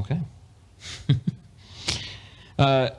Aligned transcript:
Okay. 0.00 0.18
uh, 2.58 2.90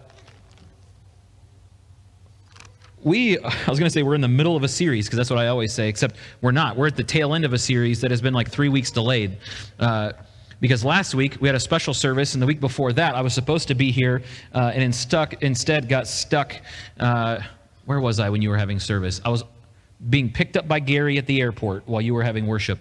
we, 3.04 3.40
I 3.40 3.50
was 3.68 3.80
going 3.80 3.88
to 3.88 3.90
say 3.90 4.04
we're 4.04 4.14
in 4.14 4.22
the 4.22 4.28
middle 4.28 4.56
of 4.56 4.62
a 4.62 4.68
series 4.68 5.08
because 5.08 5.18
that's 5.18 5.32
what 5.32 5.40
I 5.40 5.48
always 5.48 5.74
say, 5.74 5.90
except 5.90 6.18
we're 6.42 6.52
not. 6.52 6.78
We're 6.78 6.86
at 6.86 6.96
the 6.96 7.04
tail 7.04 7.34
end 7.34 7.44
of 7.44 7.54
a 7.54 7.58
series 7.58 8.02
that 8.02 8.12
has 8.12 8.22
been 8.22 8.36
like 8.36 8.52
three 8.52 8.70
weeks 8.70 8.92
delayed. 8.92 9.40
Uh, 9.80 10.12
because 10.60 10.86
last 10.86 11.16
week 11.16 11.38
we 11.42 11.48
had 11.48 11.56
a 11.56 11.60
special 11.60 11.96
service, 11.96 12.36
and 12.36 12.42
the 12.42 12.46
week 12.46 12.60
before 12.60 12.94
that 12.94 13.16
I 13.16 13.22
was 13.22 13.34
supposed 13.34 13.68
to 13.70 13.74
be 13.74 13.90
here, 13.90 14.22
uh, 14.54 14.72
and 14.72 14.84
in 14.84 14.94
stuck, 14.94 15.42
instead 15.42 15.90
got 15.90 16.08
stuck. 16.08 16.56
Uh, 17.00 17.40
where 17.86 18.00
was 18.00 18.20
I 18.20 18.30
when 18.30 18.44
you 18.44 18.50
were 18.50 18.58
having 18.58 18.80
service? 18.80 19.20
I 19.26 19.30
was 19.30 19.44
being 20.12 20.32
picked 20.32 20.56
up 20.56 20.68
by 20.68 20.80
Gary 20.80 21.18
at 21.18 21.26
the 21.26 21.42
airport 21.42 21.88
while 21.88 22.02
you 22.02 22.14
were 22.14 22.22
having 22.22 22.46
worship. 22.46 22.78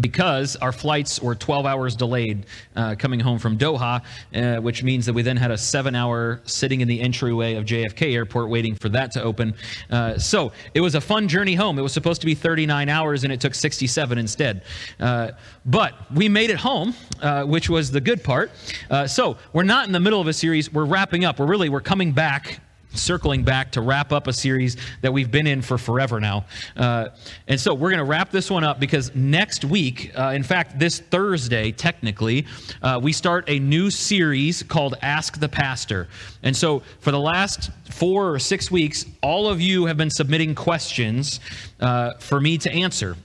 Because 0.00 0.56
our 0.56 0.72
flights 0.72 1.20
were 1.20 1.34
12 1.34 1.66
hours 1.66 1.96
delayed 1.96 2.46
uh, 2.76 2.94
coming 2.98 3.20
home 3.20 3.38
from 3.38 3.56
Doha, 3.56 4.02
uh, 4.34 4.60
which 4.60 4.82
means 4.82 5.06
that 5.06 5.12
we 5.12 5.22
then 5.22 5.36
had 5.36 5.50
a 5.50 5.58
seven 5.58 5.94
hour 5.94 6.40
sitting 6.44 6.80
in 6.80 6.88
the 6.88 7.00
entryway 7.00 7.54
of 7.54 7.64
JFK 7.64 8.14
Airport 8.14 8.50
waiting 8.50 8.74
for 8.74 8.88
that 8.90 9.10
to 9.12 9.22
open. 9.22 9.54
Uh, 9.90 10.18
so 10.18 10.52
it 10.74 10.80
was 10.80 10.94
a 10.94 11.00
fun 11.00 11.28
journey 11.28 11.54
home. 11.54 11.78
It 11.78 11.82
was 11.82 11.92
supposed 11.92 12.20
to 12.20 12.26
be 12.26 12.34
39 12.34 12.88
hours 12.88 13.24
and 13.24 13.32
it 13.32 13.40
took 13.40 13.54
67 13.54 14.18
instead. 14.18 14.62
Uh, 15.00 15.32
but 15.64 15.94
we 16.12 16.28
made 16.28 16.50
it 16.50 16.58
home, 16.58 16.94
uh, 17.20 17.44
which 17.44 17.68
was 17.68 17.90
the 17.90 18.00
good 18.00 18.22
part. 18.22 18.50
Uh, 18.90 19.06
so 19.06 19.36
we're 19.52 19.62
not 19.62 19.86
in 19.86 19.92
the 19.92 20.00
middle 20.00 20.20
of 20.20 20.26
a 20.26 20.32
series. 20.32 20.72
We're 20.72 20.84
wrapping 20.84 21.24
up. 21.24 21.38
We're 21.38 21.46
really, 21.46 21.68
we're 21.68 21.80
coming 21.80 22.12
back 22.12 22.60
circling 22.94 23.42
back 23.42 23.72
to 23.72 23.80
wrap 23.80 24.12
up 24.12 24.26
a 24.26 24.32
series 24.32 24.76
that 25.02 25.12
we've 25.12 25.30
been 25.30 25.46
in 25.46 25.62
for 25.62 25.78
forever 25.78 26.20
now. 26.20 26.44
Uh, 26.76 27.08
and 27.46 27.60
so 27.60 27.74
we're 27.74 27.90
going 27.90 27.98
to 27.98 28.04
wrap 28.04 28.30
this 28.30 28.50
one 28.50 28.64
up 28.64 28.80
because 28.80 29.14
next 29.14 29.64
week, 29.64 30.12
uh, 30.18 30.32
in 30.34 30.42
fact, 30.42 30.78
this 30.78 31.00
Thursday, 31.00 31.72
technically, 31.72 32.46
uh, 32.82 32.98
we 33.02 33.12
start 33.12 33.44
a 33.48 33.58
new 33.58 33.90
series 33.90 34.62
called 34.62 34.94
Ask 35.02 35.38
the 35.38 35.48
Pastor. 35.48 36.08
And 36.42 36.56
so 36.56 36.82
for 37.00 37.10
the 37.10 37.20
last 37.20 37.70
four 37.90 38.32
or 38.32 38.38
six 38.38 38.70
weeks, 38.70 39.04
all 39.22 39.48
of 39.48 39.60
you 39.60 39.86
have 39.86 39.96
been 39.96 40.10
submitting 40.10 40.54
questions 40.54 41.40
uh, 41.80 42.14
for 42.18 42.40
me 42.40 42.58
to 42.58 42.70
answer. 42.70 43.16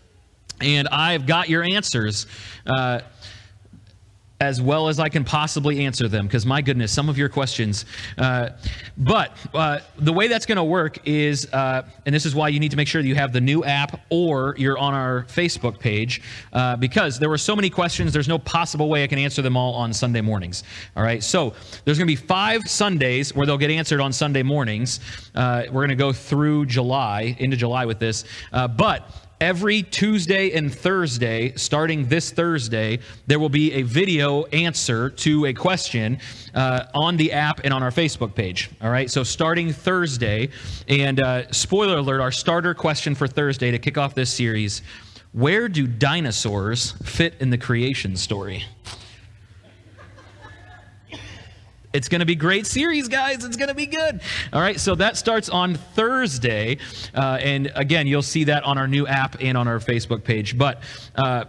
And 0.61 0.87
I've 0.89 1.25
got 1.25 1.49
your 1.49 1.63
answers. 1.63 2.25
As 4.43 4.61
well 4.61 4.89
as 4.89 4.99
I 4.99 5.07
can 5.07 5.23
possibly 5.23 5.85
answer 5.85 6.09
them, 6.09 6.27
because 6.27 6.45
my 6.45 6.61
goodness, 6.61 6.91
some 6.91 7.07
of 7.07 7.17
your 7.17 7.29
questions. 7.29 7.85
Uh, 8.17 8.49
but 8.97 9.31
uh, 9.53 9.79
the 9.97 10.11
way 10.11 10.27
that's 10.27 10.45
going 10.45 10.57
to 10.57 10.65
work 10.65 10.99
is, 11.07 11.47
uh, 11.53 11.83
and 12.05 12.13
this 12.13 12.25
is 12.25 12.35
why 12.35 12.49
you 12.49 12.59
need 12.59 12.71
to 12.71 12.75
make 12.77 12.89
sure 12.89 13.01
that 13.01 13.07
you 13.07 13.15
have 13.15 13.31
the 13.31 13.39
new 13.39 13.63
app 13.63 14.01
or 14.09 14.53
you're 14.57 14.77
on 14.77 14.93
our 14.93 15.23
Facebook 15.29 15.79
page, 15.79 16.21
uh, 16.51 16.75
because 16.75 17.19
there 17.19 17.29
were 17.29 17.37
so 17.37 17.55
many 17.55 17.69
questions, 17.69 18.11
there's 18.11 18.27
no 18.27 18.37
possible 18.37 18.89
way 18.89 19.05
I 19.05 19.07
can 19.07 19.17
answer 19.17 19.41
them 19.41 19.55
all 19.55 19.73
on 19.75 19.93
Sunday 19.93 20.21
mornings. 20.21 20.65
All 20.97 21.03
right, 21.03 21.23
so 21.23 21.53
there's 21.85 21.97
going 21.97 22.07
to 22.09 22.21
be 22.21 22.27
five 22.27 22.63
Sundays 22.67 23.33
where 23.33 23.45
they'll 23.47 23.57
get 23.57 23.71
answered 23.71 24.01
on 24.01 24.11
Sunday 24.11 24.43
mornings. 24.43 24.99
Uh, 25.35 25.63
we're 25.67 25.87
going 25.87 25.87
to 25.87 25.95
go 25.95 26.11
through 26.11 26.65
July, 26.65 27.33
into 27.39 27.55
July 27.55 27.85
with 27.85 27.99
this. 27.99 28.25
Uh, 28.51 28.67
but 28.67 29.09
every 29.43 29.83
Tuesday 29.83 30.53
and 30.53 30.73
Thursday, 30.73 31.51
starting 31.57 32.07
this 32.07 32.31
Thursday, 32.31 32.97
there 33.27 33.39
will 33.39 33.49
be 33.49 33.73
a 33.73 33.81
video 33.81 34.45
answer 34.45 35.09
to 35.09 35.47
a 35.47 35.53
question 35.53 36.17
uh, 36.55 36.85
on 36.93 37.17
the 37.17 37.33
app 37.33 37.59
and 37.65 37.73
on 37.73 37.83
our 37.83 37.91
Facebook 37.91 38.33
page. 38.33 38.69
All 38.81 38.89
right, 38.89 39.11
so 39.11 39.21
starting 39.21 39.73
Thursday, 39.73 40.47
and 40.87 41.21
uh, 41.21 41.51
spoiler 41.51 41.97
alert, 41.97 42.21
our 42.21 42.31
starter 42.31 42.73
question 42.73 43.15
for 43.15 43.27
Thursday 43.27 43.69
to 43.69 43.79
kick 43.79 43.97
off 43.97 44.15
this 44.15 44.33
series 44.33 44.81
Where 45.33 45.67
do 45.67 45.87
dinosaurs 45.87 46.93
fit 47.03 47.35
in 47.41 47.49
the 47.49 47.57
creation 47.57 48.15
story? 48.15 48.63
It's 51.93 52.09
going 52.09 52.19
to 52.19 52.25
be 52.25 52.35
great 52.35 52.65
series, 52.65 53.07
guys. 53.07 53.45
It's 53.45 53.55
going 53.55 53.69
to 53.69 53.75
be 53.75 53.85
good. 53.85 54.21
All 54.51 54.61
right, 54.61 54.79
so 54.79 54.95
that 54.95 55.15
starts 55.15 55.47
on 55.47 55.75
Thursday, 55.75 56.79
uh, 57.13 57.37
and 57.39 57.71
again, 57.75 58.07
you'll 58.07 58.23
see 58.23 58.45
that 58.45 58.63
on 58.63 58.79
our 58.79 58.87
new 58.87 59.05
app 59.05 59.37
and 59.39 59.55
on 59.55 59.67
our 59.67 59.77
Facebook 59.77 60.23
page. 60.23 60.57
But 60.57 60.81
uh, 61.15 61.45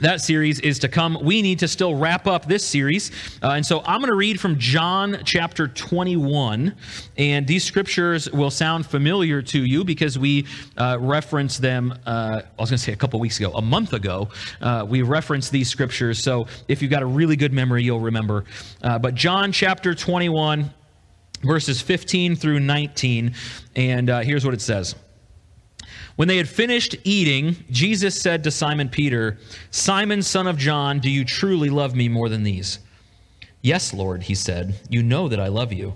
that 0.00 0.20
series 0.20 0.60
is 0.60 0.78
to 0.80 0.88
come. 0.88 1.18
We 1.22 1.42
need 1.42 1.58
to 1.60 1.68
still 1.68 1.94
wrap 1.94 2.26
up 2.26 2.46
this 2.46 2.64
series. 2.64 3.10
Uh, 3.42 3.50
and 3.50 3.64
so 3.64 3.82
I'm 3.84 4.00
going 4.00 4.10
to 4.10 4.16
read 4.16 4.40
from 4.40 4.58
John 4.58 5.20
chapter 5.24 5.68
21. 5.68 6.74
And 7.16 7.46
these 7.46 7.64
scriptures 7.64 8.30
will 8.30 8.50
sound 8.50 8.86
familiar 8.86 9.42
to 9.42 9.64
you 9.64 9.84
because 9.84 10.18
we 10.18 10.46
uh, 10.76 10.96
referenced 11.00 11.60
them, 11.60 11.92
uh, 12.06 12.42
I 12.58 12.60
was 12.60 12.70
going 12.70 12.78
to 12.78 12.84
say 12.84 12.92
a 12.92 12.96
couple 12.96 13.20
weeks 13.20 13.38
ago, 13.38 13.52
a 13.54 13.62
month 13.62 13.92
ago. 13.92 14.28
Uh, 14.60 14.86
we 14.88 15.02
referenced 15.02 15.52
these 15.52 15.68
scriptures. 15.68 16.18
So 16.18 16.46
if 16.68 16.80
you've 16.80 16.90
got 16.90 17.02
a 17.02 17.06
really 17.06 17.36
good 17.36 17.52
memory, 17.52 17.82
you'll 17.82 18.00
remember. 18.00 18.44
Uh, 18.82 18.98
but 18.98 19.14
John 19.14 19.52
chapter 19.52 19.94
21, 19.94 20.70
verses 21.42 21.80
15 21.82 22.36
through 22.36 22.60
19. 22.60 23.34
And 23.76 24.10
uh, 24.10 24.20
here's 24.20 24.44
what 24.44 24.54
it 24.54 24.60
says. 24.60 24.94
When 26.16 26.28
they 26.28 26.36
had 26.36 26.48
finished 26.48 26.96
eating, 27.04 27.56
Jesus 27.70 28.20
said 28.20 28.44
to 28.44 28.50
Simon 28.50 28.88
Peter, 28.88 29.38
Simon, 29.70 30.22
son 30.22 30.46
of 30.46 30.58
John, 30.58 30.98
do 30.98 31.10
you 31.10 31.24
truly 31.24 31.70
love 31.70 31.94
me 31.94 32.08
more 32.08 32.28
than 32.28 32.42
these? 32.42 32.78
Yes, 33.62 33.92
Lord, 33.92 34.22
he 34.22 34.34
said, 34.34 34.74
You 34.88 35.02
know 35.02 35.28
that 35.28 35.40
I 35.40 35.48
love 35.48 35.72
you. 35.72 35.94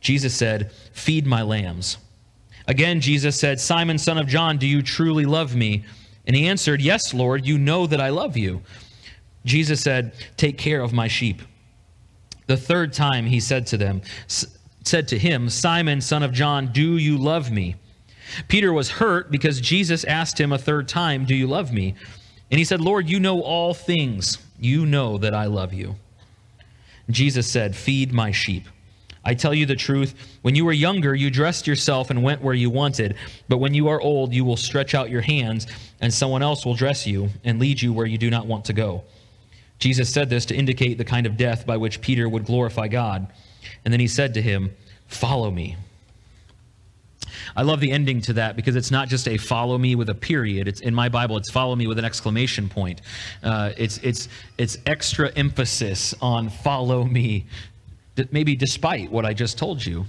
Jesus 0.00 0.34
said, 0.34 0.72
Feed 0.92 1.26
my 1.26 1.42
lambs. 1.42 1.98
Again, 2.68 3.00
Jesus 3.00 3.38
said, 3.38 3.60
Simon, 3.60 3.98
son 3.98 4.18
of 4.18 4.26
John, 4.26 4.58
do 4.58 4.66
you 4.66 4.82
truly 4.82 5.24
love 5.24 5.54
me? 5.54 5.84
And 6.26 6.34
he 6.34 6.48
answered, 6.48 6.80
Yes, 6.80 7.14
Lord, 7.14 7.46
you 7.46 7.58
know 7.58 7.86
that 7.86 8.00
I 8.00 8.08
love 8.08 8.36
you. 8.36 8.62
Jesus 9.44 9.80
said, 9.80 10.12
Take 10.36 10.58
care 10.58 10.80
of 10.80 10.92
my 10.92 11.08
sheep. 11.08 11.42
The 12.46 12.56
third 12.56 12.92
time 12.92 13.26
he 13.26 13.40
said 13.40 13.66
to 13.68 13.76
them, 13.76 14.02
said 14.26 15.08
to 15.08 15.18
him, 15.18 15.48
Simon, 15.48 16.00
son 16.00 16.22
of 16.22 16.32
John, 16.32 16.72
do 16.72 16.96
you 16.96 17.16
love 17.18 17.50
me? 17.50 17.76
Peter 18.48 18.72
was 18.72 18.90
hurt 18.90 19.30
because 19.30 19.60
Jesus 19.60 20.04
asked 20.04 20.40
him 20.40 20.52
a 20.52 20.58
third 20.58 20.88
time, 20.88 21.24
Do 21.24 21.34
you 21.34 21.46
love 21.46 21.72
me? 21.72 21.94
And 22.50 22.58
he 22.58 22.64
said, 22.64 22.80
Lord, 22.80 23.08
you 23.08 23.20
know 23.20 23.40
all 23.40 23.74
things. 23.74 24.38
You 24.58 24.86
know 24.86 25.18
that 25.18 25.34
I 25.34 25.46
love 25.46 25.72
you. 25.72 25.96
Jesus 27.10 27.50
said, 27.50 27.76
Feed 27.76 28.12
my 28.12 28.30
sheep. 28.30 28.64
I 29.24 29.34
tell 29.34 29.52
you 29.52 29.66
the 29.66 29.74
truth, 29.74 30.14
when 30.42 30.54
you 30.54 30.64
were 30.64 30.72
younger, 30.72 31.12
you 31.12 31.30
dressed 31.30 31.66
yourself 31.66 32.10
and 32.10 32.22
went 32.22 32.42
where 32.42 32.54
you 32.54 32.70
wanted. 32.70 33.16
But 33.48 33.58
when 33.58 33.74
you 33.74 33.88
are 33.88 34.00
old, 34.00 34.32
you 34.32 34.44
will 34.44 34.56
stretch 34.56 34.94
out 34.94 35.10
your 35.10 35.20
hands, 35.20 35.66
and 36.00 36.14
someone 36.14 36.42
else 36.42 36.64
will 36.64 36.74
dress 36.74 37.08
you 37.08 37.30
and 37.42 37.58
lead 37.58 37.82
you 37.82 37.92
where 37.92 38.06
you 38.06 38.18
do 38.18 38.30
not 38.30 38.46
want 38.46 38.66
to 38.66 38.72
go. 38.72 39.02
Jesus 39.80 40.12
said 40.12 40.30
this 40.30 40.46
to 40.46 40.54
indicate 40.54 40.96
the 40.96 41.04
kind 41.04 41.26
of 41.26 41.36
death 41.36 41.66
by 41.66 41.76
which 41.76 42.00
Peter 42.00 42.28
would 42.28 42.46
glorify 42.46 42.86
God. 42.86 43.26
And 43.84 43.92
then 43.92 44.00
he 44.00 44.06
said 44.06 44.34
to 44.34 44.42
him, 44.42 44.74
Follow 45.08 45.50
me. 45.50 45.76
I 47.54 47.62
love 47.62 47.80
the 47.80 47.90
ending 47.90 48.20
to 48.22 48.32
that 48.34 48.56
because 48.56 48.76
it's 48.76 48.90
not 48.90 49.08
just 49.08 49.28
a 49.28 49.36
follow 49.36 49.78
me 49.78 49.94
with 49.94 50.08
a 50.08 50.14
period. 50.14 50.68
It's 50.68 50.80
in 50.80 50.94
my 50.94 51.08
Bible. 51.08 51.36
It's 51.36 51.50
follow 51.50 51.76
me 51.76 51.86
with 51.86 51.98
an 51.98 52.04
exclamation 52.04 52.68
point. 52.68 53.02
Uh, 53.42 53.72
it's 53.76 53.98
it's 53.98 54.28
it's 54.58 54.78
extra 54.86 55.30
emphasis 55.36 56.14
on 56.20 56.48
follow 56.48 57.04
me, 57.04 57.46
maybe 58.30 58.56
despite 58.56 59.10
what 59.10 59.24
I 59.24 59.34
just 59.34 59.58
told 59.58 59.84
you. 59.84 60.06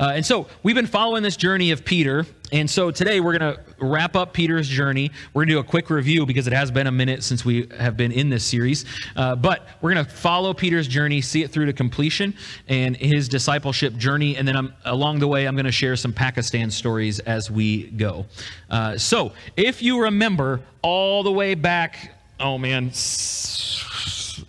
Uh, 0.00 0.12
and 0.14 0.24
so 0.24 0.46
we've 0.62 0.74
been 0.74 0.86
following 0.86 1.22
this 1.22 1.36
journey 1.36 1.72
of 1.72 1.84
Peter. 1.84 2.24
And 2.52 2.68
so 2.68 2.90
today 2.90 3.20
we're 3.20 3.38
going 3.38 3.54
to 3.54 3.60
wrap 3.78 4.16
up 4.16 4.32
Peter's 4.32 4.66
journey. 4.66 5.10
We're 5.34 5.40
going 5.40 5.48
to 5.48 5.54
do 5.54 5.58
a 5.60 5.64
quick 5.64 5.90
review 5.90 6.24
because 6.24 6.46
it 6.46 6.54
has 6.54 6.70
been 6.70 6.86
a 6.86 6.92
minute 6.92 7.22
since 7.22 7.44
we 7.44 7.68
have 7.78 7.98
been 7.98 8.10
in 8.10 8.30
this 8.30 8.44
series. 8.44 8.86
Uh, 9.14 9.36
but 9.36 9.68
we're 9.82 9.92
going 9.92 10.04
to 10.04 10.10
follow 10.10 10.54
Peter's 10.54 10.88
journey, 10.88 11.20
see 11.20 11.42
it 11.42 11.50
through 11.50 11.66
to 11.66 11.74
completion 11.74 12.34
and 12.66 12.96
his 12.96 13.28
discipleship 13.28 13.94
journey. 13.96 14.36
And 14.36 14.48
then 14.48 14.56
I'm, 14.56 14.72
along 14.86 15.18
the 15.18 15.28
way, 15.28 15.46
I'm 15.46 15.54
going 15.54 15.66
to 15.66 15.72
share 15.72 15.96
some 15.96 16.14
Pakistan 16.14 16.70
stories 16.70 17.20
as 17.20 17.50
we 17.50 17.90
go. 17.90 18.24
Uh, 18.70 18.96
so 18.96 19.32
if 19.56 19.82
you 19.82 20.02
remember 20.02 20.60
all 20.80 21.22
the 21.22 21.32
way 21.32 21.54
back, 21.54 22.14
oh 22.40 22.56
man, 22.56 22.90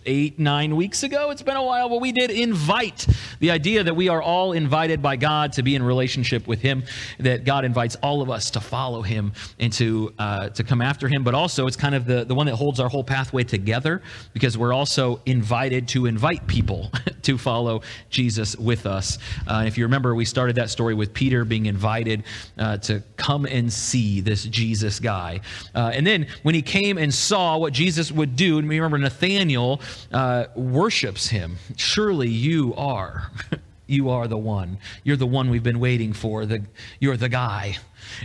eight, 0.06 0.38
nine 0.38 0.76
weeks 0.76 1.02
ago. 1.02 1.30
It's 1.30 1.42
been 1.42 1.56
a 1.56 1.62
while, 1.62 1.88
but 1.88 2.00
we 2.00 2.12
did 2.12 2.30
invite 2.30 3.06
the 3.40 3.50
idea 3.50 3.82
that 3.84 3.94
we 3.94 4.08
are 4.08 4.22
all 4.22 4.52
invited 4.52 5.02
by 5.02 5.16
God 5.16 5.52
to 5.54 5.62
be 5.62 5.74
in 5.74 5.82
relationship 5.82 6.46
with 6.46 6.60
Him, 6.60 6.84
that 7.18 7.44
God 7.44 7.64
invites 7.64 7.96
all 7.96 8.22
of 8.22 8.30
us 8.30 8.50
to 8.52 8.60
follow 8.60 9.02
Him 9.02 9.32
and 9.58 9.72
to, 9.74 10.12
uh, 10.18 10.48
to 10.50 10.64
come 10.64 10.80
after 10.80 11.08
Him. 11.08 11.24
But 11.24 11.34
also, 11.34 11.66
it's 11.66 11.76
kind 11.76 11.94
of 11.94 12.06
the, 12.06 12.24
the 12.24 12.34
one 12.34 12.46
that 12.46 12.56
holds 12.56 12.80
our 12.80 12.88
whole 12.88 13.04
pathway 13.04 13.44
together 13.44 14.02
because 14.32 14.56
we're 14.56 14.72
also 14.72 15.20
invited 15.26 15.88
to 15.88 16.06
invite 16.06 16.46
people 16.46 16.90
to 17.22 17.38
follow 17.38 17.82
Jesus 18.10 18.56
with 18.56 18.86
us. 18.86 19.18
Uh, 19.46 19.64
if 19.66 19.76
you 19.76 19.84
remember, 19.84 20.14
we 20.14 20.24
started 20.24 20.56
that 20.56 20.70
story 20.70 20.94
with 20.94 21.12
Peter 21.12 21.44
being 21.44 21.66
invited 21.66 22.24
uh, 22.58 22.78
to 22.78 23.02
come 23.16 23.46
and 23.46 23.72
see 23.72 24.20
this 24.20 24.44
Jesus 24.44 25.00
guy. 25.00 25.40
Uh, 25.74 25.90
and 25.94 26.06
then 26.06 26.26
when 26.42 26.54
he 26.54 26.62
came 26.62 26.98
and 26.98 27.12
saw 27.12 27.58
what 27.58 27.72
Jesus 27.72 28.10
would 28.10 28.36
do, 28.36 28.58
and 28.58 28.68
we 28.68 28.78
remember 28.78 28.98
Nathaniel 28.98 29.80
uh, 30.12 30.46
worships 30.54 31.28
him. 31.28 31.56
Surely 31.76 32.28
you 32.28 32.74
are. 32.76 33.30
You 33.88 34.08
are 34.08 34.26
the 34.26 34.38
one. 34.38 34.78
You're 35.04 35.18
the 35.18 35.26
one 35.26 35.50
we've 35.50 35.62
been 35.62 35.80
waiting 35.80 36.14
for. 36.14 36.46
The, 36.46 36.62
you're 36.98 37.18
the 37.18 37.28
guy. 37.28 37.76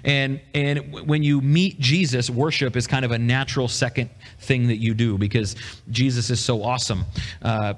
And, 0.06 0.39
and 0.54 1.07
when 1.07 1.24
you 1.24 1.42
meet 1.42 1.77
Jesus, 1.77 2.30
worship 2.30 2.77
is 2.77 2.88
kind 2.88 3.04
of 3.04 3.12
a 3.12 3.18
natural 3.18 3.68
second 3.68 4.09
thing 4.39 4.68
that 4.68 4.77
you 4.77 4.94
do 4.94 5.18
because 5.18 5.57
Jesus 5.89 6.30
is 6.30 6.39
so 6.39 6.63
awesome. 6.63 7.04
Uh, 7.42 7.74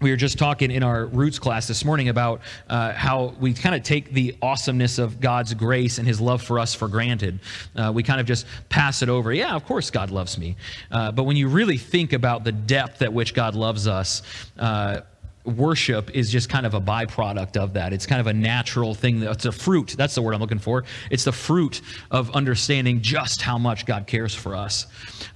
we 0.00 0.10
were 0.10 0.16
just 0.16 0.38
talking 0.38 0.70
in 0.70 0.82
our 0.82 1.06
roots 1.06 1.38
class 1.38 1.68
this 1.68 1.84
morning 1.84 2.08
about 2.08 2.40
uh, 2.68 2.92
how 2.92 3.34
we 3.38 3.52
kind 3.52 3.74
of 3.74 3.82
take 3.82 4.12
the 4.12 4.34
awesomeness 4.40 4.98
of 4.98 5.20
God's 5.20 5.52
grace 5.54 5.98
and 5.98 6.08
his 6.08 6.20
love 6.20 6.42
for 6.42 6.58
us 6.58 6.74
for 6.74 6.88
granted. 6.88 7.40
Uh, 7.76 7.92
we 7.94 8.02
kind 8.02 8.20
of 8.20 8.26
just 8.26 8.46
pass 8.68 9.02
it 9.02 9.08
over. 9.08 9.32
Yeah, 9.32 9.54
of 9.54 9.64
course 9.66 9.90
God 9.90 10.10
loves 10.10 10.38
me. 10.38 10.56
Uh, 10.90 11.12
but 11.12 11.24
when 11.24 11.36
you 11.36 11.48
really 11.48 11.76
think 11.76 12.12
about 12.12 12.44
the 12.44 12.52
depth 12.52 13.02
at 13.02 13.12
which 13.12 13.34
God 13.34 13.54
loves 13.54 13.86
us, 13.86 14.22
uh, 14.58 15.02
worship 15.44 16.10
is 16.14 16.30
just 16.30 16.48
kind 16.48 16.66
of 16.66 16.74
a 16.74 16.80
byproduct 16.80 17.56
of 17.56 17.74
that. 17.74 17.92
It's 17.92 18.06
kind 18.06 18.20
of 18.20 18.26
a 18.26 18.32
natural 18.32 18.94
thing. 18.94 19.22
It's 19.22 19.44
a 19.44 19.52
fruit. 19.52 19.94
That's 19.96 20.14
the 20.14 20.22
word 20.22 20.34
I'm 20.34 20.40
looking 20.40 20.58
for. 20.58 20.84
It's 21.10 21.24
the 21.24 21.32
fruit 21.32 21.80
of 22.10 22.30
understanding 22.30 23.02
just 23.02 23.42
how 23.42 23.58
much 23.58 23.86
God 23.86 24.06
cares 24.06 24.34
for 24.34 24.54
us. 24.54 24.86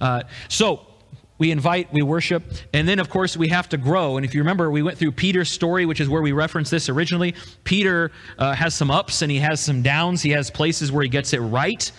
Uh, 0.01 0.23
so, 0.47 0.87
we 1.37 1.51
invite, 1.51 1.91
we 1.91 2.01
worship, 2.01 2.43
and 2.73 2.87
then, 2.87 2.99
of 2.99 3.09
course, 3.09 3.35
we 3.35 3.49
have 3.49 3.67
to 3.69 3.77
grow. 3.77 4.15
And 4.15 4.25
if 4.25 4.33
you 4.33 4.41
remember, 4.41 4.71
we 4.71 4.81
went 4.81 4.97
through 4.97 5.11
Peter's 5.11 5.51
story, 5.51 5.85
which 5.85 5.99
is 5.99 6.07
where 6.07 6.21
we 6.21 6.31
referenced 6.31 6.71
this 6.71 6.87
originally. 6.87 7.35
Peter 7.65 8.11
uh, 8.37 8.53
has 8.53 8.73
some 8.73 8.89
ups 8.89 9.21
and 9.21 9.29
he 9.29 9.39
has 9.39 9.59
some 9.59 9.81
downs. 9.81 10.21
He 10.21 10.31
has 10.31 10.49
places 10.49 10.91
where 10.91 11.03
he 11.03 11.09
gets 11.09 11.33
it 11.33 11.39
right, 11.39 11.91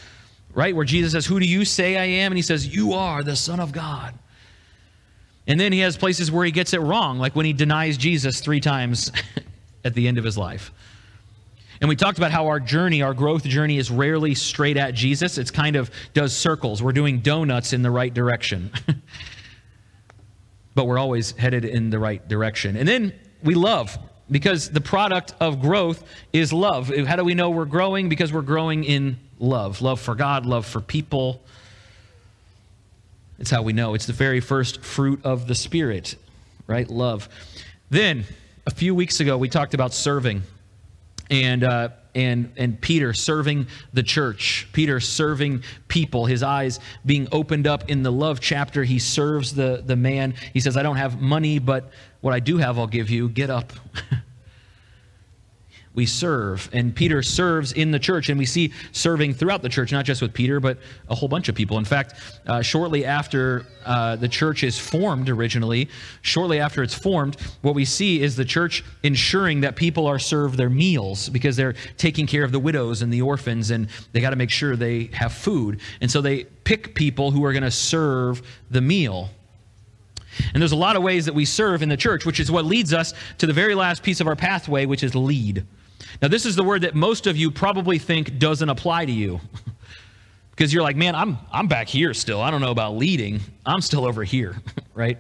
right? 0.55 0.75
Where 0.75 0.87
Jesus 0.87 1.13
says, 1.13 1.27
Who 1.27 1.39
do 1.39 1.47
you 1.47 1.67
say 1.67 1.99
I 1.99 2.05
am? 2.05 2.33
And 2.33 2.39
he 2.39 2.43
says, 2.43 2.75
You 2.75 2.95
are 2.95 3.23
the 3.23 3.37
Son 3.37 3.61
of 3.61 3.73
God. 3.73 4.15
And 5.47 5.61
then 5.61 5.73
he 5.73 5.81
has 5.81 5.97
places 5.97 6.33
where 6.33 6.45
he 6.45 6.51
gets 6.51 6.73
it 6.73 6.81
wrong, 6.81 7.19
like 7.19 7.37
when 7.37 7.47
he 7.47 7.53
denies 7.53 7.97
Jesus 7.97 8.41
three 8.41 8.61
times 8.61 9.13
at 9.85 9.95
the 9.95 10.09
end 10.09 10.19
of 10.19 10.25
his 10.25 10.39
life. 10.39 10.73
And 11.81 11.89
we 11.89 11.97
talked 11.97 12.19
about 12.19 12.31
how 12.31 12.47
our 12.47 12.61
journey, 12.61 13.03
our 13.03 13.15
growth 13.15 13.45
journey, 13.45 13.79
is 13.79 13.91
rarely 13.91 14.35
straight 14.35 14.77
at 14.77 14.95
Jesus. 14.95 15.39
It's 15.39 15.51
kind 15.51 15.77
of 15.77 15.91
does 16.15 16.37
circles. 16.37 16.83
We're 16.83 16.93
doing 16.93 17.21
donuts 17.21 17.73
in 17.73 17.83
the 17.83 17.91
right 17.91 18.13
direction. 18.13 18.71
but 20.75 20.87
we're 20.87 20.99
always 20.99 21.33
headed 21.33 21.65
in 21.65 21.91
the 21.91 21.99
right 21.99 22.27
direction. 22.29 22.77
And 22.77 22.89
then 22.89 23.13
we 23.43 23.55
love, 23.55 23.99
because 24.31 24.71
the 24.71 24.81
product 24.81 25.35
of 25.41 25.61
growth 25.61 26.05
is 26.33 26.53
love. 26.53 26.89
How 27.07 27.17
do 27.17 27.25
we 27.25 27.35
know 27.35 27.51
we're 27.51 27.65
growing? 27.65 28.09
Because 28.09 28.33
we're 28.33 28.43
growing 28.43 28.85
in 28.85 29.19
love 29.39 29.83
love 29.83 30.01
for 30.01 30.15
God, 30.15 30.47
love 30.47 30.65
for 30.65 30.81
people, 30.81 31.43
it's 33.39 33.51
how 33.51 33.63
we 33.63 33.73
know. 33.73 33.95
It's 33.95 34.07
the 34.07 34.13
very 34.13 34.41
first 34.41 34.83
fruit 34.83 35.21
of 35.25 35.47
the 35.47 35.55
Spirit, 35.55 36.17
right? 36.67 36.89
Love. 36.89 37.29
Then, 37.91 38.25
a 38.67 38.71
few 38.71 38.95
weeks 38.95 39.21
ago, 39.21 39.37
we 39.37 39.49
talked 39.49 39.75
about 39.75 39.93
serving. 39.93 40.43
And, 41.31 41.65
uh, 41.65 41.89
and, 42.15 42.53
and 42.57 42.81
Peter 42.81 43.13
serving 43.13 43.67
the 43.93 44.03
church, 44.03 44.69
Peter 44.73 45.01
serving 45.01 45.63
people, 45.89 46.25
his 46.27 46.43
eyes 46.43 46.81
being 47.05 47.29
opened 47.31 47.67
up 47.67 47.91
in 47.91 48.03
the 48.03 48.13
love 48.13 48.41
chapter. 48.41 48.85
He 48.85 48.99
serves 48.99 49.55
the, 49.55 49.83
the 49.85 49.97
man. 49.97 50.35
He 50.53 50.61
says, 50.61 50.77
I 50.77 50.83
don't 50.83 50.97
have 50.97 51.21
money, 51.21 51.59
but 51.59 51.91
what 52.23 52.33
I 52.33 52.41
do 52.41 52.57
have, 52.57 52.79
I'll 52.79 52.87
give 52.87 53.11
you. 53.11 53.29
Get 53.29 53.51
up. 53.51 53.73
we 55.97 56.07
serve. 56.07 56.69
And 56.73 56.95
Peter 56.95 57.23
serves 57.23 57.73
in 57.73 57.91
the 57.91 57.99
church, 57.99 58.29
and 58.29 58.39
we 58.39 58.47
see 58.47 58.73
serving 58.93 59.35
throughout 59.35 59.63
the 59.63 59.69
church, 59.69 59.91
not 59.91 60.05
just 60.05 60.23
with 60.23 60.33
Peter, 60.33 60.61
but 60.61 60.79
a 61.09 61.15
whole 61.15 61.29
bunch 61.29 61.49
of 61.49 61.55
people. 61.55 61.79
In 61.79 61.85
fact, 61.85 62.15
uh, 62.47 62.63
shortly 62.63 63.05
after 63.05 63.67
uh, 63.85 64.15
the 64.17 64.29
church 64.29 64.63
is 64.63 64.79
formed 64.79 65.29
originally, 65.29 65.89
shortly 66.21 66.61
after 66.61 66.83
it's 66.83 66.95
formed, 66.95 67.41
what 67.63 67.75
we 67.75 67.85
see 67.85 68.23
is 68.23 68.37
the 68.37 68.45
church 68.45 68.85
ensuring 69.03 69.63
that 69.63 69.75
people 69.75 70.07
are 70.07 70.19
served 70.19 70.59
their 70.59 70.71
meals 70.71 71.31
because 71.31 71.57
they're 71.57 71.75
taking 71.97 72.27
care 72.27 72.45
of 72.45 72.53
the 72.53 72.61
widows 72.61 73.01
and 73.01 73.13
the 73.13 73.23
orphans, 73.23 73.71
and 73.71 73.89
they 74.13 74.21
got 74.21 74.31
to 74.31 74.37
make 74.37 74.51
sure 74.51 74.77
they 74.77 75.05
have 75.15 75.33
food. 75.33 75.81
And 76.03 76.11
so 76.11 76.21
they 76.21 76.45
pick 76.45 76.95
people 76.95 77.31
who 77.31 77.43
are 77.45 77.53
going 77.53 77.63
to 77.63 77.71
serve 77.71 78.43
the 78.71 78.83
meal. 78.83 79.31
And 80.53 80.61
there's 80.61 80.73
a 80.73 80.77
lot 80.77 80.97
of 80.97 81.03
ways 81.03 81.25
that 81.25 81.35
we 81.35 81.47
serve 81.47 81.83
in 81.83 81.89
the 81.89 81.97
church, 81.97 82.27
which 82.27 82.41
is 82.41 82.51
what 82.51 82.67
leads 82.67 82.93
us 82.93 83.15
to 83.39 83.47
the 83.47 83.55
very 83.55 83.75
last 83.75 84.03
piece 84.03 84.21
of 84.21 84.27
our 84.27 84.37
pathway, 84.37 84.85
which 84.85 85.03
is 85.03 85.15
lead. 85.15 85.67
Now, 86.21 86.29
this 86.29 86.47
is 86.47 86.57
the 86.57 86.65
word 86.65 86.83
that 86.83 86.95
most 86.95 87.27
of 87.27 87.37
you 87.37 87.51
probably 87.51 87.99
think 87.99 88.39
doesn't 88.39 88.69
apply 88.69 89.07
to 89.07 89.13
you. 89.13 89.41
because 90.57 90.73
you're 90.73 90.83
like, 90.83 90.97
man, 90.97 91.15
I'm, 91.15 91.37
I'm 91.53 91.69
back 91.69 91.87
here 91.87 92.15
still. 92.15 92.41
I 92.41 92.51
don't 92.51 92.63
know 92.63 92.71
about 92.71 92.97
leading. 92.97 93.41
I'm 93.67 93.83
still 93.83 94.07
over 94.07 94.25
here, 94.25 94.57
right? 94.95 95.19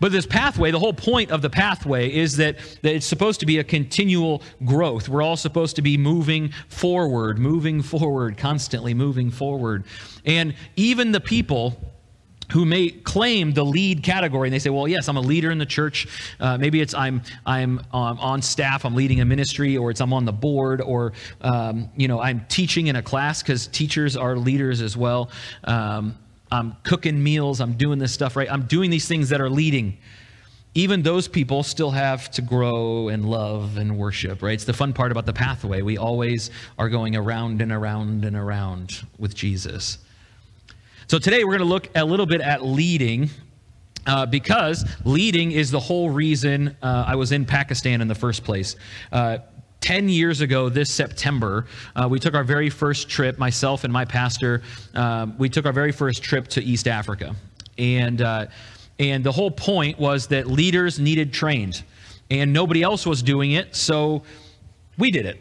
But 0.00 0.12
this 0.12 0.26
pathway, 0.26 0.70
the 0.70 0.78
whole 0.78 0.92
point 0.92 1.30
of 1.30 1.40
the 1.40 1.48
pathway 1.48 2.12
is 2.12 2.36
that, 2.36 2.58
that 2.82 2.94
it's 2.94 3.06
supposed 3.06 3.40
to 3.40 3.46
be 3.46 3.58
a 3.58 3.64
continual 3.64 4.42
growth. 4.66 5.08
We're 5.08 5.22
all 5.22 5.36
supposed 5.36 5.76
to 5.76 5.82
be 5.82 5.96
moving 5.96 6.52
forward, 6.68 7.38
moving 7.38 7.80
forward, 7.80 8.36
constantly 8.36 8.92
moving 8.92 9.30
forward. 9.30 9.84
And 10.26 10.54
even 10.76 11.12
the 11.12 11.20
people 11.20 11.80
who 12.52 12.64
may 12.64 12.90
claim 12.90 13.52
the 13.52 13.64
lead 13.64 14.02
category 14.02 14.48
and 14.48 14.54
they 14.54 14.58
say 14.58 14.70
well 14.70 14.88
yes 14.88 15.08
i'm 15.08 15.16
a 15.16 15.20
leader 15.20 15.50
in 15.50 15.58
the 15.58 15.66
church 15.66 16.06
uh, 16.40 16.56
maybe 16.58 16.80
it's 16.80 16.94
i'm 16.94 17.22
i'm 17.44 17.78
um, 17.92 18.18
on 18.18 18.40
staff 18.42 18.84
i'm 18.84 18.94
leading 18.94 19.20
a 19.20 19.24
ministry 19.24 19.76
or 19.76 19.90
it's 19.90 20.00
i'm 20.00 20.12
on 20.12 20.24
the 20.24 20.32
board 20.32 20.80
or 20.80 21.12
um, 21.40 21.88
you 21.96 22.08
know 22.08 22.20
i'm 22.20 22.44
teaching 22.48 22.86
in 22.86 22.96
a 22.96 23.02
class 23.02 23.42
because 23.42 23.66
teachers 23.68 24.16
are 24.16 24.36
leaders 24.36 24.80
as 24.80 24.96
well 24.96 25.30
um, 25.64 26.16
i'm 26.50 26.76
cooking 26.82 27.22
meals 27.22 27.60
i'm 27.60 27.74
doing 27.74 27.98
this 27.98 28.12
stuff 28.12 28.36
right 28.36 28.50
i'm 28.50 28.62
doing 28.66 28.90
these 28.90 29.08
things 29.08 29.28
that 29.28 29.40
are 29.40 29.50
leading 29.50 29.96
even 30.76 31.02
those 31.02 31.26
people 31.26 31.62
still 31.62 31.90
have 31.90 32.30
to 32.32 32.42
grow 32.42 33.08
and 33.08 33.24
love 33.24 33.78
and 33.78 33.96
worship, 33.96 34.42
right? 34.42 34.52
It's 34.52 34.66
the 34.66 34.74
fun 34.74 34.92
part 34.92 35.10
about 35.10 35.24
the 35.24 35.32
pathway. 35.32 35.80
We 35.80 35.96
always 35.96 36.50
are 36.78 36.90
going 36.90 37.16
around 37.16 37.62
and 37.62 37.72
around 37.72 38.26
and 38.26 38.36
around 38.36 39.06
with 39.16 39.34
Jesus. 39.34 39.96
So 41.08 41.20
today 41.20 41.44
we're 41.44 41.56
going 41.56 41.68
to 41.68 41.72
look 41.72 41.88
a 41.94 42.04
little 42.04 42.26
bit 42.26 42.40
at 42.40 42.64
leading. 42.64 43.30
Uh, 44.08 44.26
because 44.26 44.84
leading 45.04 45.52
is 45.52 45.70
the 45.70 45.78
whole 45.80 46.10
reason 46.10 46.76
uh, 46.82 47.04
I 47.06 47.14
was 47.14 47.32
in 47.32 47.44
Pakistan 47.44 48.00
in 48.00 48.08
the 48.08 48.14
first 48.14 48.42
place. 48.44 48.74
Uh, 49.12 49.38
10 49.80 50.08
years 50.08 50.40
ago 50.40 50.68
this 50.68 50.90
September, 50.90 51.66
uh, 51.94 52.08
we 52.10 52.18
took 52.18 52.34
our 52.34 52.44
very 52.44 52.70
first 52.70 53.08
trip, 53.08 53.38
myself 53.38 53.84
and 53.84 53.92
my 53.92 54.04
pastor, 54.04 54.62
um, 54.94 55.36
we 55.38 55.48
took 55.48 55.64
our 55.64 55.72
very 55.72 55.92
first 55.92 56.24
trip 56.24 56.48
to 56.48 56.62
East 56.62 56.88
Africa. 56.88 57.34
And, 57.78 58.22
uh, 58.22 58.46
and 58.98 59.22
the 59.22 59.32
whole 59.32 59.50
point 59.50 59.98
was 59.98 60.28
that 60.28 60.48
leaders 60.48 60.98
needed 60.98 61.32
trained, 61.32 61.84
and 62.30 62.52
nobody 62.52 62.82
else 62.82 63.06
was 63.06 63.22
doing 63.22 63.52
it, 63.52 63.76
so 63.76 64.22
we 64.98 65.10
did 65.12 65.26
it. 65.26 65.40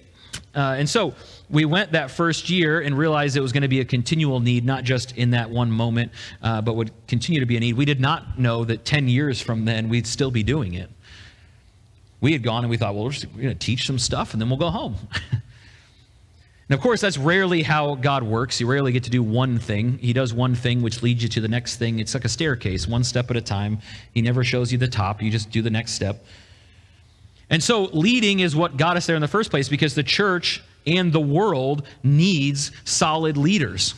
Uh, 0.55 0.75
and 0.77 0.89
so 0.89 1.13
we 1.49 1.65
went 1.65 1.91
that 1.91 2.11
first 2.11 2.49
year 2.49 2.81
and 2.81 2.97
realized 2.97 3.37
it 3.37 3.41
was 3.41 3.51
going 3.51 3.61
to 3.61 3.67
be 3.67 3.79
a 3.79 3.85
continual 3.85 4.39
need, 4.39 4.65
not 4.65 4.83
just 4.83 5.15
in 5.17 5.31
that 5.31 5.49
one 5.49 5.71
moment, 5.71 6.11
uh, 6.41 6.61
but 6.61 6.75
would 6.75 6.91
continue 7.07 7.39
to 7.39 7.45
be 7.45 7.57
a 7.57 7.59
need. 7.59 7.77
We 7.77 7.85
did 7.85 7.99
not 7.99 8.39
know 8.39 8.65
that 8.65 8.85
10 8.85 9.07
years 9.07 9.41
from 9.41 9.65
then 9.65 9.89
we'd 9.89 10.07
still 10.07 10.31
be 10.31 10.43
doing 10.43 10.73
it. 10.73 10.89
We 12.21 12.31
had 12.31 12.41
gone 12.41 12.63
and 12.63 12.69
we 12.69 12.77
thought, 12.77 12.95
well, 12.95 13.05
we're, 13.05 13.13
we're 13.35 13.43
going 13.43 13.57
to 13.57 13.65
teach 13.65 13.85
some 13.85 13.99
stuff 13.99 14.33
and 14.33 14.41
then 14.41 14.49
we'll 14.49 14.57
go 14.57 14.71
home. 14.71 14.95
and 15.31 15.41
of 16.71 16.79
course, 16.79 17.01
that's 17.01 17.17
rarely 17.17 17.61
how 17.61 17.93
God 17.95 18.23
works. 18.23 18.59
You 18.59 18.65
rarely 18.65 18.91
get 18.91 19.03
to 19.03 19.11
do 19.11 19.21
one 19.21 19.59
thing. 19.59 19.99
He 19.99 20.13
does 20.13 20.33
one 20.33 20.55
thing, 20.55 20.81
which 20.81 21.03
leads 21.03 21.21
you 21.21 21.29
to 21.29 21.41
the 21.41 21.47
next 21.47 21.75
thing. 21.77 21.99
It's 21.99 22.15
like 22.15 22.25
a 22.25 22.29
staircase, 22.29 22.87
one 22.87 23.03
step 23.03 23.29
at 23.29 23.37
a 23.37 23.41
time. 23.41 23.79
He 24.13 24.21
never 24.23 24.43
shows 24.43 24.71
you 24.71 24.79
the 24.79 24.87
top, 24.87 25.21
you 25.21 25.29
just 25.29 25.51
do 25.51 25.61
the 25.61 25.69
next 25.69 25.91
step. 25.91 26.25
And 27.47 27.61
so, 27.61 27.83
leading 27.83 28.39
is 28.39 28.55
what 28.55 28.75
got 28.75 28.97
us 28.97 29.05
there 29.05 29.15
in 29.15 29.21
the 29.21 29.27
first 29.27 29.51
place 29.51 29.69
because 29.69 29.93
the 29.93 30.01
church 30.01 30.63
and 30.87 31.11
the 31.11 31.19
world 31.19 31.87
needs 32.03 32.71
solid 32.83 33.37
leaders. 33.37 33.95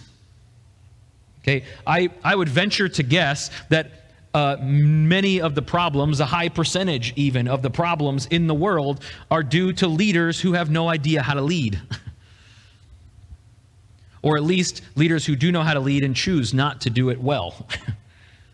Okay, 1.42 1.64
I, 1.86 2.10
I 2.24 2.36
would 2.36 2.50
venture 2.50 2.90
to 2.90 3.04
guess 3.04 3.50
that 3.70 3.92
uh, 4.34 4.58
many 4.62 5.42
of 5.42 5.56
the 5.56 5.62
problems, 5.62 6.20
a 6.20 6.26
high 6.26 6.50
percentage 6.50 7.14
even 7.16 7.48
of 7.48 7.62
the 7.62 7.70
problems 7.70 8.26
in 8.28 8.48
the 8.48 8.54
world, 8.54 9.02
are 9.32 9.44
due 9.44 9.74
to 9.74 9.88
leaders 9.88 10.42
who 10.42 10.54
have 10.54 10.70
no 10.70 10.90
idea 10.90 11.22
how 11.22 11.34
to 11.34 11.42
lead. 11.42 11.80
or 14.22 14.36
at 14.36 14.44
least 14.44 14.82
leaders 14.96 15.26
who 15.26 15.36
do 15.36 15.52
know 15.52 15.64
how 15.64 15.74
to 15.74 15.80
lead 15.80 16.04
and 16.04 16.16
choose 16.16 16.54
not 16.54 16.82
to 16.82 16.90
do 16.90 17.10
it 17.10 17.20
well. 17.20 17.68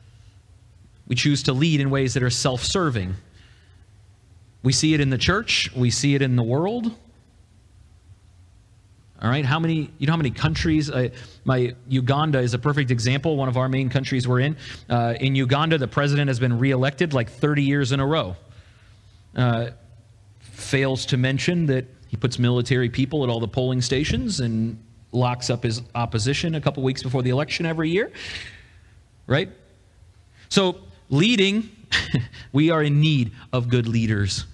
we 1.07 1.15
choose 1.15 1.43
to 1.43 1.53
lead 1.53 1.81
in 1.81 1.89
ways 1.89 2.13
that 2.13 2.23
are 2.23 2.29
self 2.29 2.63
serving. 2.63 3.15
We 4.61 4.71
see 4.71 4.93
it 4.93 5.01
in 5.01 5.09
the 5.09 5.17
church, 5.17 5.71
we 5.75 5.89
see 5.89 6.15
it 6.15 6.21
in 6.21 6.35
the 6.35 6.43
world. 6.43 6.91
All 9.23 9.29
right, 9.29 9.45
how 9.45 9.57
many, 9.57 9.89
you 9.99 10.05
know 10.05 10.11
how 10.11 10.17
many 10.17 10.31
countries, 10.31 10.89
uh, 10.89 11.07
my 11.45 11.73
Uganda 11.87 12.39
is 12.39 12.53
a 12.53 12.59
perfect 12.59 12.91
example, 12.91 13.37
one 13.37 13.47
of 13.47 13.55
our 13.55 13.69
main 13.69 13.87
countries 13.87 14.27
we're 14.27 14.41
in. 14.41 14.57
Uh, 14.89 15.13
in 15.17 15.33
Uganda, 15.33 15.77
the 15.77 15.87
president 15.87 16.27
has 16.27 16.41
been 16.41 16.59
reelected 16.59 17.13
like 17.13 17.29
30 17.29 17.63
years 17.63 17.93
in 17.93 18.01
a 18.01 18.05
row. 18.05 18.35
Uh, 19.33 19.69
fails 20.41 21.05
to 21.05 21.15
mention 21.15 21.65
that 21.67 21.85
he 22.09 22.17
puts 22.17 22.37
military 22.37 22.89
people 22.89 23.23
at 23.23 23.29
all 23.29 23.39
the 23.39 23.47
polling 23.47 23.81
stations 23.81 24.41
and 24.41 24.77
locks 25.13 25.49
up 25.49 25.63
his 25.63 25.81
opposition 25.95 26.55
a 26.55 26.61
couple 26.61 26.83
weeks 26.83 27.01
before 27.01 27.23
the 27.23 27.29
election 27.29 27.65
every 27.65 27.89
year. 27.89 28.11
Right? 29.25 29.49
So, 30.49 30.81
leading, 31.09 31.69
we 32.51 32.71
are 32.71 32.83
in 32.83 32.99
need 32.99 33.31
of 33.53 33.69
good 33.69 33.87
leaders. 33.87 34.45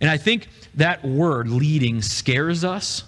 And 0.00 0.10
I 0.10 0.16
think 0.16 0.48
that 0.74 1.04
word, 1.04 1.48
leading, 1.48 2.02
scares 2.02 2.64
us 2.64 3.04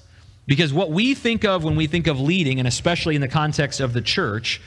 because 0.49 0.73
what 0.73 0.91
we 0.91 1.15
think 1.15 1.45
of 1.45 1.63
when 1.63 1.77
we 1.77 1.87
think 1.87 2.07
of 2.07 2.19
leading, 2.19 2.59
and 2.59 2.67
especially 2.67 3.15
in 3.15 3.21
the 3.21 3.29
context 3.29 3.81
of 3.81 3.93
the 3.93 4.01
church, 4.01 4.63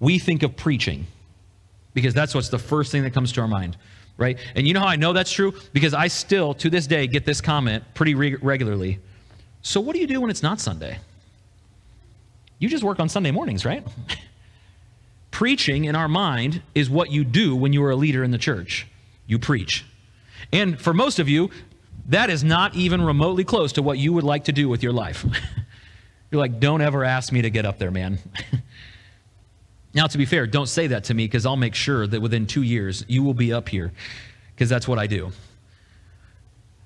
we 0.00 0.18
think 0.18 0.42
of 0.42 0.56
preaching 0.56 1.06
because 1.94 2.12
that's 2.12 2.34
what's 2.34 2.48
the 2.48 2.58
first 2.58 2.90
thing 2.90 3.04
that 3.04 3.14
comes 3.14 3.30
to 3.32 3.40
our 3.40 3.46
mind, 3.46 3.76
right? 4.16 4.36
And 4.56 4.66
you 4.66 4.74
know 4.74 4.80
how 4.80 4.88
I 4.88 4.96
know 4.96 5.12
that's 5.12 5.30
true? 5.30 5.54
Because 5.72 5.94
I 5.94 6.08
still, 6.08 6.54
to 6.54 6.68
this 6.68 6.88
day, 6.88 7.06
get 7.06 7.24
this 7.24 7.40
comment 7.40 7.84
pretty 7.94 8.16
re- 8.16 8.34
regularly. 8.34 8.98
So, 9.62 9.80
what 9.80 9.94
do 9.94 10.00
you 10.00 10.08
do 10.08 10.20
when 10.20 10.28
it's 10.28 10.42
not 10.42 10.60
Sunday? 10.60 10.98
You 12.58 12.68
just 12.68 12.82
work 12.82 12.98
on 12.98 13.08
Sunday 13.08 13.30
mornings, 13.30 13.64
right? 13.64 13.86
Preaching 15.30 15.84
in 15.84 15.94
our 15.94 16.08
mind 16.08 16.62
is 16.74 16.90
what 16.90 17.12
you 17.12 17.22
do 17.22 17.54
when 17.54 17.72
you 17.72 17.84
are 17.84 17.92
a 17.92 17.96
leader 17.96 18.24
in 18.24 18.32
the 18.32 18.38
church. 18.38 18.88
You 19.28 19.38
preach. 19.38 19.84
And 20.52 20.80
for 20.80 20.92
most 20.92 21.20
of 21.20 21.28
you, 21.28 21.50
that 22.06 22.30
is 22.30 22.42
not 22.42 22.74
even 22.74 23.02
remotely 23.02 23.44
close 23.44 23.72
to 23.72 23.82
what 23.82 23.98
you 23.98 24.12
would 24.12 24.24
like 24.24 24.44
to 24.44 24.52
do 24.52 24.68
with 24.68 24.82
your 24.82 24.92
life. 24.92 25.24
You're 26.30 26.40
like, 26.40 26.60
don't 26.60 26.80
ever 26.80 27.04
ask 27.04 27.32
me 27.32 27.42
to 27.42 27.50
get 27.50 27.66
up 27.66 27.78
there, 27.78 27.90
man. 27.90 28.18
now, 29.94 30.06
to 30.06 30.18
be 30.18 30.24
fair, 30.24 30.46
don't 30.46 30.66
say 30.66 30.86
that 30.88 31.04
to 31.04 31.14
me 31.14 31.24
because 31.24 31.44
I'll 31.44 31.56
make 31.56 31.74
sure 31.74 32.06
that 32.06 32.20
within 32.20 32.46
two 32.46 32.62
years 32.62 33.04
you 33.06 33.22
will 33.22 33.34
be 33.34 33.52
up 33.52 33.68
here 33.68 33.92
because 34.54 34.68
that's 34.68 34.88
what 34.88 34.98
I 34.98 35.06
do. 35.06 35.32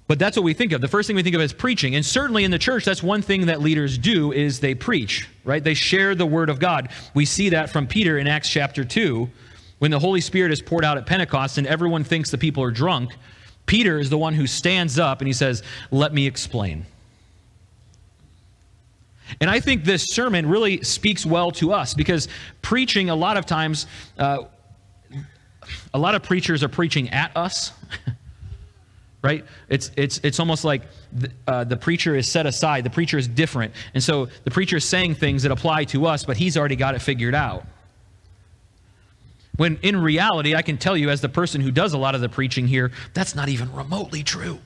But 0.09 0.19
that's 0.19 0.37
what 0.37 0.45
we 0.45 0.55
think 0.55 0.73
of. 0.73 0.81
The 0.81 0.89
first 0.89 1.07
thing 1.07 1.17
we 1.17 1.23
think 1.23 1.35
of 1.35 1.41
is 1.41 1.53
preaching. 1.53 1.97
And 1.97 2.05
certainly 2.05 2.45
in 2.45 2.51
the 2.51 2.59
church, 2.59 2.85
that's 2.85 3.03
one 3.03 3.23
thing 3.23 3.47
that 3.47 3.61
leaders 3.61 3.99
do 3.99 4.33
is 4.33 4.61
they 4.61 4.75
preach, 4.75 5.29
right? 5.45 5.63
They 5.63 5.75
share 5.75 6.15
the 6.15 6.27
word 6.27 6.49
of 6.49 6.61
God. 6.61 6.91
We 7.15 7.25
see 7.25 7.49
that 7.51 7.71
from 7.71 7.87
Peter 7.87 8.19
in 8.19 8.29
Acts 8.29 8.49
chapter 8.49 8.85
2 8.85 9.29
when 9.79 9.91
the 9.91 9.99
Holy 9.99 10.21
Spirit 10.21 10.53
is 10.53 10.63
poured 10.63 10.85
out 10.85 10.97
at 10.97 11.07
Pentecost 11.07 11.59
and 11.59 11.67
everyone 11.67 12.05
thinks 12.05 12.31
the 12.31 12.39
people 12.39 12.63
are 12.63 12.71
drunk. 12.71 13.17
Peter 13.67 13.99
is 13.99 14.11
the 14.11 14.19
one 14.19 14.35
who 14.35 14.47
stands 14.47 14.99
up 14.99 15.21
and 15.21 15.27
he 15.27 15.33
says, 15.33 15.63
Let 15.91 16.15
me 16.15 16.27
explain. 16.27 16.87
And 19.41 19.51
I 19.51 19.59
think 19.61 19.85
this 19.85 20.05
sermon 20.11 20.49
really 20.49 20.83
speaks 20.83 21.27
well 21.27 21.51
to 21.53 21.73
us 21.73 21.95
because 21.95 22.29
preaching, 22.63 23.11
a 23.11 23.17
lot 23.17 23.37
of 23.37 23.45
times, 23.45 23.87
uh, 24.19 24.45
a 25.93 25.99
lot 25.99 26.15
of 26.15 26.23
preachers 26.23 26.63
are 26.63 26.69
preaching 26.69 27.11
at 27.11 27.37
us. 27.37 27.73
right? 29.23 29.45
It's, 29.69 29.91
it's, 29.97 30.21
it's 30.23 30.39
almost 30.39 30.65
like 30.65 30.83
the, 31.13 31.31
uh, 31.49 31.65
the 31.65 31.77
preacher 31.77 32.15
is 32.15 32.29
set 32.29 32.47
aside, 32.47 32.85
the 32.85 32.91
preacher 32.91 33.19
is 33.19 33.27
different. 33.27 33.75
And 33.95 34.03
so 34.03 34.29
the 34.45 34.51
preacher 34.53 34.77
is 34.77 34.85
saying 34.85 35.17
things 35.17 35.43
that 35.43 35.51
apply 35.51 35.85
to 35.87 36.07
us, 36.07 36.25
but 36.25 36.37
he's 36.37 36.57
already 36.57 36.77
got 36.77 36.95
it 36.95 37.03
figured 37.03 37.35
out. 37.35 37.67
When 39.57 39.79
in 39.83 39.97
reality, 39.97 40.55
I 40.55 40.63
can 40.63 40.77
tell 40.77 40.97
you, 40.97 41.11
as 41.11 41.21
the 41.21 41.29
person 41.29 41.61
who 41.61 41.71
does 41.71 41.93
a 41.93 41.99
lot 41.99 42.15
of 42.15 42.21
the 42.21 42.29
preaching 42.29 42.67
here, 42.67 42.93
that's 43.15 43.35
not 43.35 43.49
even 43.49 43.73
remotely 43.73 44.23
true. 44.23 44.59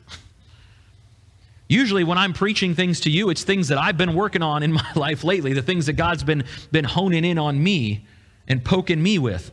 Usually, 1.68 2.02
when 2.02 2.18
I'm 2.18 2.32
preaching 2.32 2.75
things 2.75 2.99
to 3.02 3.11
you, 3.11 3.30
it's 3.30 3.44
things 3.44 3.68
that 3.68 3.78
I've 3.78 3.97
been 3.97 4.14
working 4.14 4.42
on 4.42 4.64
in 4.64 4.73
my 4.82 4.92
life 4.97 5.23
lately, 5.23 5.52
the 5.52 5.62
things 5.62 5.87
that 5.87 5.92
God's 5.92 6.25
been, 6.25 6.44
been 6.73 6.85
honing 6.85 7.25
in 7.25 7.38
on 7.38 7.62
me 7.62 8.04
and 8.49 8.64
poking 8.64 9.00
me 9.00 9.18
with. 9.18 9.52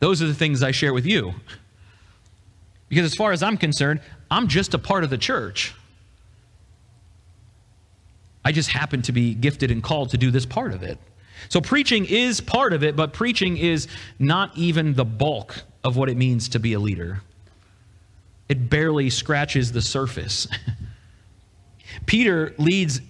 Those 0.00 0.20
are 0.22 0.26
the 0.26 0.34
things 0.34 0.62
I 0.62 0.72
share 0.72 0.92
with 0.92 1.06
you. 1.06 1.34
Because 2.88 3.04
as 3.04 3.14
far 3.14 3.30
as 3.30 3.42
I'm 3.42 3.56
concerned, 3.56 4.00
I'm 4.30 4.48
just 4.48 4.74
a 4.74 4.78
part 4.78 5.04
of 5.04 5.10
the 5.10 5.18
church. 5.18 5.72
I 8.44 8.50
just 8.50 8.70
happen 8.70 9.02
to 9.02 9.12
be 9.12 9.34
gifted 9.34 9.70
and 9.70 9.82
called 9.82 10.10
to 10.10 10.18
do 10.18 10.32
this 10.32 10.46
part 10.46 10.72
of 10.72 10.82
it. 10.82 10.98
So 11.48 11.60
preaching 11.60 12.04
is 12.04 12.40
part 12.40 12.72
of 12.72 12.82
it, 12.82 12.96
but 12.96 13.12
preaching 13.12 13.56
is 13.56 13.88
not 14.18 14.56
even 14.56 14.94
the 14.94 15.04
bulk 15.04 15.62
of 15.82 15.96
what 15.96 16.08
it 16.08 16.16
means 16.16 16.48
to 16.50 16.58
be 16.58 16.74
a 16.74 16.78
leader. 16.78 17.22
It 18.48 18.68
barely 18.68 19.10
scratches 19.10 19.72
the 19.72 19.82
surface. 19.82 20.48
Peter 22.06 22.54
leads 22.58 23.00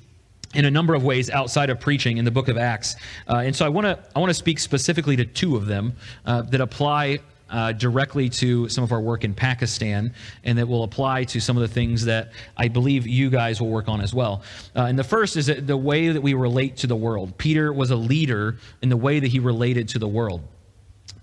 in 0.54 0.64
a 0.64 0.70
number 0.70 0.94
of 0.94 1.04
ways 1.04 1.30
outside 1.30 1.70
of 1.70 1.80
preaching 1.80 2.18
in 2.18 2.24
the 2.24 2.30
book 2.30 2.48
of 2.48 2.58
Acts. 2.58 2.96
Uh, 3.28 3.36
and 3.36 3.54
so 3.54 3.64
I 3.64 3.68
want 3.68 3.86
to 3.86 3.98
I 4.14 4.18
want 4.18 4.30
to 4.30 4.34
speak 4.34 4.58
specifically 4.58 5.16
to 5.16 5.24
two 5.24 5.56
of 5.56 5.66
them 5.66 5.94
uh, 6.26 6.42
that 6.42 6.60
apply 6.60 7.20
uh, 7.50 7.72
directly 7.72 8.28
to 8.28 8.68
some 8.68 8.84
of 8.84 8.92
our 8.92 9.00
work 9.00 9.24
in 9.24 9.34
Pakistan, 9.34 10.12
and 10.44 10.58
that 10.58 10.66
will 10.66 10.84
apply 10.84 11.24
to 11.24 11.40
some 11.40 11.56
of 11.56 11.62
the 11.62 11.68
things 11.68 12.04
that 12.04 12.32
I 12.56 12.68
believe 12.68 13.06
you 13.06 13.30
guys 13.30 13.60
will 13.60 13.68
work 13.68 13.88
on 13.88 14.00
as 14.00 14.14
well. 14.14 14.42
Uh, 14.76 14.82
and 14.82 14.98
the 14.98 15.04
first 15.04 15.36
is 15.36 15.46
the 15.46 15.76
way 15.76 16.08
that 16.08 16.20
we 16.20 16.34
relate 16.34 16.76
to 16.78 16.86
the 16.86 16.96
world. 16.96 17.36
Peter 17.38 17.72
was 17.72 17.90
a 17.90 17.96
leader 17.96 18.56
in 18.82 18.88
the 18.88 18.96
way 18.96 19.20
that 19.20 19.28
he 19.28 19.38
related 19.38 19.88
to 19.88 19.98
the 19.98 20.08
world. 20.08 20.42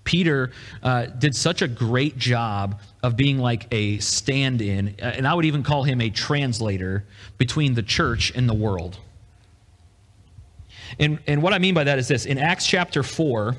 Peter 0.04 0.52
uh, 0.82 1.06
did 1.06 1.36
such 1.36 1.60
a 1.60 1.68
great 1.68 2.16
job 2.16 2.80
of 3.02 3.14
being 3.14 3.38
like 3.38 3.66
a 3.72 3.98
stand 3.98 4.62
in, 4.62 4.94
uh, 5.02 5.04
and 5.04 5.26
I 5.26 5.34
would 5.34 5.44
even 5.44 5.62
call 5.62 5.82
him 5.82 6.00
a 6.00 6.08
translator 6.08 7.04
between 7.36 7.74
the 7.74 7.82
church 7.82 8.32
and 8.34 8.48
the 8.48 8.54
world. 8.54 8.98
And, 10.98 11.18
and 11.26 11.42
what 11.42 11.52
I 11.52 11.58
mean 11.58 11.74
by 11.74 11.84
that 11.84 11.98
is 11.98 12.08
this 12.08 12.24
in 12.24 12.38
Acts 12.38 12.66
chapter 12.66 13.02
4, 13.02 13.54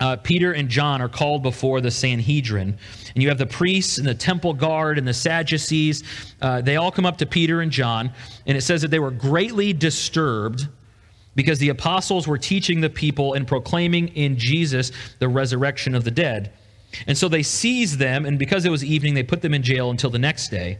uh, 0.00 0.16
Peter 0.16 0.52
and 0.52 0.68
John 0.68 1.02
are 1.02 1.08
called 1.08 1.42
before 1.42 1.80
the 1.80 1.90
Sanhedrin. 1.90 2.76
And 3.14 3.22
you 3.22 3.28
have 3.28 3.38
the 3.38 3.46
priests 3.46 3.98
and 3.98 4.06
the 4.06 4.14
temple 4.14 4.54
guard 4.54 4.98
and 4.98 5.06
the 5.06 5.14
Sadducees. 5.14 6.04
Uh, 6.40 6.60
they 6.60 6.76
all 6.76 6.90
come 6.90 7.06
up 7.06 7.18
to 7.18 7.26
Peter 7.26 7.60
and 7.60 7.70
John. 7.70 8.12
And 8.46 8.56
it 8.56 8.62
says 8.62 8.82
that 8.82 8.88
they 8.88 8.98
were 8.98 9.10
greatly 9.10 9.72
disturbed 9.72 10.68
because 11.34 11.58
the 11.58 11.68
apostles 11.68 12.26
were 12.26 12.38
teaching 12.38 12.80
the 12.80 12.90
people 12.90 13.34
and 13.34 13.46
proclaiming 13.46 14.08
in 14.08 14.36
Jesus 14.36 14.90
the 15.18 15.28
resurrection 15.28 15.94
of 15.94 16.04
the 16.04 16.10
dead. 16.10 16.52
And 17.06 17.16
so 17.16 17.28
they 17.28 17.42
seized 17.42 17.98
them, 17.98 18.24
and 18.24 18.38
because 18.38 18.64
it 18.64 18.70
was 18.70 18.82
evening, 18.82 19.14
they 19.14 19.22
put 19.22 19.42
them 19.42 19.54
in 19.54 19.62
jail 19.62 19.90
until 19.90 20.10
the 20.10 20.18
next 20.18 20.48
day. 20.48 20.78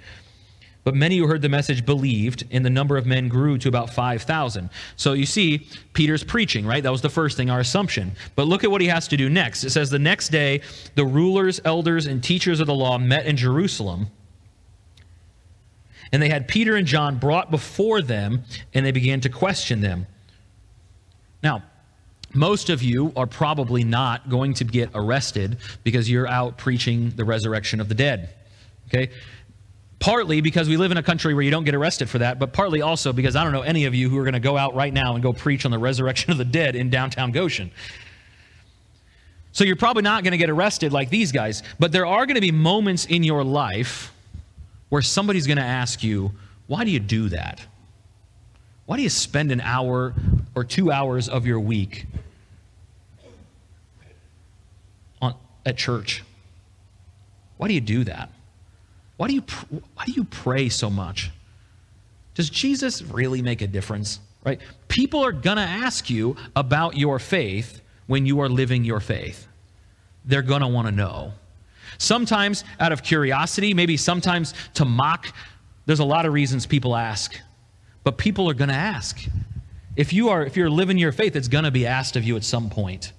But 0.88 0.95
many 0.95 1.18
who 1.18 1.26
heard 1.26 1.42
the 1.42 1.50
message 1.50 1.85
believed, 1.85 2.45
and 2.50 2.64
the 2.64 2.71
number 2.71 2.97
of 2.97 3.04
men 3.04 3.28
grew 3.28 3.59
to 3.59 3.68
about 3.68 3.90
5,000. 3.90 4.71
So 4.97 5.12
you 5.12 5.26
see, 5.26 5.68
Peter's 5.92 6.25
preaching, 6.25 6.64
right? 6.64 6.83
That 6.83 6.90
was 6.90 7.02
the 7.02 7.11
first 7.11 7.37
thing, 7.37 7.50
our 7.50 7.61
assumption. 7.61 8.12
But 8.37 8.49
look 8.49 8.64
at 8.64 8.71
what 8.71 8.80
he 8.80 8.87
has 8.87 9.07
to 9.09 9.18
do 9.18 9.28
next. 9.28 9.64
It 9.64 9.68
says, 9.68 9.90
The 9.90 9.99
next 9.99 10.30
day, 10.30 10.62
the 10.95 11.04
rulers, 11.04 11.61
elders, 11.62 12.07
and 12.07 12.25
teachers 12.25 12.59
of 12.59 12.68
the 12.68 12.75
law 12.75 12.97
met 12.97 13.26
in 13.26 13.37
Jerusalem. 13.37 14.07
And 16.11 16.23
they 16.23 16.30
had 16.30 16.49
Peter 16.49 16.75
and 16.75 16.87
John 16.87 17.18
brought 17.18 17.50
before 17.50 18.00
them, 18.00 18.45
and 18.73 18.87
they 18.87 18.92
began 18.92 19.21
to 19.21 19.28
question 19.28 19.83
them. 19.83 20.07
Now, 21.42 21.64
most 22.33 22.71
of 22.71 22.83
you 22.83 23.12
are 23.14 23.26
probably 23.26 23.85
not 23.85 24.30
going 24.30 24.54
to 24.54 24.64
get 24.64 24.88
arrested 24.95 25.59
because 25.85 26.11
you're 26.11 26.26
out 26.26 26.57
preaching 26.57 27.11
the 27.11 27.26
resurrection 27.26 27.78
of 27.78 27.90
the 27.90 27.95
dead. 27.95 28.30
Okay? 28.88 29.11
Partly 30.00 30.40
because 30.40 30.69
we 30.69 30.76
live 30.76 30.93
in 30.93 30.97
a 30.97 31.02
country 31.02 31.35
where 31.35 31.43
you 31.43 31.50
don't 31.50 31.64
get 31.64 31.75
arrested 31.75 32.09
for 32.09 32.19
that, 32.19 32.38
but 32.38 32.52
partly 32.52 32.83
also 32.83 33.12
because 33.12 33.35
I 33.35 33.43
don't 33.43 33.52
know 33.52 33.62
any 33.62 33.85
of 33.87 33.95
you 33.95 34.09
who 34.09 34.17
are 34.19 34.23
going 34.23 34.35
to 34.35 34.40
go 34.40 34.57
out 34.57 34.75
right 34.75 34.93
now 34.93 35.14
and 35.14 35.23
go 35.23 35.33
preach 35.33 35.64
on 35.64 35.73
the 35.73 35.78
resurrection 35.78 36.31
of 36.31 36.38
the 36.38 36.45
dead 36.45 36.76
in 36.76 36.88
downtown 36.88 37.33
Goshen. 37.33 37.73
So 39.50 39.64
you're 39.64 39.76
probably 39.76 40.02
not 40.02 40.23
going 40.23 40.33
to 40.33 40.38
get 40.38 40.50
arrested 40.50 40.93
like 40.93 41.11
these 41.11 41.33
guys, 41.33 41.64
but 41.81 41.90
there 41.90 42.07
are 42.07 42.26
going 42.26 42.37
to 42.37 42.40
be 42.40 42.52
moments 42.52 43.07
in 43.07 43.25
your 43.25 43.43
life 43.43 44.12
where 44.88 45.02
somebody's 45.02 45.49
going 45.49 45.59
to 45.59 45.64
ask 45.64 46.05
you, 46.05 46.31
why 46.69 46.85
do 46.85 46.93
you 46.93 47.00
do 47.00 47.28
that? 47.31 47.61
Why 48.87 48.97
do 48.97 49.02
you 49.02 49.11
spend 49.11 49.50
an 49.50 49.61
hour 49.61 50.14
or 50.55 50.64
two 50.64 50.93
hours 50.93 51.28
of 51.28 51.45
your 51.45 51.59
week 51.59 52.07
on, 55.21 55.35
at 55.67 55.76
church? 55.76 56.23
Why 57.57 57.67
do 57.67 57.75
you 57.75 57.81
do 57.81 58.05
that? 58.05 58.31
Why 59.19 59.29
do 59.29 59.35
you, 59.35 59.43
why 59.95 60.05
do 60.07 60.13
you 60.13 60.25
pray 60.25 60.71
so 60.71 60.89
much? 60.89 61.31
Does 62.35 62.49
Jesus 62.49 63.03
really 63.03 63.43
make 63.43 63.61
a 63.61 63.67
difference? 63.67 64.21
Right? 64.45 64.61
People 64.87 65.25
are 65.25 65.33
going 65.33 65.57
to 65.57 65.63
ask 65.63 66.09
you 66.09 66.37
about 66.57 66.97
your 66.97 67.19
faith 67.19 67.83
when 68.07 68.25
you 68.25 68.41
are 68.41 68.49
living 68.49 68.85
your 68.85 69.01
faith. 69.01 69.47
They're 70.25 70.41
going 70.41 70.63
to 70.63 70.69
want 70.69 70.87
to 70.87 70.93
know. 70.93 71.33
Sometimes 71.99 72.63
out 72.79 72.93
of 72.93 73.03
curiosity, 73.03 73.75
maybe 73.75 73.97
sometimes 73.97 74.55
to 74.75 74.85
mock. 74.85 75.27
There's 75.87 75.99
a 75.99 76.05
lot 76.05 76.25
of 76.25 76.33
reasons 76.33 76.65
people 76.65 76.95
ask. 76.95 77.39
But 78.05 78.19
people 78.19 78.49
are 78.49 78.55
going 78.55 78.69
to 78.69 78.75
ask. 78.75 79.19
If 79.97 80.13
you 80.13 80.29
are 80.29 80.45
if 80.45 80.57
you're 80.57 80.71
living 80.71 80.97
your 80.97 81.11
faith, 81.11 81.35
it's 81.35 81.49
going 81.49 81.65
to 81.65 81.73
be 81.73 81.87
asked 81.87 82.15
of 82.15 82.23
you 82.23 82.37
at 82.37 82.45
some 82.45 82.71
point. 82.71 83.13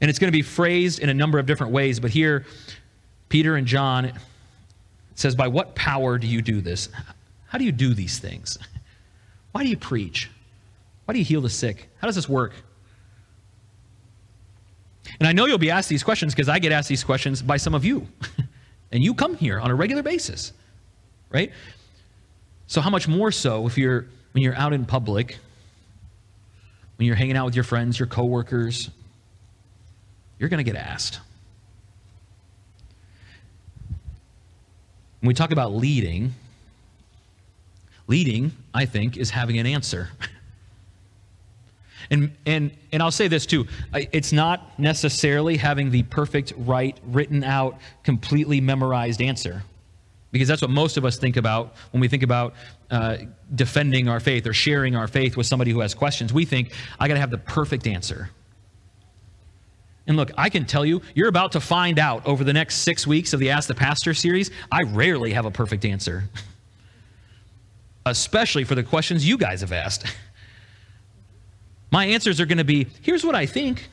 And 0.00 0.10
it's 0.10 0.18
going 0.18 0.32
to 0.32 0.36
be 0.36 0.42
phrased 0.42 0.98
in 0.98 1.08
a 1.08 1.14
number 1.14 1.38
of 1.38 1.46
different 1.46 1.72
ways, 1.72 2.00
but 2.00 2.10
here 2.10 2.46
Peter 3.28 3.54
and 3.54 3.66
John 3.66 4.12
says, 5.20 5.34
By 5.34 5.48
what 5.48 5.74
power 5.74 6.18
do 6.18 6.26
you 6.26 6.42
do 6.42 6.60
this? 6.60 6.88
How 7.46 7.58
do 7.58 7.64
you 7.64 7.72
do 7.72 7.94
these 7.94 8.18
things? 8.18 8.58
Why 9.52 9.62
do 9.62 9.68
you 9.68 9.76
preach? 9.76 10.30
Why 11.04 11.14
do 11.14 11.18
you 11.18 11.24
heal 11.24 11.40
the 11.40 11.50
sick? 11.50 11.88
How 11.98 12.06
does 12.06 12.14
this 12.14 12.28
work? 12.28 12.52
And 15.18 15.26
I 15.26 15.32
know 15.32 15.46
you'll 15.46 15.58
be 15.58 15.70
asked 15.70 15.88
these 15.88 16.04
questions 16.04 16.34
because 16.34 16.48
I 16.48 16.58
get 16.58 16.72
asked 16.72 16.88
these 16.88 17.02
questions 17.02 17.42
by 17.42 17.56
some 17.56 17.74
of 17.74 17.84
you. 17.84 18.06
and 18.92 19.02
you 19.02 19.14
come 19.14 19.36
here 19.36 19.58
on 19.58 19.70
a 19.70 19.74
regular 19.74 20.02
basis, 20.02 20.52
right? 21.30 21.50
So 22.68 22.80
how 22.80 22.90
much 22.90 23.08
more 23.08 23.32
so 23.32 23.66
if 23.66 23.76
you're 23.76 24.06
when 24.32 24.44
you're 24.44 24.54
out 24.54 24.72
in 24.72 24.84
public, 24.84 25.38
when 26.96 27.06
you're 27.06 27.16
hanging 27.16 27.36
out 27.36 27.46
with 27.46 27.56
your 27.56 27.64
friends, 27.64 27.98
your 27.98 28.06
coworkers, 28.06 28.90
you're 30.38 30.48
going 30.48 30.64
to 30.64 30.70
get 30.70 30.76
asked. 30.76 31.18
When 35.20 35.28
we 35.28 35.34
talk 35.34 35.52
about 35.52 35.72
leading, 35.72 36.34
leading, 38.06 38.52
I 38.72 38.86
think, 38.86 39.16
is 39.16 39.30
having 39.30 39.58
an 39.58 39.66
answer. 39.66 40.10
And, 42.10 42.32
and, 42.44 42.72
and 42.92 43.02
I'll 43.02 43.12
say 43.12 43.28
this 43.28 43.46
too 43.46 43.66
it's 43.92 44.32
not 44.32 44.78
necessarily 44.78 45.56
having 45.56 45.90
the 45.90 46.02
perfect, 46.04 46.52
right, 46.56 46.98
written 47.04 47.44
out, 47.44 47.78
completely 48.02 48.60
memorized 48.60 49.22
answer. 49.22 49.62
Because 50.32 50.46
that's 50.46 50.62
what 50.62 50.70
most 50.70 50.96
of 50.96 51.04
us 51.04 51.18
think 51.18 51.36
about 51.36 51.74
when 51.90 52.00
we 52.00 52.06
think 52.06 52.22
about 52.22 52.54
uh, 52.90 53.16
defending 53.54 54.08
our 54.08 54.20
faith 54.20 54.46
or 54.46 54.52
sharing 54.52 54.94
our 54.94 55.08
faith 55.08 55.36
with 55.36 55.46
somebody 55.46 55.72
who 55.72 55.80
has 55.80 55.92
questions. 55.92 56.32
We 56.32 56.44
think, 56.44 56.72
I 57.00 57.08
got 57.08 57.14
to 57.14 57.20
have 57.20 57.30
the 57.30 57.38
perfect 57.38 57.86
answer. 57.86 58.30
And 60.10 60.16
look, 60.16 60.32
I 60.36 60.48
can 60.48 60.64
tell 60.64 60.84
you, 60.84 61.02
you're 61.14 61.28
about 61.28 61.52
to 61.52 61.60
find 61.60 61.96
out 61.96 62.26
over 62.26 62.42
the 62.42 62.52
next 62.52 62.78
six 62.78 63.06
weeks 63.06 63.32
of 63.32 63.38
the 63.38 63.50
Ask 63.50 63.68
the 63.68 63.76
Pastor 63.76 64.12
series, 64.12 64.50
I 64.72 64.82
rarely 64.82 65.32
have 65.34 65.44
a 65.44 65.52
perfect 65.52 65.84
answer, 65.84 66.24
especially 68.06 68.64
for 68.64 68.74
the 68.74 68.82
questions 68.82 69.24
you 69.24 69.38
guys 69.38 69.60
have 69.60 69.70
asked. 69.70 70.06
My 71.92 72.06
answers 72.06 72.40
are 72.40 72.46
going 72.46 72.58
to 72.58 72.64
be 72.64 72.88
here's 73.02 73.24
what 73.24 73.36
I 73.36 73.46
think, 73.46 73.88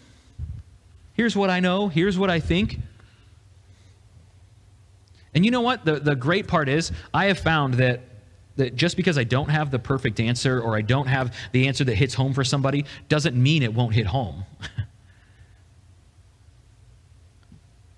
here's 1.13 1.35
what 1.35 1.51
I 1.51 1.59
know, 1.59 1.87
here's 1.87 2.17
what 2.17 2.31
I 2.31 2.39
think. 2.39 2.79
And 5.35 5.45
you 5.45 5.51
know 5.51 5.61
what? 5.61 5.85
The, 5.85 5.99
the 5.99 6.15
great 6.15 6.47
part 6.47 6.67
is, 6.67 6.91
I 7.13 7.25
have 7.25 7.37
found 7.37 7.75
that, 7.75 8.01
that 8.55 8.75
just 8.75 8.97
because 8.97 9.19
I 9.19 9.23
don't 9.23 9.49
have 9.49 9.69
the 9.69 9.77
perfect 9.77 10.19
answer 10.19 10.59
or 10.61 10.75
I 10.75 10.81
don't 10.81 11.05
have 11.05 11.35
the 11.51 11.67
answer 11.67 11.83
that 11.83 11.93
hits 11.93 12.15
home 12.15 12.33
for 12.33 12.43
somebody 12.43 12.85
doesn't 13.07 13.35
mean 13.35 13.61
it 13.61 13.71
won't 13.71 13.93
hit 13.93 14.07
home. 14.07 14.45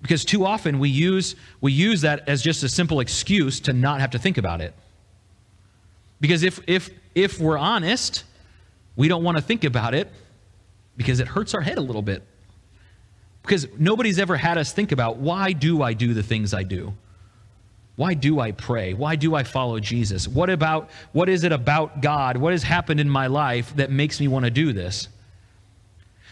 because 0.01 0.23
too 0.23 0.45
often 0.45 0.79
we 0.79 0.89
use, 0.89 1.35
we 1.61 1.71
use 1.71 2.01
that 2.01 2.27
as 2.27 2.41
just 2.41 2.63
a 2.63 2.69
simple 2.69 2.99
excuse 2.99 3.59
to 3.61 3.73
not 3.73 3.99
have 3.99 4.11
to 4.11 4.19
think 4.19 4.37
about 4.37 4.61
it. 4.61 4.73
Because 6.21 6.43
if, 6.43 6.59
if, 6.67 6.89
if 7.15 7.39
we're 7.39 7.57
honest, 7.57 8.23
we 8.95 9.07
don't 9.07 9.23
want 9.23 9.37
to 9.37 9.43
think 9.43 9.63
about 9.63 9.93
it 9.93 10.11
because 10.97 11.19
it 11.19 11.27
hurts 11.27 11.53
our 11.53 11.61
head 11.61 11.77
a 11.77 11.81
little 11.81 12.01
bit. 12.01 12.23
Because 13.41 13.67
nobody's 13.77 14.19
ever 14.19 14.35
had 14.35 14.57
us 14.57 14.71
think 14.73 14.91
about 14.91 15.17
why 15.17 15.53
do 15.53 15.81
I 15.81 15.93
do 15.93 16.13
the 16.13 16.23
things 16.23 16.53
I 16.53 16.63
do? 16.63 16.93
Why 17.95 18.13
do 18.13 18.39
I 18.39 18.51
pray? 18.51 18.93
Why 18.93 19.15
do 19.17 19.35
I 19.35 19.43
follow 19.43 19.79
Jesus? 19.79 20.27
What 20.27 20.49
about 20.49 20.89
what 21.11 21.27
is 21.27 21.43
it 21.43 21.51
about 21.51 22.01
God? 22.01 22.37
What 22.37 22.53
has 22.53 22.63
happened 22.63 22.99
in 22.99 23.09
my 23.09 23.27
life 23.27 23.75
that 23.75 23.91
makes 23.91 24.19
me 24.19 24.27
want 24.29 24.45
to 24.45 24.51
do 24.51 24.71
this? 24.71 25.09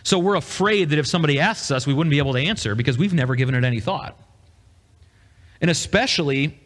So 0.07 0.17
we're 0.17 0.35
afraid 0.37 0.91
that 0.91 0.99
if 0.99 1.05
somebody 1.05 1.37
asks 1.37 1.69
us, 1.69 1.85
we 1.85 1.93
wouldn't 1.93 2.11
be 2.11 2.19
able 2.19 2.31
to 2.31 2.39
answer 2.39 2.75
because 2.75 2.97
we've 2.97 3.13
never 3.13 3.35
given 3.35 3.53
it 3.55 3.65
any 3.65 3.81
thought. 3.81 4.17
And 5.59 5.69
especially, 5.69 6.57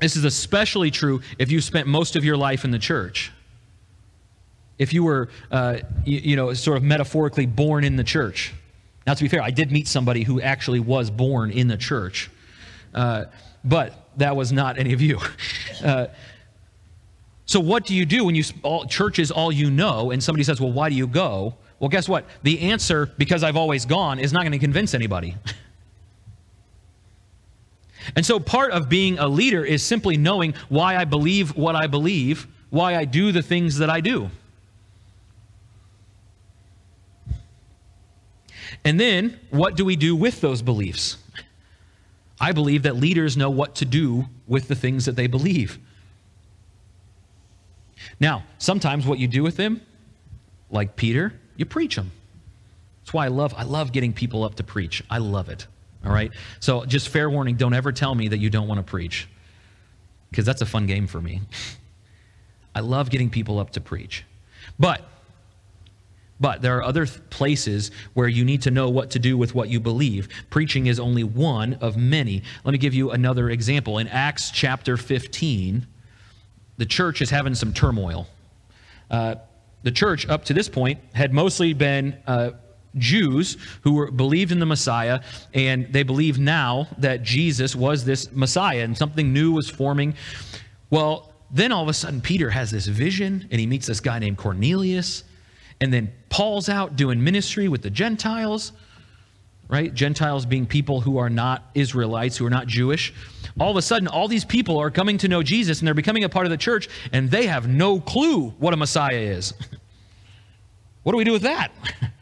this 0.00 0.16
is 0.16 0.24
especially 0.24 0.90
true 0.90 1.20
if 1.38 1.50
you 1.50 1.60
spent 1.60 1.86
most 1.86 2.16
of 2.16 2.24
your 2.24 2.38
life 2.38 2.64
in 2.64 2.70
the 2.70 2.78
church 2.78 3.30
if 4.78 4.94
you 4.94 5.04
were, 5.04 5.28
uh, 5.50 5.80
you, 6.06 6.18
you, 6.30 6.36
know, 6.36 6.54
sort 6.54 6.78
of 6.78 6.82
metaphorically 6.82 7.44
born 7.44 7.84
in 7.84 7.96
the 7.96 8.04
church. 8.04 8.54
Now, 9.06 9.12
to 9.12 9.22
be 9.22 9.28
fair, 9.28 9.42
I 9.42 9.50
did 9.50 9.70
meet 9.70 9.86
somebody 9.86 10.22
who 10.22 10.40
actually 10.40 10.80
was 10.80 11.10
born 11.10 11.50
in 11.50 11.68
the 11.68 11.76
church, 11.76 12.30
uh, 12.94 13.26
but 13.64 14.08
that 14.16 14.34
was 14.34 14.50
not 14.50 14.78
any 14.78 14.94
of 14.94 15.02
you. 15.02 15.20
Uh, 15.84 16.08
so, 17.46 17.60
what 17.60 17.86
do 17.86 17.94
you 17.94 18.04
do 18.04 18.24
when 18.24 18.34
you 18.34 18.42
all, 18.64 18.84
church 18.84 19.20
is 19.20 19.30
all 19.30 19.52
you 19.52 19.70
know, 19.70 20.10
and 20.10 20.20
somebody 20.20 20.42
says, 20.42 20.60
"Well, 20.60 20.72
why 20.72 20.88
do 20.88 20.96
you 20.96 21.06
go?" 21.06 21.54
Well, 21.80 21.88
guess 21.88 22.08
what? 22.08 22.24
The 22.42 22.60
answer, 22.60 23.06
because 23.18 23.42
I've 23.42 23.56
always 23.56 23.84
gone, 23.86 24.18
is 24.18 24.32
not 24.32 24.42
going 24.42 24.52
to 24.52 24.58
convince 24.58 24.94
anybody. 24.94 25.36
and 28.16 28.26
so, 28.26 28.40
part 28.40 28.72
of 28.72 28.88
being 28.88 29.18
a 29.18 29.28
leader 29.28 29.64
is 29.64 29.82
simply 29.82 30.16
knowing 30.16 30.54
why 30.68 30.96
I 30.96 31.04
believe 31.04 31.56
what 31.56 31.76
I 31.76 31.86
believe, 31.86 32.48
why 32.70 32.96
I 32.96 33.04
do 33.04 33.30
the 33.30 33.42
things 33.42 33.78
that 33.78 33.90
I 33.90 34.00
do. 34.00 34.30
And 38.84 38.98
then, 38.98 39.38
what 39.50 39.76
do 39.76 39.84
we 39.84 39.96
do 39.96 40.16
with 40.16 40.40
those 40.40 40.62
beliefs? 40.62 41.16
I 42.40 42.52
believe 42.52 42.84
that 42.84 42.96
leaders 42.96 43.36
know 43.36 43.50
what 43.50 43.74
to 43.76 43.84
do 43.84 44.26
with 44.46 44.68
the 44.68 44.74
things 44.74 45.04
that 45.06 45.16
they 45.16 45.26
believe. 45.26 45.78
Now, 48.20 48.44
sometimes 48.58 49.06
what 49.06 49.18
you 49.18 49.26
do 49.28 49.42
with 49.42 49.56
them, 49.56 49.80
like 50.70 50.96
Peter, 50.96 51.32
you 51.58 51.66
preach 51.66 51.96
them. 51.96 52.10
That's 53.02 53.12
why 53.12 53.26
I 53.26 53.28
love 53.28 53.52
I 53.54 53.64
love 53.64 53.92
getting 53.92 54.14
people 54.14 54.44
up 54.44 54.54
to 54.54 54.64
preach. 54.64 55.04
I 55.10 55.18
love 55.18 55.50
it. 55.50 55.66
All 56.06 56.12
right? 56.12 56.32
So, 56.60 56.86
just 56.86 57.08
fair 57.08 57.28
warning, 57.28 57.56
don't 57.56 57.74
ever 57.74 57.90
tell 57.92 58.14
me 58.14 58.28
that 58.28 58.38
you 58.38 58.48
don't 58.48 58.68
want 58.68 58.78
to 58.78 58.88
preach. 58.88 59.28
Cuz 60.32 60.46
that's 60.46 60.62
a 60.62 60.66
fun 60.66 60.86
game 60.86 61.06
for 61.06 61.20
me. 61.20 61.42
I 62.74 62.80
love 62.80 63.10
getting 63.10 63.28
people 63.28 63.58
up 63.58 63.70
to 63.70 63.80
preach. 63.80 64.24
But 64.78 65.02
but 66.40 66.62
there 66.62 66.76
are 66.78 66.84
other 66.84 67.06
places 67.06 67.90
where 68.14 68.28
you 68.28 68.44
need 68.44 68.62
to 68.62 68.70
know 68.70 68.88
what 68.88 69.10
to 69.10 69.18
do 69.18 69.36
with 69.36 69.54
what 69.54 69.68
you 69.68 69.80
believe. 69.80 70.28
Preaching 70.50 70.86
is 70.86 71.00
only 71.00 71.24
one 71.24 71.74
of 71.80 71.96
many. 71.96 72.42
Let 72.64 72.72
me 72.72 72.78
give 72.78 72.94
you 72.94 73.10
another 73.10 73.50
example. 73.50 73.98
In 73.98 74.06
Acts 74.06 74.50
chapter 74.52 74.96
15, 74.96 75.86
the 76.76 76.86
church 76.86 77.20
is 77.20 77.30
having 77.30 77.56
some 77.56 77.72
turmoil. 77.72 78.28
Uh, 79.10 79.36
the 79.82 79.90
church, 79.90 80.28
up 80.28 80.44
to 80.46 80.54
this 80.54 80.68
point, 80.68 80.98
had 81.14 81.32
mostly 81.32 81.72
been 81.72 82.16
uh, 82.26 82.50
Jews 82.96 83.56
who 83.82 83.94
were, 83.94 84.10
believed 84.10 84.52
in 84.52 84.58
the 84.58 84.66
Messiah, 84.66 85.20
and 85.54 85.92
they 85.92 86.02
believe 86.02 86.38
now 86.38 86.88
that 86.98 87.22
Jesus 87.22 87.76
was 87.76 88.04
this 88.04 88.32
Messiah 88.32 88.82
and 88.82 88.96
something 88.96 89.32
new 89.32 89.52
was 89.52 89.68
forming. 89.68 90.14
Well, 90.90 91.32
then 91.50 91.72
all 91.72 91.82
of 91.82 91.88
a 91.88 91.94
sudden, 91.94 92.20
Peter 92.20 92.50
has 92.50 92.70
this 92.70 92.86
vision, 92.86 93.46
and 93.50 93.60
he 93.60 93.66
meets 93.66 93.86
this 93.86 94.00
guy 94.00 94.18
named 94.18 94.36
Cornelius 94.36 95.24
and 95.80 95.92
then 95.92 96.12
Paul's 96.28 96.68
out 96.68 96.96
doing 96.96 97.22
ministry 97.22 97.68
with 97.68 97.82
the 97.82 97.90
Gentiles, 97.90 98.72
right? 99.68 99.92
Gentiles 99.92 100.46
being 100.46 100.66
people 100.66 101.00
who 101.00 101.18
are 101.18 101.30
not 101.30 101.70
Israelites, 101.74 102.36
who 102.36 102.46
are 102.46 102.50
not 102.50 102.66
Jewish. 102.66 103.12
All 103.60 103.70
of 103.70 103.76
a 103.76 103.82
sudden, 103.82 104.08
all 104.08 104.28
these 104.28 104.44
people 104.44 104.78
are 104.78 104.90
coming 104.90 105.18
to 105.18 105.28
know 105.28 105.42
Jesus 105.42 105.80
and 105.80 105.86
they're 105.86 105.94
becoming 105.94 106.24
a 106.24 106.28
part 106.28 106.46
of 106.46 106.50
the 106.50 106.56
church, 106.56 106.88
and 107.12 107.30
they 107.30 107.46
have 107.46 107.68
no 107.68 108.00
clue 108.00 108.50
what 108.58 108.72
a 108.72 108.76
Messiah 108.76 109.18
is. 109.18 109.52
what 111.02 111.12
do 111.12 111.18
we 111.18 111.24
do 111.24 111.32
with 111.32 111.42
that? 111.42 111.70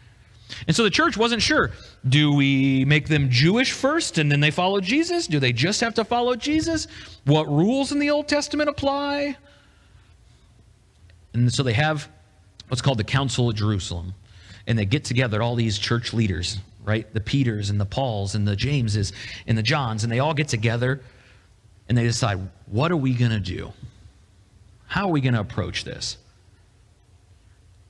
And 0.67 0.75
so 0.75 0.83
the 0.83 0.91
church 0.91 1.17
wasn't 1.17 1.43
sure. 1.43 1.71
Do 2.09 2.33
we 2.33 2.85
make 2.85 3.09
them 3.09 3.31
Jewish 3.31 3.73
first 3.73 4.19
and 4.19 4.31
then 4.31 4.41
they 4.41 4.51
follow 4.51 4.81
Jesus? 4.81 5.27
Do 5.27 5.39
they 5.39 5.53
just 5.53 5.81
have 5.81 5.95
to 5.95 6.05
follow 6.05 6.35
Jesus? 6.35 6.89
What 7.25 7.49
rules 7.49 7.93
in 7.93 7.99
the 7.99 8.11
Old 8.11 8.27
Testament 8.27 8.69
apply? 8.69 9.37
And 11.35 11.53
so 11.53 11.63
they 11.63 11.75
have 11.75 12.09
what's 12.69 12.83
called 12.83 12.99
the 12.99 13.05
Council 13.05 13.49
of 13.49 13.55
Jerusalem. 13.55 14.15
And 14.67 14.77
they 14.77 14.85
get 14.85 15.05
together 15.05 15.41
all 15.43 15.55
these 15.55 15.79
church 15.79 16.13
leaders, 16.13 16.59
right? 16.87 17.13
The 17.13 17.21
Peters 17.21 17.69
and 17.69 17.79
the 17.79 17.85
Pauls 17.85 18.35
and 18.35 18.49
the 18.49 18.57
Jameses 18.57 19.13
and 19.47 19.59
the 19.59 19.63
Johns, 19.63 20.05
and 20.05 20.13
they 20.13 20.21
all 20.21 20.33
get 20.33 20.49
together 20.49 21.03
and 21.89 21.99
they 21.99 22.05
decide, 22.05 22.49
what 22.67 22.91
are 22.91 22.97
we 22.97 23.13
going 23.13 23.33
to 23.33 23.41
do? 23.41 23.73
How 24.87 25.07
are 25.07 25.11
we 25.11 25.21
going 25.21 25.35
to 25.35 25.41
approach 25.41 25.85
this? 25.85 26.17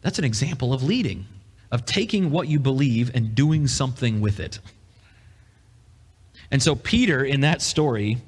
That's 0.02 0.18
an 0.18 0.24
example 0.24 0.72
of 0.72 0.82
leading, 0.82 1.26
of 1.70 1.84
taking 1.84 2.30
what 2.30 2.48
you 2.48 2.58
believe 2.58 3.14
and 3.14 3.34
doing 3.34 3.66
something 3.66 4.20
with 4.20 4.40
it. 4.40 4.58
And 6.50 6.62
so, 6.62 6.74
Peter, 6.74 7.24
in 7.24 7.40
that 7.40 7.60
story, 7.60 8.18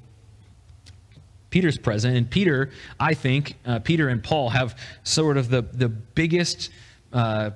Peter's 1.51 1.79
present. 1.79 2.17
And 2.17 2.29
Peter, 2.29 2.71
I 2.99 3.15
think, 3.15 3.57
uh, 3.65 3.79
Peter 3.79 4.09
and 4.09 4.23
Paul 4.23 4.51
have 4.51 4.79
sort 5.03 5.37
of 5.37 5.49
the, 5.49 5.63
the 5.63 5.89
biggest 5.89 6.71
uh, 7.13 7.51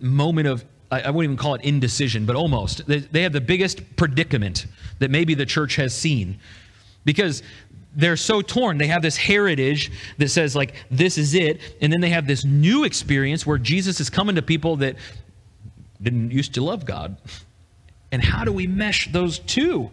moment 0.00 0.48
of, 0.48 0.64
I, 0.94 1.00
I, 1.00 1.10
wouldn't 1.10 1.32
even 1.32 1.36
call 1.36 1.54
it 1.54 1.62
indecision, 1.62 2.26
but 2.26 2.36
almost. 2.36 2.86
They, 2.86 2.98
they 2.98 3.22
have 3.22 3.32
the 3.32 3.40
biggest 3.40 3.96
predicament 3.96 4.66
that 5.00 5.10
maybe 5.10 5.34
the 5.34 5.46
church 5.46 5.76
has 5.76 5.94
seen. 5.94 6.38
Because 7.04 7.42
they're 7.96 8.16
so 8.16 8.42
torn. 8.42 8.78
They 8.78 8.86
have 8.88 9.02
this 9.02 9.16
heritage 9.16 9.90
that 10.18 10.28
says, 10.28 10.56
like, 10.56 10.74
this 10.90 11.18
is 11.18 11.34
it. 11.34 11.60
And 11.80 11.92
then 11.92 12.00
they 12.00 12.10
have 12.10 12.26
this 12.26 12.44
new 12.44 12.84
experience 12.84 13.46
where 13.46 13.58
Jesus 13.58 14.00
is 14.00 14.10
coming 14.10 14.36
to 14.36 14.42
people 14.42 14.76
that 14.76 14.96
didn't 16.02 16.30
used 16.30 16.54
to 16.54 16.64
love 16.64 16.84
God. 16.84 17.16
And 18.12 18.22
how 18.22 18.44
do 18.44 18.52
we 18.52 18.66
mesh 18.66 19.10
those 19.12 19.38
two? 19.40 19.90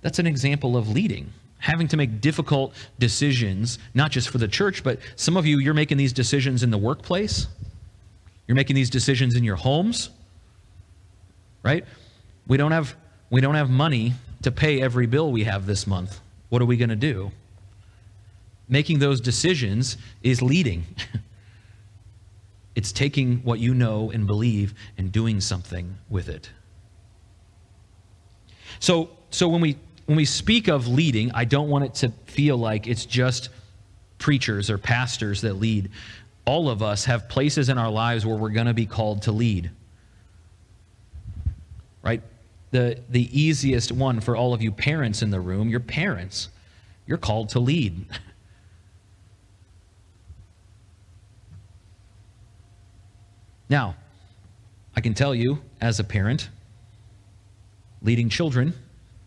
That's 0.00 0.18
an 0.18 0.26
example 0.26 0.76
of 0.76 0.88
leading, 0.88 1.32
having 1.58 1.88
to 1.88 1.96
make 1.96 2.20
difficult 2.20 2.74
decisions, 2.98 3.78
not 3.94 4.10
just 4.10 4.28
for 4.28 4.38
the 4.38 4.48
church, 4.48 4.82
but 4.82 4.98
some 5.16 5.36
of 5.36 5.46
you, 5.46 5.58
you're 5.58 5.74
making 5.74 5.96
these 5.96 6.12
decisions 6.12 6.62
in 6.62 6.70
the 6.70 6.78
workplace. 6.78 7.46
You're 8.46 8.56
making 8.56 8.76
these 8.76 8.90
decisions 8.90 9.36
in 9.36 9.44
your 9.44 9.56
homes, 9.56 10.10
right? 11.62 11.84
We 12.46 12.56
don't 12.56 12.72
have, 12.72 12.94
we 13.30 13.40
don't 13.40 13.54
have 13.54 13.70
money 13.70 14.14
to 14.42 14.50
pay 14.50 14.82
every 14.82 15.06
bill 15.06 15.30
we 15.30 15.44
have 15.44 15.66
this 15.66 15.86
month. 15.86 16.20
What 16.48 16.60
are 16.60 16.66
we 16.66 16.76
going 16.76 16.90
to 16.90 16.96
do? 16.96 17.30
Making 18.68 18.98
those 18.98 19.20
decisions 19.20 19.96
is 20.22 20.42
leading. 20.42 20.84
it's 22.74 22.92
taking 22.92 23.38
what 23.38 23.58
you 23.58 23.74
know 23.74 24.10
and 24.10 24.26
believe 24.26 24.74
and 24.98 25.12
doing 25.12 25.40
something 25.40 25.96
with 26.08 26.28
it. 26.28 26.50
So, 28.80 29.10
so 29.30 29.48
when 29.48 29.60
we 29.60 29.76
when 30.06 30.16
we 30.16 30.24
speak 30.24 30.68
of 30.68 30.88
leading, 30.88 31.30
I 31.32 31.44
don't 31.44 31.68
want 31.68 31.84
it 31.84 31.94
to 31.94 32.08
feel 32.26 32.56
like 32.56 32.86
it's 32.86 33.06
just 33.06 33.50
preachers 34.18 34.68
or 34.68 34.78
pastors 34.78 35.40
that 35.42 35.54
lead. 35.54 35.90
All 36.44 36.68
of 36.68 36.82
us 36.82 37.04
have 37.04 37.28
places 37.28 37.68
in 37.68 37.78
our 37.78 37.90
lives 37.90 38.26
where 38.26 38.36
we're 38.36 38.50
going 38.50 38.66
to 38.66 38.74
be 38.74 38.86
called 38.86 39.22
to 39.22 39.32
lead. 39.32 39.70
Right? 42.02 42.22
The, 42.72 42.98
the 43.08 43.28
easiest 43.38 43.92
one 43.92 44.20
for 44.20 44.36
all 44.36 44.54
of 44.54 44.62
you 44.62 44.72
parents 44.72 45.22
in 45.22 45.30
the 45.30 45.40
room, 45.40 45.68
your 45.68 45.80
parents, 45.80 46.48
you're 47.06 47.18
called 47.18 47.50
to 47.50 47.60
lead. 47.60 48.06
Now, 53.72 53.96
I 54.94 55.00
can 55.00 55.14
tell 55.14 55.34
you, 55.34 55.62
as 55.80 55.98
a 55.98 56.04
parent, 56.04 56.50
leading 58.02 58.28
children 58.28 58.74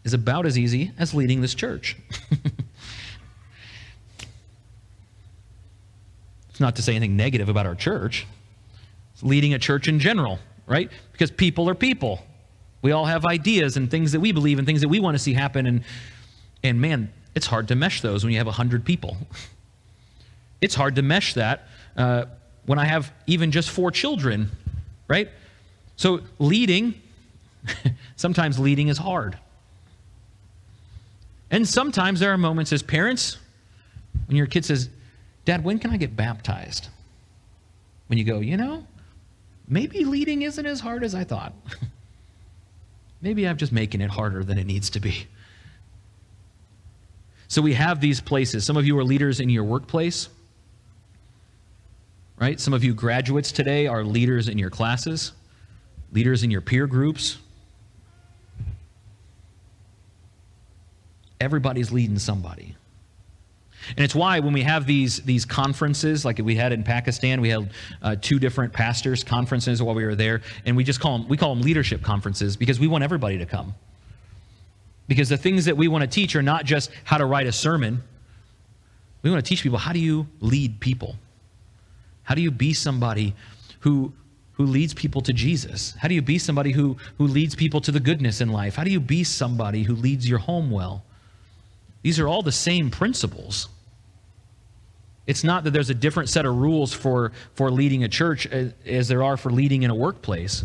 is 0.03 0.13
about 0.13 0.45
as 0.45 0.55
easy 0.55 0.91
as 0.99 1.15
leading 1.15 1.41
this 1.41 1.55
church. 1.55 1.97
it's 6.55 6.61
not 6.61 6.77
to 6.77 6.81
say 6.81 6.95
anything 6.95 7.17
negative 7.17 7.49
about 7.49 7.65
our 7.65 7.75
church, 7.75 8.25
it's 9.11 9.21
leading 9.21 9.53
a 9.53 9.59
church 9.59 9.89
in 9.89 9.99
general, 9.99 10.39
right? 10.65 10.89
Because 11.11 11.29
people 11.29 11.67
are 11.67 11.75
people. 11.75 12.23
We 12.81 12.93
all 12.93 13.03
have 13.03 13.25
ideas 13.25 13.75
and 13.75 13.91
things 13.91 14.13
that 14.13 14.21
we 14.21 14.31
believe 14.31 14.57
and 14.57 14.65
things 14.65 14.79
that 14.79 14.87
we 14.87 15.01
want 15.01 15.15
to 15.15 15.19
see 15.19 15.33
happen. 15.33 15.65
And, 15.65 15.83
and 16.63 16.79
man, 16.79 17.11
it's 17.35 17.45
hard 17.45 17.67
to 17.67 17.75
mesh 17.75 17.99
those 17.99 18.23
when 18.23 18.31
you 18.31 18.37
have 18.37 18.47
100 18.47 18.85
people. 18.85 19.17
It's 20.61 20.73
hard 20.73 20.95
to 20.95 21.01
mesh 21.01 21.33
that 21.33 21.67
uh, 21.97 22.25
when 22.65 22.79
I 22.79 22.85
have 22.85 23.11
even 23.27 23.51
just 23.51 23.69
four 23.69 23.91
children, 23.91 24.49
right? 25.07 25.29
So 25.97 26.21
leading, 26.39 26.99
sometimes 28.15 28.57
leading 28.57 28.87
is 28.87 28.97
hard. 28.97 29.37
And 31.51 31.67
sometimes 31.67 32.21
there 32.21 32.31
are 32.31 32.37
moments 32.37 32.71
as 32.73 32.81
parents 32.81 33.37
when 34.27 34.37
your 34.37 34.47
kid 34.47 34.65
says, 34.65 34.89
Dad, 35.45 35.63
when 35.63 35.79
can 35.79 35.91
I 35.91 35.97
get 35.97 36.15
baptized? 36.15 36.89
When 38.07 38.19
you 38.19 38.25
go, 38.25 38.39
you 38.39 38.57
know, 38.57 38.85
maybe 39.67 40.03
leading 40.03 40.41
isn't 40.41 40.65
as 40.65 40.79
hard 40.79 41.03
as 41.03 41.15
I 41.15 41.23
thought. 41.23 41.53
maybe 43.21 43.47
I'm 43.47 43.57
just 43.57 43.71
making 43.71 44.01
it 44.01 44.09
harder 44.09 44.43
than 44.43 44.57
it 44.57 44.65
needs 44.65 44.89
to 44.91 44.99
be. 44.99 45.27
So 47.47 47.61
we 47.61 47.73
have 47.73 48.01
these 48.01 48.19
places. 48.19 48.65
Some 48.65 48.75
of 48.75 48.85
you 48.85 48.97
are 48.97 49.03
leaders 49.03 49.39
in 49.39 49.49
your 49.49 49.63
workplace 49.63 50.29
right? 52.37 52.59
Some 52.59 52.73
of 52.73 52.83
you 52.83 52.93
graduates 52.93 53.51
today 53.51 53.87
are 53.87 54.03
leaders 54.03 54.49
in 54.49 54.57
your 54.57 54.69
classes, 54.69 55.33
leaders 56.11 56.43
in 56.43 56.51
your 56.51 56.61
peer 56.61 56.87
groups. 56.87 57.37
Everybody's 61.39 61.91
leading 61.91 62.19
somebody. 62.19 62.75
And 63.89 63.99
it's 63.99 64.15
why 64.15 64.39
when 64.39 64.53
we 64.53 64.63
have 64.63 64.85
these, 64.85 65.21
these 65.21 65.45
conferences, 65.45 66.25
like 66.25 66.39
we 66.39 66.55
had 66.55 66.71
in 66.71 66.83
Pakistan, 66.83 67.41
we 67.41 67.49
had 67.49 67.69
uh, 68.01 68.15
two 68.19 68.39
different 68.39 68.73
pastors' 68.73 69.23
conferences 69.23 69.81
while 69.81 69.95
we 69.95 70.05
were 70.05 70.15
there, 70.15 70.41
and 70.65 70.75
we 70.75 70.83
just 70.83 70.99
call 70.99 71.19
them, 71.19 71.27
we 71.27 71.37
call 71.37 71.53
them 71.53 71.63
leadership 71.63 72.01
conferences 72.01 72.57
because 72.57 72.79
we 72.79 72.87
want 72.87 73.03
everybody 73.03 73.37
to 73.37 73.45
come. 73.45 73.73
Because 75.07 75.29
the 75.29 75.37
things 75.37 75.65
that 75.65 75.77
we 75.77 75.87
want 75.87 76.01
to 76.01 76.07
teach 76.07 76.35
are 76.35 76.41
not 76.41 76.65
just 76.65 76.91
how 77.03 77.17
to 77.17 77.25
write 77.25 77.47
a 77.47 77.51
sermon. 77.51 78.01
We 79.21 79.29
want 79.29 79.43
to 79.43 79.47
teach 79.47 79.61
people 79.61 79.77
how 79.77 79.93
do 79.93 79.99
you 79.99 80.27
lead 80.39 80.79
people? 80.79 81.15
How 82.23 82.33
do 82.33 82.41
you 82.41 82.51
be 82.51 82.73
somebody 82.73 83.35
who, 83.81 84.13
who 84.53 84.65
leads 84.65 84.93
people 84.93 85.21
to 85.21 85.33
Jesus? 85.33 85.93
How 85.99 86.07
do 86.07 86.15
you 86.15 86.23
be 86.23 86.39
somebody 86.39 86.71
who, 86.71 86.97
who 87.19 87.27
leads 87.27 87.55
people 87.55 87.81
to 87.81 87.91
the 87.91 87.99
goodness 87.99 88.41
in 88.41 88.49
life? 88.49 88.75
How 88.75 88.83
do 88.83 88.91
you 88.91 88.99
be 88.99 89.23
somebody 89.23 89.83
who 89.83 89.95
leads 89.95 90.27
your 90.27 90.39
home 90.39 90.71
well? 90.71 91.03
These 92.01 92.19
are 92.19 92.27
all 92.27 92.41
the 92.41 92.51
same 92.51 92.89
principles. 92.89 93.67
It's 95.27 95.43
not 95.43 95.63
that 95.63 95.71
there's 95.71 95.89
a 95.89 95.95
different 95.95 96.29
set 96.29 96.45
of 96.45 96.55
rules 96.55 96.93
for, 96.93 97.31
for 97.55 97.71
leading 97.71 98.03
a 98.03 98.07
church 98.07 98.45
as, 98.47 99.07
there 99.07 99.23
are 99.23 99.37
for 99.37 99.51
leading 99.51 99.83
in 99.83 99.89
a 99.89 99.95
workplace. 99.95 100.63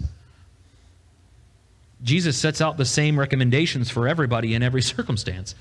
Jesus 2.03 2.37
sets 2.37 2.61
out 2.61 2.77
the 2.77 2.85
same 2.85 3.19
recommendations 3.19 3.91
for 3.91 4.07
everybody 4.07 4.55
in 4.55 4.63
every 4.63 4.83
circumstance. 4.97 5.55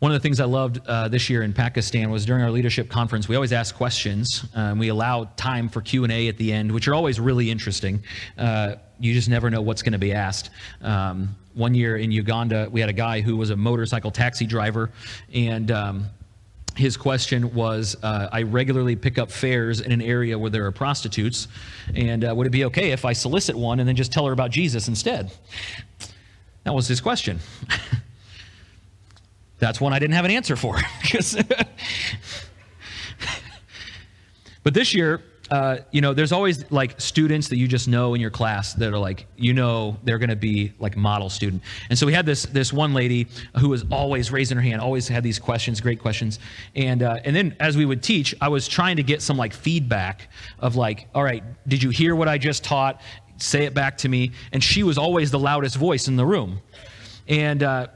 One 0.00 0.10
of 0.10 0.20
the 0.20 0.22
things 0.26 0.40
I 0.40 0.46
loved 0.46 0.80
uh, 0.84 1.06
this 1.06 1.30
year 1.30 1.44
in 1.44 1.52
Pakistan 1.52 2.10
was 2.10 2.26
during 2.26 2.42
our 2.42 2.50
leadership 2.50 2.88
conference, 2.88 3.28
we 3.28 3.36
always 3.36 3.52
ask 3.52 3.72
questions. 3.72 4.44
Um, 4.52 4.80
we 4.80 4.88
allow 4.88 5.30
time 5.36 5.68
for 5.68 5.80
Q&A 5.80 6.26
at 6.26 6.38
the 6.38 6.52
end, 6.52 6.72
which 6.72 6.88
are 6.88 6.94
always 6.94 7.20
really 7.20 7.48
interesting. 7.48 8.02
Uh, 8.36 8.74
you 8.98 9.14
just 9.14 9.28
never 9.28 9.48
know 9.48 9.62
what's 9.62 9.80
going 9.82 9.92
to 9.92 10.00
be 10.00 10.12
asked. 10.12 10.50
Um, 10.80 11.36
one 11.54 11.74
year 11.74 11.96
in 11.96 12.10
Uganda, 12.10 12.68
we 12.70 12.80
had 12.80 12.90
a 12.90 12.94
guy 12.94 13.20
who 13.20 13.36
was 13.36 13.50
a 13.50 13.56
motorcycle 13.56 14.10
taxi 14.10 14.46
driver, 14.46 14.90
and 15.32 15.70
um, 15.70 16.06
his 16.76 16.96
question 16.96 17.54
was 17.54 17.96
uh, 18.02 18.28
I 18.32 18.42
regularly 18.42 18.96
pick 18.96 19.18
up 19.18 19.30
fares 19.30 19.80
in 19.80 19.92
an 19.92 20.02
area 20.02 20.38
where 20.38 20.50
there 20.50 20.66
are 20.66 20.72
prostitutes, 20.72 21.48
and 21.94 22.24
uh, 22.24 22.34
would 22.34 22.46
it 22.46 22.50
be 22.50 22.64
okay 22.66 22.92
if 22.92 23.04
I 23.04 23.12
solicit 23.12 23.56
one 23.56 23.80
and 23.80 23.88
then 23.88 23.96
just 23.96 24.12
tell 24.12 24.26
her 24.26 24.32
about 24.32 24.50
Jesus 24.50 24.88
instead? 24.88 25.32
That 26.64 26.74
was 26.74 26.88
his 26.88 27.00
question. 27.00 27.38
That's 29.58 29.80
one 29.80 29.92
I 29.92 29.98
didn't 29.98 30.14
have 30.14 30.24
an 30.24 30.30
answer 30.30 30.56
for. 30.56 30.76
but 34.62 34.74
this 34.74 34.94
year, 34.94 35.22
uh, 35.52 35.76
you 35.90 36.00
know, 36.00 36.14
there's 36.14 36.32
always 36.32 36.64
like 36.72 36.98
students 36.98 37.48
that 37.50 37.58
you 37.58 37.68
just 37.68 37.86
know 37.86 38.14
in 38.14 38.22
your 38.22 38.30
class 38.30 38.72
that 38.72 38.90
are 38.90 38.98
like, 38.98 39.26
you 39.36 39.52
know, 39.52 39.98
they're 40.02 40.16
going 40.16 40.30
to 40.30 40.34
be 40.34 40.72
like 40.78 40.96
model 40.96 41.28
student. 41.28 41.62
And 41.90 41.98
so 41.98 42.06
we 42.06 42.14
had 42.14 42.24
this 42.24 42.44
this 42.46 42.72
one 42.72 42.94
lady 42.94 43.26
who 43.58 43.68
was 43.68 43.84
always 43.90 44.32
raising 44.32 44.56
her 44.56 44.62
hand, 44.62 44.80
always 44.80 45.06
had 45.06 45.22
these 45.22 45.38
questions, 45.38 45.78
great 45.78 46.00
questions. 46.00 46.38
And 46.74 47.02
uh, 47.02 47.18
and 47.26 47.36
then 47.36 47.54
as 47.60 47.76
we 47.76 47.84
would 47.84 48.02
teach, 48.02 48.34
I 48.40 48.48
was 48.48 48.66
trying 48.66 48.96
to 48.96 49.02
get 49.02 49.20
some 49.20 49.36
like 49.36 49.52
feedback 49.52 50.30
of 50.58 50.76
like, 50.76 51.06
all 51.14 51.22
right, 51.22 51.44
did 51.68 51.82
you 51.82 51.90
hear 51.90 52.16
what 52.16 52.28
I 52.28 52.38
just 52.38 52.64
taught? 52.64 53.02
Say 53.36 53.66
it 53.66 53.74
back 53.74 53.98
to 53.98 54.08
me. 54.08 54.30
And 54.52 54.64
she 54.64 54.82
was 54.82 54.96
always 54.96 55.30
the 55.30 55.38
loudest 55.38 55.76
voice 55.76 56.08
in 56.08 56.16
the 56.16 56.24
room. 56.24 56.62
And 57.28 57.62
uh, 57.62 57.88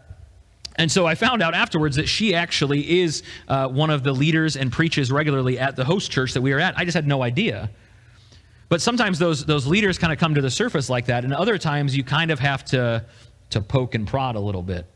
and 0.77 0.93
so 0.93 1.07
I 1.07 1.15
found 1.15 1.43
out 1.43 1.55
afterwards 1.55 1.97
that 1.97 2.07
she 2.07 2.35
actually 2.35 3.01
is 3.01 3.23
uh, 3.49 3.67
one 3.69 3.91
of 3.91 4.03
the 4.03 4.13
leaders 4.13 4.57
and 4.57 4.71
preaches 4.71 5.11
regularly 5.11 5.59
at 5.59 5.75
the 5.75 5.85
host 5.85 6.11
church 6.11 6.35
that 6.35 6.43
we 6.43 6.53
are 6.53 6.61
at. 6.61 6.79
I 6.79 6.85
just 6.85 6.95
had 6.95 7.07
no 7.07 7.23
idea. 7.23 7.71
But 8.69 8.83
sometimes 8.83 9.19
those, 9.19 9.45
those 9.47 9.67
leaders 9.67 9.97
kind 9.97 10.13
of 10.13 10.19
come 10.19 10.35
to 10.35 10.41
the 10.41 10.51
surface 10.51 10.91
like 10.91 11.07
that, 11.07 11.25
and 11.25 11.33
other 11.33 11.57
times 11.57 11.97
you 11.97 12.05
kind 12.05 12.31
of 12.31 12.39
have 12.41 12.65
to, 12.67 13.05
to 13.51 13.61
poke 13.61 13.95
and 13.95 14.07
prod 14.07 14.37
a 14.37 14.41
little 14.41 14.63
bit. 14.63 14.87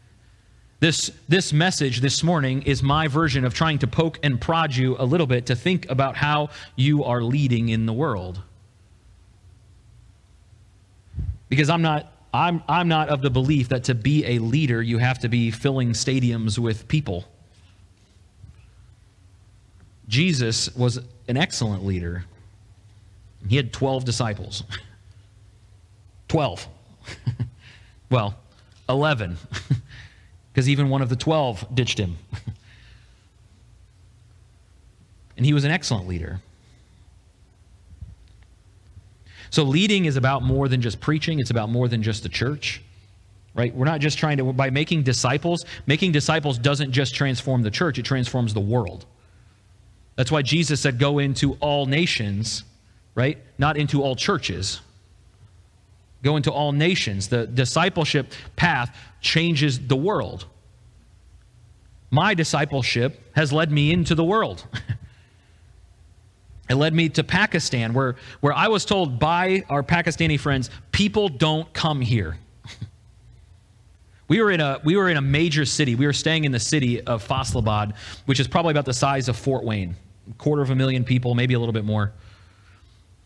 this, 0.80 1.10
this 1.28 1.52
message 1.52 2.00
this 2.00 2.22
morning 2.22 2.62
is 2.62 2.82
my 2.82 3.08
version 3.08 3.44
of 3.44 3.52
trying 3.52 3.78
to 3.80 3.86
poke 3.86 4.18
and 4.22 4.40
prod 4.40 4.74
you 4.74 4.96
a 4.98 5.04
little 5.04 5.26
bit 5.26 5.46
to 5.46 5.56
think 5.56 5.90
about 5.90 6.16
how 6.16 6.50
you 6.76 7.04
are 7.04 7.22
leading 7.22 7.68
in 7.68 7.84
the 7.84 7.92
world. 7.92 8.40
Because 11.48 11.68
I'm 11.68 11.82
not 11.82 12.13
I'm, 12.34 12.64
I'm 12.68 12.88
not 12.88 13.10
of 13.10 13.22
the 13.22 13.30
belief 13.30 13.68
that 13.68 13.84
to 13.84 13.94
be 13.94 14.26
a 14.26 14.40
leader, 14.40 14.82
you 14.82 14.98
have 14.98 15.20
to 15.20 15.28
be 15.28 15.52
filling 15.52 15.90
stadiums 15.90 16.58
with 16.58 16.88
people. 16.88 17.24
Jesus 20.08 20.74
was 20.74 20.98
an 21.28 21.36
excellent 21.36 21.86
leader. 21.86 22.24
He 23.48 23.56
had 23.56 23.72
12 23.72 24.04
disciples. 24.04 24.64
12. 26.28 26.66
well, 28.10 28.34
11. 28.88 29.38
Because 30.52 30.68
even 30.68 30.88
one 30.88 31.02
of 31.02 31.08
the 31.08 31.16
12 31.16 31.74
ditched 31.74 31.98
him. 31.98 32.16
and 35.36 35.44
he 35.44 35.52
was 35.52 35.64
an 35.64 35.72
excellent 35.72 36.06
leader. 36.06 36.40
So 39.54 39.62
leading 39.62 40.06
is 40.06 40.16
about 40.16 40.42
more 40.42 40.66
than 40.66 40.80
just 40.80 41.00
preaching, 41.00 41.38
it's 41.38 41.50
about 41.50 41.70
more 41.70 41.86
than 41.86 42.02
just 42.02 42.24
the 42.24 42.28
church. 42.28 42.82
Right? 43.54 43.72
We're 43.72 43.84
not 43.84 44.00
just 44.00 44.18
trying 44.18 44.38
to 44.38 44.52
by 44.52 44.70
making 44.70 45.04
disciples, 45.04 45.64
making 45.86 46.10
disciples 46.10 46.58
doesn't 46.58 46.90
just 46.90 47.14
transform 47.14 47.62
the 47.62 47.70
church, 47.70 47.96
it 47.96 48.04
transforms 48.04 48.52
the 48.52 48.58
world. 48.58 49.06
That's 50.16 50.32
why 50.32 50.42
Jesus 50.42 50.80
said 50.80 50.98
go 50.98 51.20
into 51.20 51.52
all 51.60 51.86
nations, 51.86 52.64
right? 53.14 53.38
Not 53.56 53.76
into 53.76 54.02
all 54.02 54.16
churches. 54.16 54.80
Go 56.24 56.34
into 56.36 56.50
all 56.50 56.72
nations. 56.72 57.28
The 57.28 57.46
discipleship 57.46 58.32
path 58.56 58.98
changes 59.20 59.78
the 59.86 59.94
world. 59.94 60.46
My 62.10 62.34
discipleship 62.34 63.20
has 63.36 63.52
led 63.52 63.70
me 63.70 63.92
into 63.92 64.16
the 64.16 64.24
world. 64.24 64.66
It 66.68 66.76
led 66.76 66.94
me 66.94 67.08
to 67.10 67.24
Pakistan, 67.24 67.92
where, 67.92 68.16
where 68.40 68.52
I 68.52 68.68
was 68.68 68.84
told 68.84 69.18
by 69.18 69.64
our 69.68 69.82
Pakistani 69.82 70.40
friends, 70.40 70.70
people 70.92 71.28
don't 71.28 71.70
come 71.74 72.00
here. 72.00 72.38
we, 74.28 74.40
were 74.40 74.50
in 74.50 74.60
a, 74.60 74.80
we 74.82 74.96
were 74.96 75.10
in 75.10 75.16
a 75.16 75.22
major 75.22 75.66
city. 75.66 75.94
We 75.94 76.06
were 76.06 76.14
staying 76.14 76.44
in 76.44 76.52
the 76.52 76.60
city 76.60 77.02
of 77.02 77.26
Faisalabad, 77.26 77.94
which 78.26 78.40
is 78.40 78.48
Probably 78.48 78.70
about 78.70 78.86
the 78.86 78.94
size 78.94 79.28
of 79.28 79.36
Fort 79.36 79.64
Wayne. 79.64 79.94
A 80.30 80.34
quarter 80.34 80.62
of 80.62 80.70
a 80.70 80.74
million 80.74 81.04
people, 81.04 81.34
maybe 81.34 81.52
a 81.54 81.58
little 81.58 81.74
bit 81.74 81.84
more 81.84 82.12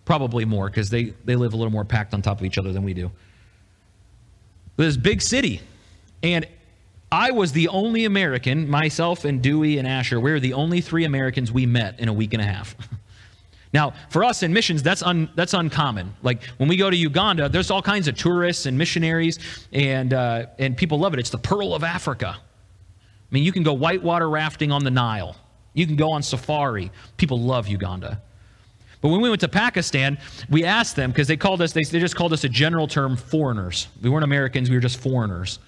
Probably 0.09 0.47
more, 0.47 0.71
because 0.71 0.89
they, 0.89 1.13
they 1.27 1.37
live 1.37 1.53
a 1.53 1.57
little 1.59 1.71
more 1.71 1.85
packed 1.85 2.15
on 2.15 2.23
top 2.23 2.39
of 2.39 2.47
each 2.47 2.57
other 2.57 2.73
than 2.73 2.83
we 2.83 2.95
do. 2.95 3.11
This 4.79 4.97
big 4.97 5.21
city. 5.21 5.61
And 6.23 6.47
I 7.13 7.31
was 7.31 7.53
the 7.53 7.69
only 7.69 8.07
American, 8.07 8.71
myself 8.71 9.27
and 9.27 9.43
Dewey 9.43 9.77
and 9.77 9.87
Asher, 9.87 10.19
we 10.19 10.31
were 10.31 10.41
the 10.41 10.55
only 10.55 10.81
three 10.81 11.05
Americans 11.05 11.53
we 11.53 11.67
met 11.67 12.01
in 12.01 12.09
a 12.09 12.15
week 12.15 12.33
and 12.33 12.41
a 12.41 12.47
half. 12.47 12.75
Now, 13.73 13.93
for 14.09 14.25
us 14.25 14.43
in 14.43 14.53
missions, 14.53 14.83
that's, 14.83 15.03
un, 15.03 15.29
that's 15.35 15.55
uncommon. 15.55 16.15
Like 16.23 16.45
when 16.57 16.69
we 16.69 16.77
go 16.77 16.89
to 16.91 16.97
Uganda, 16.97 17.49
there's 17.49 17.71
all 17.71 17.83
kinds 17.83 18.09
of 18.09 18.17
tourists 18.17 18.67
and 18.67 18.79
missionaries, 18.79 19.39
and, 19.73 20.15
uh, 20.15 20.47
and 20.59 20.77
people 20.77 20.99
love 20.99 21.13
it. 21.15 21.21
It's 21.21 21.31
the 21.31 21.39
pearl 21.39 21.75
of 21.75 21.85
Africa. 21.85 22.37
I 22.39 23.35
mean, 23.35 23.45
you 23.45 23.53
can 23.53 23.63
go 23.63 23.75
whitewater 23.75 24.29
rafting 24.29 24.73
on 24.73 24.85
the 24.85 24.91
Nile, 24.91 25.37
you 25.75 25.87
can 25.87 25.97
go 25.97 26.11
on 26.11 26.23
safari. 26.23 26.91
People 27.19 27.41
love 27.41 27.69
Uganda. 27.69 28.23
But 29.01 29.11
when 29.11 29.21
we 29.21 29.29
went 29.29 29.41
to 29.43 29.49
Pakistan, 29.49 30.19
we 30.51 30.65
asked 30.65 30.97
them, 30.97 31.11
because 31.11 31.29
they 31.29 31.37
called 31.37 31.63
us, 31.63 31.73
they, 31.73 31.85
they 31.85 32.01
just 32.01 32.17
called 32.17 32.33
us 32.33 32.43
a 32.43 32.49
general 32.49 32.89
term 32.89 33.17
foreigners. 33.17 33.87
We 34.03 34.11
weren't 34.11 34.25
Americans, 34.25 34.71
we 34.71 34.77
were 34.77 34.81
just 34.81 34.99
foreigners. 34.99 35.61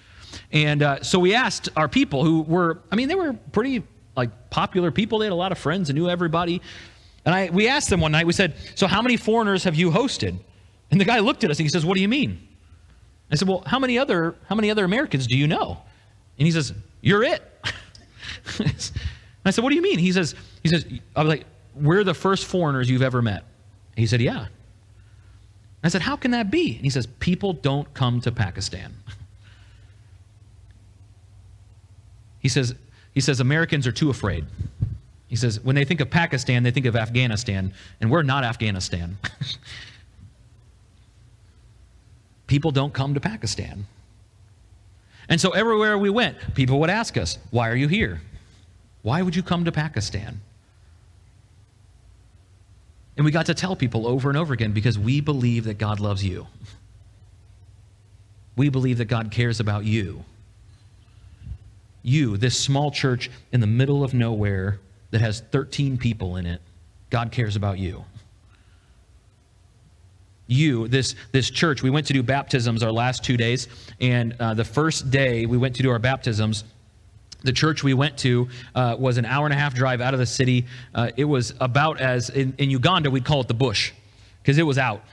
And 0.51 0.83
uh, 0.83 1.01
so 1.01 1.19
we 1.19 1.33
asked 1.33 1.69
our 1.75 1.87
people 1.87 2.25
who 2.25 2.41
were, 2.41 2.79
I 2.91 2.95
mean, 2.95 3.07
they 3.07 3.15
were 3.15 3.33
pretty 3.51 3.83
like 4.15 4.49
popular 4.49 4.91
people. 4.91 5.19
They 5.19 5.25
had 5.27 5.31
a 5.31 5.35
lot 5.35 5.51
of 5.51 5.57
friends 5.57 5.89
and 5.89 5.97
knew 5.97 6.09
everybody. 6.09 6.61
And 7.25 7.35
I, 7.35 7.49
we 7.51 7.67
asked 7.67 7.89
them 7.89 8.01
one 8.01 8.11
night, 8.11 8.25
we 8.25 8.33
said, 8.33 8.55
So 8.75 8.87
how 8.87 9.01
many 9.01 9.17
foreigners 9.17 9.63
have 9.63 9.75
you 9.75 9.91
hosted? 9.91 10.37
And 10.89 10.99
the 10.99 11.05
guy 11.05 11.19
looked 11.19 11.43
at 11.43 11.51
us 11.51 11.59
and 11.59 11.65
he 11.65 11.69
says, 11.69 11.85
What 11.85 11.95
do 11.95 12.01
you 12.01 12.09
mean? 12.09 12.47
I 13.31 13.35
said, 13.35 13.47
Well, 13.47 13.63
how 13.65 13.79
many 13.79 13.97
other, 13.97 14.35
how 14.47 14.55
many 14.55 14.71
other 14.71 14.83
Americans 14.83 15.27
do 15.27 15.37
you 15.37 15.47
know? 15.47 15.81
And 16.37 16.45
he 16.45 16.51
says, 16.51 16.73
You're 17.01 17.23
it. 17.23 17.43
I 19.45 19.51
said, 19.51 19.63
What 19.63 19.69
do 19.69 19.75
you 19.75 19.81
mean? 19.81 19.99
He 19.99 20.11
says, 20.11 20.35
he 20.63 20.69
says, 20.69 20.85
I 21.15 21.23
was 21.23 21.29
like, 21.29 21.45
We're 21.75 22.03
the 22.03 22.13
first 22.13 22.45
foreigners 22.45 22.89
you've 22.89 23.03
ever 23.03 23.21
met. 23.21 23.43
He 23.95 24.07
said, 24.07 24.21
Yeah. 24.21 24.47
I 25.83 25.89
said, 25.89 26.01
How 26.01 26.15
can 26.15 26.31
that 26.31 26.49
be? 26.49 26.75
And 26.75 26.83
he 26.83 26.89
says, 26.89 27.07
People 27.19 27.53
don't 27.53 27.93
come 27.93 28.21
to 28.21 28.31
Pakistan. 28.31 28.93
He 32.41 32.49
says, 32.49 32.73
he 33.13 33.21
says, 33.21 33.39
Americans 33.39 33.85
are 33.85 33.91
too 33.91 34.09
afraid. 34.09 34.45
He 35.31 35.37
says, 35.37 35.61
when 35.61 35.77
they 35.77 35.85
think 35.85 36.01
of 36.01 36.09
Pakistan, 36.09 36.63
they 36.63 36.71
think 36.71 36.85
of 36.85 36.97
Afghanistan, 36.97 37.73
and 38.01 38.11
we're 38.11 38.21
not 38.21 38.43
Afghanistan. 38.43 39.17
people 42.47 42.71
don't 42.71 42.93
come 42.93 43.13
to 43.13 43.21
Pakistan. 43.21 43.85
And 45.29 45.39
so 45.39 45.51
everywhere 45.51 45.97
we 45.97 46.09
went, 46.09 46.37
people 46.53 46.81
would 46.81 46.89
ask 46.89 47.15
us, 47.15 47.37
Why 47.49 47.69
are 47.69 47.77
you 47.77 47.87
here? 47.87 48.19
Why 49.03 49.21
would 49.21 49.33
you 49.33 49.41
come 49.41 49.63
to 49.63 49.71
Pakistan? 49.71 50.41
And 53.15 53.23
we 53.23 53.31
got 53.31 53.45
to 53.45 53.53
tell 53.53 53.77
people 53.77 54.05
over 54.05 54.27
and 54.27 54.37
over 54.37 54.53
again 54.53 54.73
because 54.73 54.99
we 54.99 55.21
believe 55.21 55.63
that 55.63 55.77
God 55.77 56.01
loves 56.01 56.25
you. 56.25 56.47
We 58.57 58.67
believe 58.67 58.97
that 58.97 59.05
God 59.05 59.31
cares 59.31 59.61
about 59.61 59.85
you. 59.85 60.25
You, 62.03 62.35
this 62.35 62.59
small 62.59 62.91
church 62.91 63.31
in 63.53 63.61
the 63.61 63.67
middle 63.67 64.03
of 64.03 64.13
nowhere, 64.13 64.81
that 65.11 65.21
has 65.21 65.41
13 65.51 65.97
people 65.97 66.37
in 66.37 66.45
it, 66.45 66.61
God 67.09 67.31
cares 67.31 67.55
about 67.55 67.77
you. 67.77 68.03
You, 70.47 70.87
this, 70.87 71.15
this 71.31 71.49
church, 71.49 71.81
we 71.81 71.89
went 71.89 72.07
to 72.07 72.13
do 72.13 72.23
baptisms 72.23 72.83
our 72.83 72.91
last 72.91 73.23
two 73.23 73.37
days, 73.37 73.67
and 74.01 74.35
uh, 74.39 74.53
the 74.53 74.65
first 74.65 75.11
day 75.11 75.45
we 75.45 75.57
went 75.57 75.75
to 75.77 75.83
do 75.83 75.89
our 75.89 75.99
baptisms, 75.99 76.65
the 77.43 77.53
church 77.53 77.83
we 77.83 77.93
went 77.93 78.17
to 78.19 78.49
uh, 78.75 78.95
was 78.99 79.17
an 79.17 79.25
hour 79.25 79.45
and 79.45 79.53
a 79.53 79.57
half 79.57 79.73
drive 79.73 80.01
out 80.01 80.13
of 80.13 80.19
the 80.19 80.25
city. 80.25 80.65
Uh, 80.93 81.11
it 81.17 81.23
was 81.23 81.53
about 81.59 81.99
as, 81.99 82.29
in, 82.29 82.53
in 82.57 82.69
Uganda, 82.69 83.09
we'd 83.09 83.25
call 83.25 83.41
it 83.41 83.47
the 83.47 83.53
bush, 83.53 83.93
because 84.41 84.57
it 84.57 84.63
was 84.63 84.77
out. 84.77 85.03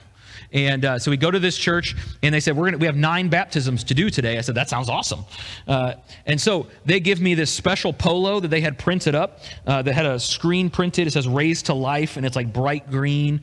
And 0.51 0.85
uh, 0.85 0.99
so 0.99 1.11
we 1.11 1.17
go 1.17 1.31
to 1.31 1.39
this 1.39 1.57
church, 1.57 1.95
and 2.23 2.33
they 2.33 2.39
said, 2.39 2.55
We're 2.55 2.65
gonna, 2.65 2.77
We 2.77 2.85
have 2.85 2.95
nine 2.95 3.29
baptisms 3.29 3.83
to 3.85 3.93
do 3.93 4.09
today. 4.09 4.37
I 4.37 4.41
said, 4.41 4.55
That 4.55 4.69
sounds 4.69 4.89
awesome. 4.89 5.25
Uh, 5.67 5.95
and 6.25 6.39
so 6.39 6.67
they 6.85 6.99
give 6.99 7.21
me 7.21 7.35
this 7.35 7.51
special 7.51 7.93
polo 7.93 8.39
that 8.39 8.49
they 8.49 8.61
had 8.61 8.77
printed 8.77 9.15
up 9.15 9.39
uh, 9.67 9.81
that 9.81 9.93
had 9.93 10.05
a 10.05 10.19
screen 10.19 10.69
printed. 10.69 11.07
It 11.07 11.11
says 11.11 11.27
Raised 11.27 11.67
to 11.67 11.73
Life, 11.73 12.17
and 12.17 12.25
it's 12.25 12.35
like 12.35 12.51
bright 12.53 12.89
green. 12.89 13.41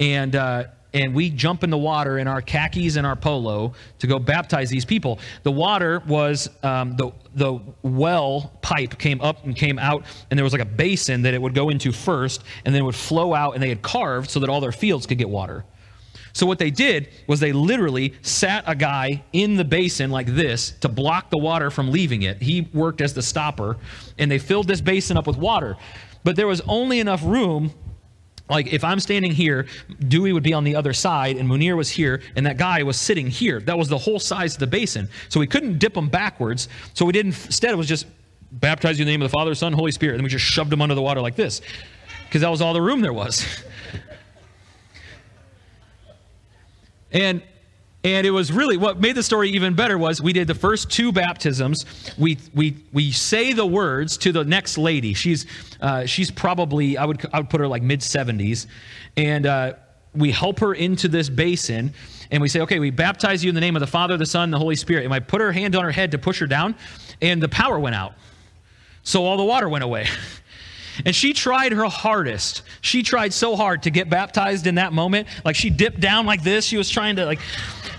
And, 0.00 0.36
uh, 0.36 0.64
and 0.94 1.14
we 1.14 1.30
jump 1.30 1.64
in 1.64 1.70
the 1.70 1.78
water 1.78 2.18
in 2.18 2.26
our 2.26 2.40
khakis 2.40 2.96
and 2.96 3.06
our 3.06 3.16
polo 3.16 3.74
to 3.98 4.06
go 4.06 4.18
baptize 4.18 4.70
these 4.70 4.84
people. 4.84 5.18
The 5.42 5.52
water 5.52 6.02
was 6.06 6.48
um, 6.62 6.96
the 6.96 7.12
the 7.34 7.60
well 7.82 8.52
pipe 8.62 8.98
came 8.98 9.20
up 9.20 9.44
and 9.44 9.54
came 9.54 9.78
out, 9.78 10.04
and 10.30 10.38
there 10.38 10.44
was 10.44 10.52
like 10.52 10.62
a 10.62 10.66
basin 10.66 11.22
that 11.22 11.34
it 11.34 11.42
would 11.42 11.54
go 11.54 11.68
into 11.68 11.92
first, 11.92 12.42
and 12.64 12.74
then 12.74 12.82
it 12.82 12.84
would 12.84 12.94
flow 12.94 13.34
out, 13.34 13.54
and 13.54 13.62
they 13.62 13.68
had 13.68 13.82
carved 13.82 14.30
so 14.30 14.40
that 14.40 14.48
all 14.48 14.60
their 14.60 14.72
fields 14.72 15.06
could 15.06 15.18
get 15.18 15.28
water. 15.28 15.64
So 16.38 16.46
what 16.46 16.60
they 16.60 16.70
did 16.70 17.08
was 17.26 17.40
they 17.40 17.50
literally 17.50 18.14
sat 18.22 18.62
a 18.68 18.76
guy 18.76 19.24
in 19.32 19.56
the 19.56 19.64
basin 19.64 20.08
like 20.12 20.28
this 20.28 20.70
to 20.82 20.88
block 20.88 21.30
the 21.30 21.36
water 21.36 21.68
from 21.68 21.90
leaving 21.90 22.22
it. 22.22 22.40
He 22.40 22.68
worked 22.72 23.00
as 23.00 23.12
the 23.12 23.22
stopper, 23.22 23.76
and 24.18 24.30
they 24.30 24.38
filled 24.38 24.68
this 24.68 24.80
basin 24.80 25.16
up 25.16 25.26
with 25.26 25.36
water. 25.36 25.76
But 26.22 26.36
there 26.36 26.46
was 26.46 26.60
only 26.68 27.00
enough 27.00 27.24
room 27.24 27.72
like 28.48 28.72
if 28.72 28.84
I'm 28.84 29.00
standing 29.00 29.32
here, 29.32 29.66
Dewey 30.06 30.32
would 30.32 30.44
be 30.44 30.54
on 30.54 30.62
the 30.62 30.76
other 30.76 30.92
side, 30.92 31.38
and 31.38 31.50
Munir 31.50 31.76
was 31.76 31.90
here, 31.90 32.22
and 32.36 32.46
that 32.46 32.56
guy 32.56 32.84
was 32.84 32.96
sitting 32.96 33.26
here. 33.26 33.58
That 33.60 33.76
was 33.76 33.88
the 33.88 33.98
whole 33.98 34.20
size 34.20 34.54
of 34.54 34.60
the 34.60 34.68
basin. 34.68 35.08
So 35.28 35.40
we 35.40 35.48
couldn't 35.48 35.78
dip 35.78 35.92
them 35.92 36.08
backwards. 36.08 36.68
So 36.94 37.04
we 37.04 37.12
didn't. 37.12 37.34
Instead, 37.46 37.72
it 37.72 37.76
was 37.76 37.88
just 37.88 38.06
baptize 38.52 38.96
you 38.96 39.02
in 39.02 39.06
the 39.06 39.12
name 39.12 39.22
of 39.22 39.30
the 39.30 39.36
Father, 39.36 39.56
Son, 39.56 39.72
Holy 39.72 39.90
Spirit, 39.90 40.14
and 40.14 40.22
we 40.22 40.30
just 40.30 40.44
shoved 40.44 40.70
them 40.70 40.80
under 40.80 40.94
the 40.94 41.02
water 41.02 41.20
like 41.20 41.34
this, 41.34 41.60
because 42.26 42.42
that 42.42 42.48
was 42.48 42.62
all 42.62 42.74
the 42.74 42.80
room 42.80 43.00
there 43.00 43.12
was. 43.12 43.44
And 47.12 47.42
and 48.04 48.26
it 48.26 48.30
was 48.30 48.52
really 48.52 48.76
what 48.76 49.00
made 49.00 49.16
the 49.16 49.22
story 49.22 49.50
even 49.50 49.74
better 49.74 49.98
was 49.98 50.22
we 50.22 50.32
did 50.32 50.46
the 50.46 50.54
first 50.54 50.90
two 50.90 51.10
baptisms. 51.10 51.84
We 52.16 52.38
we 52.54 52.76
we 52.92 53.10
say 53.10 53.52
the 53.52 53.66
words 53.66 54.16
to 54.18 54.30
the 54.30 54.44
next 54.44 54.78
lady. 54.78 55.14
She's 55.14 55.46
uh, 55.80 56.06
she's 56.06 56.30
probably 56.30 56.96
I 56.96 57.04
would 57.04 57.28
I 57.32 57.38
would 57.40 57.50
put 57.50 57.60
her 57.60 57.66
like 57.66 57.82
mid 57.82 58.02
seventies, 58.02 58.68
and 59.16 59.46
uh, 59.46 59.72
we 60.14 60.30
help 60.30 60.60
her 60.60 60.74
into 60.74 61.08
this 61.08 61.28
basin, 61.28 61.92
and 62.30 62.40
we 62.40 62.48
say, 62.48 62.60
okay, 62.60 62.78
we 62.78 62.90
baptize 62.90 63.42
you 63.42 63.48
in 63.48 63.54
the 63.54 63.60
name 63.60 63.74
of 63.74 63.80
the 63.80 63.86
Father, 63.86 64.16
the 64.16 64.26
Son, 64.26 64.50
the 64.50 64.58
Holy 64.58 64.76
Spirit. 64.76 65.04
And 65.04 65.12
I 65.12 65.18
put 65.18 65.40
her 65.40 65.50
hand 65.50 65.74
on 65.74 65.82
her 65.84 65.90
head 65.90 66.12
to 66.12 66.18
push 66.18 66.38
her 66.38 66.46
down, 66.46 66.76
and 67.20 67.42
the 67.42 67.48
power 67.48 67.80
went 67.80 67.96
out, 67.96 68.14
so 69.02 69.24
all 69.24 69.36
the 69.36 69.44
water 69.44 69.68
went 69.68 69.82
away. 69.82 70.06
And 71.04 71.14
she 71.14 71.32
tried 71.32 71.72
her 71.72 71.84
hardest. 71.84 72.62
She 72.80 73.02
tried 73.02 73.32
so 73.32 73.56
hard 73.56 73.82
to 73.84 73.90
get 73.90 74.08
baptized 74.08 74.66
in 74.66 74.76
that 74.76 74.92
moment. 74.92 75.28
Like 75.44 75.56
she 75.56 75.70
dipped 75.70 76.00
down 76.00 76.26
like 76.26 76.42
this. 76.42 76.64
She 76.64 76.76
was 76.76 76.90
trying 76.90 77.16
to, 77.16 77.26
like, 77.26 77.40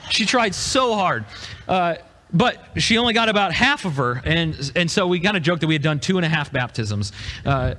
she 0.10 0.26
tried 0.26 0.56
so 0.56 0.94
hard. 0.94 1.26
Uh, 1.68 1.96
but 2.32 2.64
she 2.78 2.98
only 2.98 3.14
got 3.14 3.30
about 3.30 3.54
half 3.54 3.86
of 3.86 3.96
her. 3.96 4.22
And, 4.24 4.72
and 4.76 4.90
so 4.90 5.08
we 5.08 5.20
kind 5.20 5.36
of 5.36 5.44
joked 5.44 5.62
that 5.62 5.68
we 5.68 5.74
had 5.74 5.82
done 5.82 6.00
two 6.00 6.18
and 6.18 6.26
a 6.26 6.30
half 6.30 6.52
baptisms. 6.52 7.12
Uh, 7.46 7.76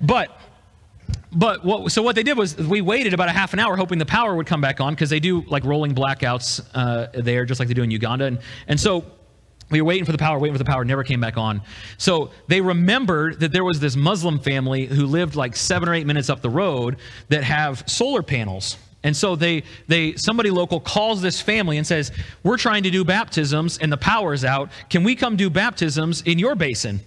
but 0.00 0.36
but 1.32 1.64
what, 1.64 1.92
so 1.92 2.02
what 2.02 2.16
they 2.16 2.22
did 2.22 2.36
was 2.36 2.56
we 2.56 2.80
waited 2.80 3.14
about 3.14 3.28
a 3.28 3.32
half 3.32 3.52
an 3.52 3.60
hour 3.60 3.76
hoping 3.76 3.98
the 3.98 4.06
power 4.06 4.34
would 4.34 4.46
come 4.46 4.60
back 4.60 4.80
on 4.80 4.94
because 4.94 5.10
they 5.10 5.20
do 5.20 5.42
like 5.42 5.64
rolling 5.64 5.94
blackouts 5.94 6.64
uh, 6.74 7.06
there 7.14 7.44
just 7.44 7.60
like 7.60 7.68
they 7.68 7.74
do 7.74 7.82
in 7.82 7.90
uganda 7.90 8.24
and, 8.24 8.38
and 8.66 8.80
so 8.80 9.04
we 9.70 9.80
were 9.80 9.86
waiting 9.86 10.04
for 10.04 10.12
the 10.12 10.18
power, 10.18 10.38
waiting 10.38 10.54
for 10.54 10.58
the 10.58 10.64
power, 10.64 10.84
never 10.84 11.04
came 11.04 11.20
back 11.20 11.36
on. 11.36 11.62
So 11.96 12.30
they 12.48 12.60
remembered 12.60 13.40
that 13.40 13.52
there 13.52 13.64
was 13.64 13.78
this 13.78 13.96
Muslim 13.96 14.38
family 14.38 14.86
who 14.86 15.06
lived 15.06 15.36
like 15.36 15.54
seven 15.56 15.88
or 15.88 15.94
eight 15.94 16.06
minutes 16.06 16.28
up 16.28 16.42
the 16.42 16.50
road 16.50 16.96
that 17.28 17.44
have 17.44 17.84
solar 17.86 18.22
panels. 18.22 18.76
And 19.02 19.16
so 19.16 19.34
they, 19.34 19.62
they, 19.88 20.14
somebody 20.16 20.50
local 20.50 20.80
calls 20.80 21.22
this 21.22 21.40
family 21.40 21.78
and 21.78 21.86
says, 21.86 22.12
We're 22.42 22.58
trying 22.58 22.82
to 22.82 22.90
do 22.90 23.04
baptisms 23.04 23.78
and 23.78 23.90
the 23.90 23.96
power's 23.96 24.44
out. 24.44 24.70
Can 24.90 25.04
we 25.04 25.14
come 25.14 25.36
do 25.36 25.48
baptisms 25.48 26.22
in 26.22 26.38
your 26.38 26.54
basin? 26.54 27.00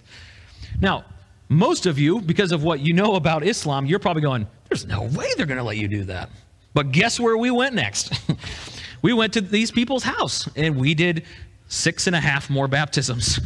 Now, 0.80 1.04
most 1.48 1.86
of 1.86 1.98
you, 1.98 2.20
because 2.20 2.50
of 2.50 2.64
what 2.64 2.80
you 2.80 2.94
know 2.94 3.14
about 3.14 3.44
Islam, 3.44 3.86
you're 3.86 4.00
probably 4.00 4.22
going, 4.22 4.46
There's 4.68 4.86
no 4.86 5.02
way 5.02 5.28
they're 5.36 5.46
going 5.46 5.58
to 5.58 5.64
let 5.64 5.76
you 5.76 5.86
do 5.86 6.04
that. 6.04 6.30
But 6.72 6.90
guess 6.90 7.20
where 7.20 7.36
we 7.36 7.52
went 7.52 7.74
next? 7.74 8.12
we 9.02 9.12
went 9.12 9.32
to 9.34 9.40
these 9.40 9.70
people's 9.70 10.02
house 10.02 10.48
and 10.56 10.76
we 10.76 10.94
did 10.94 11.24
six 11.68 12.06
and 12.06 12.14
a 12.14 12.20
half 12.20 12.50
more 12.50 12.68
baptisms. 12.68 13.40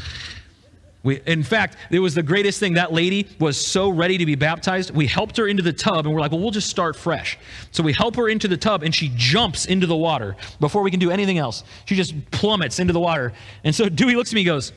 We, 1.04 1.20
in 1.26 1.44
fact, 1.44 1.76
it 1.90 2.00
was 2.00 2.14
the 2.14 2.22
greatest 2.22 2.59
thing. 2.59 2.74
That 2.74 2.92
lady 2.92 3.28
was 3.38 3.57
so 3.57 3.88
ready 3.88 4.18
to 4.18 4.26
be 4.26 4.35
baptized. 4.35 4.90
We 4.90 5.07
helped 5.07 5.37
her 5.37 5.46
into 5.46 5.62
the 5.62 5.72
tub, 5.72 6.07
and 6.07 6.14
we're 6.14 6.20
like, 6.20 6.33
well, 6.33 6.40
we'll 6.40 6.50
just 6.50 6.68
start 6.68 6.96
fresh. 6.96 7.38
So 7.70 7.83
we 7.83 7.92
help 7.92 8.16
her 8.16 8.28
into 8.28 8.48
the 8.48 8.57
tub, 8.57 8.83
and 8.83 8.94
she 8.94 9.12
jumps 9.14 9.66
into 9.66 9.87
the 9.87 9.96
water 9.96 10.37
before 10.59 10.83
we 10.83 10.90
can 10.90 10.98
do 10.98 11.11
anything 11.11 11.38
else. 11.38 11.62
She 11.85 11.94
just 11.94 12.31
plummets 12.33 12.81
into 12.81 12.92
the 12.92 13.00
water. 13.00 13.33
And 13.62 13.74
so 13.74 13.88
Dewey 13.88 14.16
looks 14.16 14.33
at 14.33 14.35
me 14.35 14.40
and 14.40 14.46
goes, 14.46 14.72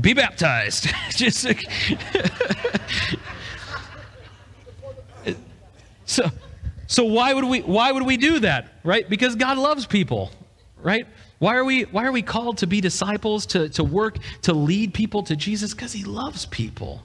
be 0.00 0.14
baptized. 0.14 0.88
just 1.10 1.44
like, 1.44 1.66
so, 6.06 6.30
so 6.86 7.04
why 7.04 7.34
would 7.34 7.44
we 7.44 7.60
why 7.60 7.92
would 7.92 8.04
we 8.04 8.16
do 8.16 8.38
that? 8.40 8.72
Right? 8.82 9.08
Because 9.08 9.36
God 9.36 9.58
loves 9.58 9.84
people, 9.84 10.30
right? 10.82 11.06
Why 11.38 11.56
are 11.56 11.64
we, 11.64 11.82
why 11.82 12.04
are 12.04 12.12
we 12.12 12.22
called 12.22 12.58
to 12.58 12.66
be 12.66 12.80
disciples, 12.80 13.46
to, 13.46 13.68
to 13.70 13.84
work, 13.84 14.18
to 14.42 14.52
lead 14.52 14.94
people 14.94 15.22
to 15.24 15.36
Jesus? 15.36 15.74
Because 15.74 15.92
he 15.92 16.04
loves 16.04 16.46
people. 16.46 17.02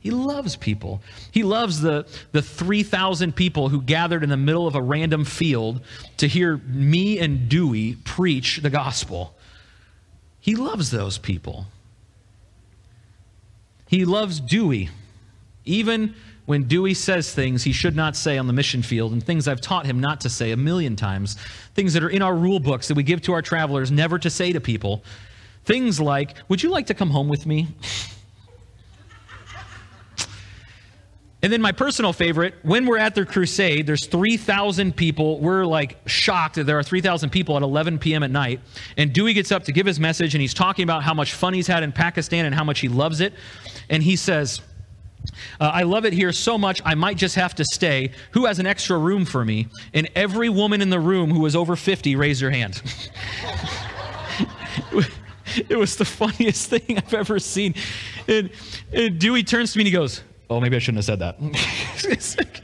He 0.00 0.10
loves 0.10 0.56
people. 0.56 1.02
He 1.30 1.42
loves 1.42 1.80
the, 1.82 2.06
the 2.32 2.40
3,000 2.40 3.36
people 3.36 3.68
who 3.68 3.82
gathered 3.82 4.24
in 4.24 4.30
the 4.30 4.36
middle 4.36 4.66
of 4.66 4.74
a 4.74 4.82
random 4.82 5.26
field 5.26 5.82
to 6.16 6.26
hear 6.26 6.56
me 6.56 7.18
and 7.18 7.50
Dewey 7.50 7.96
preach 8.04 8.58
the 8.58 8.70
gospel. 8.70 9.34
He 10.40 10.56
loves 10.56 10.90
those 10.90 11.18
people. 11.18 11.66
He 13.88 14.06
loves 14.06 14.40
Dewey. 14.40 14.88
Even 15.66 16.14
when 16.50 16.64
Dewey 16.64 16.94
says 16.94 17.32
things 17.32 17.62
he 17.62 17.70
should 17.70 17.94
not 17.94 18.16
say 18.16 18.36
on 18.36 18.48
the 18.48 18.52
mission 18.52 18.82
field 18.82 19.12
and 19.12 19.22
things 19.22 19.46
I've 19.46 19.60
taught 19.60 19.86
him 19.86 20.00
not 20.00 20.20
to 20.22 20.28
say 20.28 20.50
a 20.50 20.56
million 20.56 20.96
times, 20.96 21.36
things 21.76 21.92
that 21.92 22.02
are 22.02 22.08
in 22.08 22.22
our 22.22 22.34
rule 22.34 22.58
books 22.58 22.88
that 22.88 22.96
we 22.96 23.04
give 23.04 23.22
to 23.22 23.32
our 23.34 23.40
travelers 23.40 23.92
never 23.92 24.18
to 24.18 24.28
say 24.28 24.52
to 24.52 24.60
people. 24.60 25.04
Things 25.64 26.00
like, 26.00 26.34
Would 26.48 26.60
you 26.60 26.70
like 26.70 26.86
to 26.86 26.94
come 26.94 27.08
home 27.08 27.28
with 27.28 27.46
me? 27.46 27.68
And 31.42 31.50
then 31.50 31.62
my 31.62 31.72
personal 31.72 32.12
favorite, 32.12 32.54
when 32.64 32.84
we're 32.84 32.98
at 32.98 33.14
their 33.14 33.24
crusade, 33.24 33.86
there's 33.86 34.04
3,000 34.04 34.94
people. 34.94 35.40
We're 35.40 35.64
like 35.64 35.96
shocked 36.06 36.56
that 36.56 36.64
there 36.64 36.78
are 36.78 36.82
3,000 36.82 37.30
people 37.30 37.56
at 37.56 37.62
11 37.62 37.98
p.m. 37.98 38.22
at 38.22 38.30
night. 38.30 38.60
And 38.98 39.10
Dewey 39.10 39.32
gets 39.32 39.50
up 39.50 39.64
to 39.64 39.72
give 39.72 39.86
his 39.86 39.98
message, 39.98 40.34
and 40.34 40.42
he's 40.42 40.52
talking 40.52 40.82
about 40.82 41.02
how 41.02 41.14
much 41.14 41.32
fun 41.32 41.54
he's 41.54 41.66
had 41.66 41.82
in 41.82 41.92
Pakistan 41.92 42.44
and 42.44 42.54
how 42.54 42.62
much 42.62 42.80
he 42.80 42.88
loves 42.88 43.22
it. 43.22 43.32
And 43.88 44.02
he 44.02 44.16
says, 44.16 44.60
uh, 45.60 45.70
I 45.72 45.82
love 45.82 46.04
it 46.04 46.12
here 46.12 46.32
so 46.32 46.56
much, 46.56 46.80
I 46.84 46.94
might 46.94 47.16
just 47.16 47.34
have 47.36 47.54
to 47.56 47.64
stay. 47.64 48.12
Who 48.32 48.46
has 48.46 48.58
an 48.58 48.66
extra 48.66 48.98
room 48.98 49.24
for 49.24 49.44
me? 49.44 49.68
And 49.92 50.08
every 50.14 50.48
woman 50.48 50.80
in 50.80 50.90
the 50.90 51.00
room 51.00 51.30
who 51.30 51.40
was 51.40 51.54
over 51.54 51.76
50 51.76 52.16
raised 52.16 52.40
her 52.42 52.50
hand. 52.50 52.82
it 55.68 55.76
was 55.76 55.96
the 55.96 56.04
funniest 56.04 56.70
thing 56.70 56.98
I've 56.98 57.14
ever 57.14 57.38
seen. 57.38 57.74
And, 58.28 58.50
and 58.92 59.18
Dewey 59.18 59.42
turns 59.42 59.72
to 59.72 59.78
me 59.78 59.82
and 59.82 59.86
he 59.86 59.92
goes, 59.92 60.22
Oh, 60.48 60.60
maybe 60.60 60.74
I 60.74 60.80
shouldn't 60.80 60.98
have 60.98 61.04
said 61.04 61.20
that. 61.20 61.38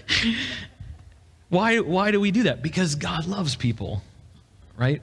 why, 1.51 1.79
why 1.79 2.11
do 2.11 2.21
we 2.21 2.33
do 2.33 2.45
that? 2.45 2.61
Because 2.61 2.97
God 2.97 3.27
loves 3.27 3.55
people, 3.55 4.03
right? 4.77 5.01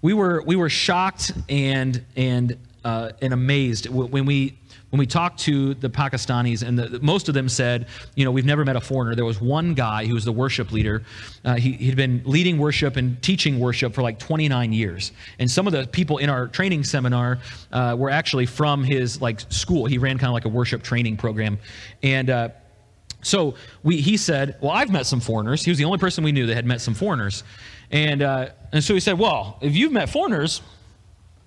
We 0.00 0.12
were, 0.12 0.44
we 0.46 0.54
were 0.54 0.68
shocked 0.68 1.32
and, 1.48 2.04
and, 2.14 2.56
uh, 2.84 3.10
and 3.20 3.32
amazed 3.32 3.88
when 3.88 4.26
we 4.26 4.58
when 4.90 4.98
we 4.98 5.06
talked 5.06 5.40
to 5.40 5.74
the 5.74 5.90
Pakistanis, 5.90 6.66
and 6.66 6.78
the, 6.78 6.98
most 7.00 7.28
of 7.28 7.34
them 7.34 7.48
said, 7.48 7.88
you 8.14 8.24
know, 8.24 8.30
we've 8.30 8.46
never 8.46 8.64
met 8.64 8.76
a 8.76 8.80
foreigner. 8.80 9.14
There 9.14 9.24
was 9.24 9.40
one 9.40 9.74
guy 9.74 10.06
who 10.06 10.14
was 10.14 10.24
the 10.24 10.32
worship 10.32 10.72
leader. 10.72 11.02
Uh, 11.44 11.56
he, 11.56 11.72
he'd 11.72 11.96
been 11.96 12.22
leading 12.24 12.58
worship 12.58 12.96
and 12.96 13.20
teaching 13.22 13.58
worship 13.58 13.94
for 13.94 14.02
like 14.02 14.18
29 14.18 14.72
years. 14.72 15.12
And 15.38 15.50
some 15.50 15.66
of 15.66 15.72
the 15.72 15.86
people 15.88 16.18
in 16.18 16.30
our 16.30 16.48
training 16.48 16.84
seminar 16.84 17.38
uh, 17.72 17.96
were 17.98 18.10
actually 18.10 18.46
from 18.46 18.82
his 18.82 19.20
like 19.20 19.40
school. 19.50 19.84
He 19.86 19.98
ran 19.98 20.16
kind 20.18 20.28
of 20.28 20.34
like 20.34 20.46
a 20.46 20.50
worship 20.50 20.82
training 20.82 21.18
program. 21.18 21.58
And, 22.02 22.30
uh, 22.30 22.48
so 23.20 23.54
we, 23.82 24.00
he 24.00 24.16
said, 24.16 24.56
Well, 24.60 24.70
I've 24.70 24.90
met 24.90 25.04
some 25.04 25.18
foreigners. 25.20 25.64
He 25.64 25.70
was 25.72 25.78
the 25.78 25.84
only 25.84 25.98
person 25.98 26.22
we 26.22 26.30
knew 26.30 26.46
that 26.46 26.54
had 26.54 26.66
met 26.66 26.80
some 26.80 26.94
foreigners. 26.94 27.42
And, 27.90 28.22
uh, 28.22 28.50
and 28.72 28.82
so 28.84 28.94
he 28.94 29.00
said, 29.00 29.18
Well, 29.18 29.58
if 29.60 29.74
you've 29.74 29.92
met 29.92 30.08
foreigners, 30.08 30.62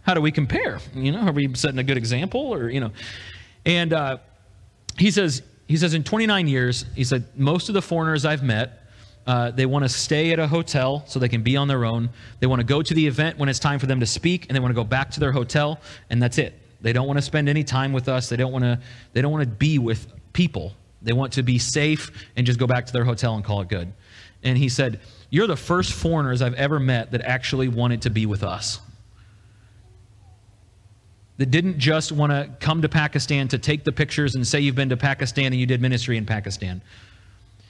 how 0.04 0.14
do 0.14 0.22
we 0.22 0.32
compare? 0.32 0.80
You 0.94 1.12
know, 1.12 1.20
are 1.20 1.32
we 1.32 1.54
setting 1.56 1.80
a 1.80 1.84
good 1.84 1.98
example? 1.98 2.42
Or, 2.42 2.70
you 2.70 2.80
know, 2.80 2.92
and 3.66 3.94
uh, 3.94 4.18
he 4.98 5.12
says, 5.12 5.44
he 5.68 5.78
says, 5.78 5.94
in 5.94 6.04
29 6.04 6.48
years, 6.48 6.86
he 6.96 7.04
said, 7.04 7.26
most 7.36 7.70
of 7.70 7.74
the 7.74 7.82
foreigners 7.82 8.26
I've 8.26 8.44
met, 8.44 8.82
uh, 9.28 9.52
they 9.52 9.66
want 9.66 9.84
to 9.84 9.90
stay 9.90 10.32
at 10.32 10.40
a 10.40 10.48
hotel 10.48 11.04
so 11.08 11.20
they 11.20 11.30
can 11.30 11.44
be 11.44 11.56
on 11.56 11.68
their 11.68 11.86
own. 11.86 12.10
They 12.40 12.48
want 12.48 12.60
to 12.60 12.66
go 12.66 12.82
to 12.82 12.94
the 12.94 13.06
event 13.06 13.38
when 13.38 13.50
it's 13.50 13.60
time 13.60 13.80
for 13.80 13.86
them 13.86 14.00
to 14.00 14.06
speak, 14.06 14.48
and 14.48 14.56
they 14.56 14.60
want 14.60 14.72
to 14.72 14.76
go 14.76 14.84
back 14.84 15.12
to 15.12 15.20
their 15.20 15.32
hotel, 15.32 15.80
and 16.10 16.22
that's 16.22 16.38
it. 16.38 16.58
They 16.82 16.94
don't 16.94 17.08
want 17.08 17.18
to 17.18 17.22
spend 17.22 17.48
any 17.48 17.64
time 17.64 17.94
with 17.94 18.10
us. 18.10 18.28
They 18.28 18.36
don't 18.36 18.52
want 18.52 18.64
to. 18.64 18.80
They 19.14 19.22
don't 19.22 19.32
want 19.32 19.44
to 19.44 19.50
be 19.50 19.78
with 19.78 20.08
people. 20.34 20.74
They 21.04 21.14
want 21.14 21.34
to 21.34 21.44
be 21.44 21.60
safe 21.60 22.12
and 22.36 22.46
just 22.46 22.60
go 22.60 22.68
back 22.68 22.88
to 22.88 22.94
their 22.94 23.06
hotel 23.06 23.36
and 23.36 23.44
call 23.44 23.62
it 23.62 23.70
good. 23.70 23.94
And 24.44 24.58
he 24.58 24.68
said, 24.68 25.00
"You're 25.30 25.48
the 25.48 25.56
first 25.56 25.94
foreigners 25.94 26.42
I've 26.42 26.56
ever 26.56 26.80
met 26.80 27.12
that 27.12 27.22
actually 27.22 27.68
wanted 27.68 28.02
to 28.04 28.10
be 28.10 28.26
with 28.26 28.44
us." 28.44 28.80
That 31.42 31.50
didn't 31.50 31.80
just 31.80 32.12
want 32.12 32.32
to 32.32 32.48
come 32.60 32.84
to 32.84 32.90
Pakistan 32.90 33.48
to 33.48 33.58
take 33.58 33.84
the 33.84 33.92
pictures 33.92 34.36
and 34.36 34.46
say 34.46 34.60
you've 34.60 34.76
been 34.76 34.90
to 34.90 34.98
Pakistan 34.98 35.46
and 35.48 35.56
you 35.56 35.66
did 35.66 35.82
ministry 35.82 36.16
in 36.16 36.24
Pakistan. 36.24 36.84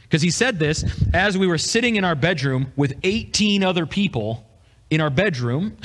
Because 0.03 0.21
he 0.21 0.29
said 0.29 0.59
this 0.59 0.83
as 1.13 1.37
we 1.37 1.47
were 1.47 1.57
sitting 1.57 1.95
in 1.95 2.03
our 2.03 2.13
bedroom 2.13 2.73
with 2.75 2.93
18 3.03 3.63
other 3.63 3.85
people 3.85 4.45
in 4.89 4.99
our 4.99 5.09
bedroom 5.09 5.77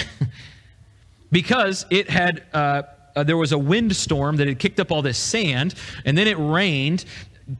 because 1.31 1.87
it 1.90 2.11
had. 2.11 2.42
Uh, 2.53 2.83
uh, 3.14 3.22
there 3.25 3.38
was 3.38 3.53
a 3.53 3.57
windstorm 3.59 4.37
that 4.37 4.46
had 4.46 4.59
kicked 4.59 4.79
up 4.79 4.92
all 4.92 5.01
this 5.01 5.16
sand, 5.16 5.75
and 6.05 6.18
then 6.18 6.29
it 6.29 6.37
rained 6.38 7.07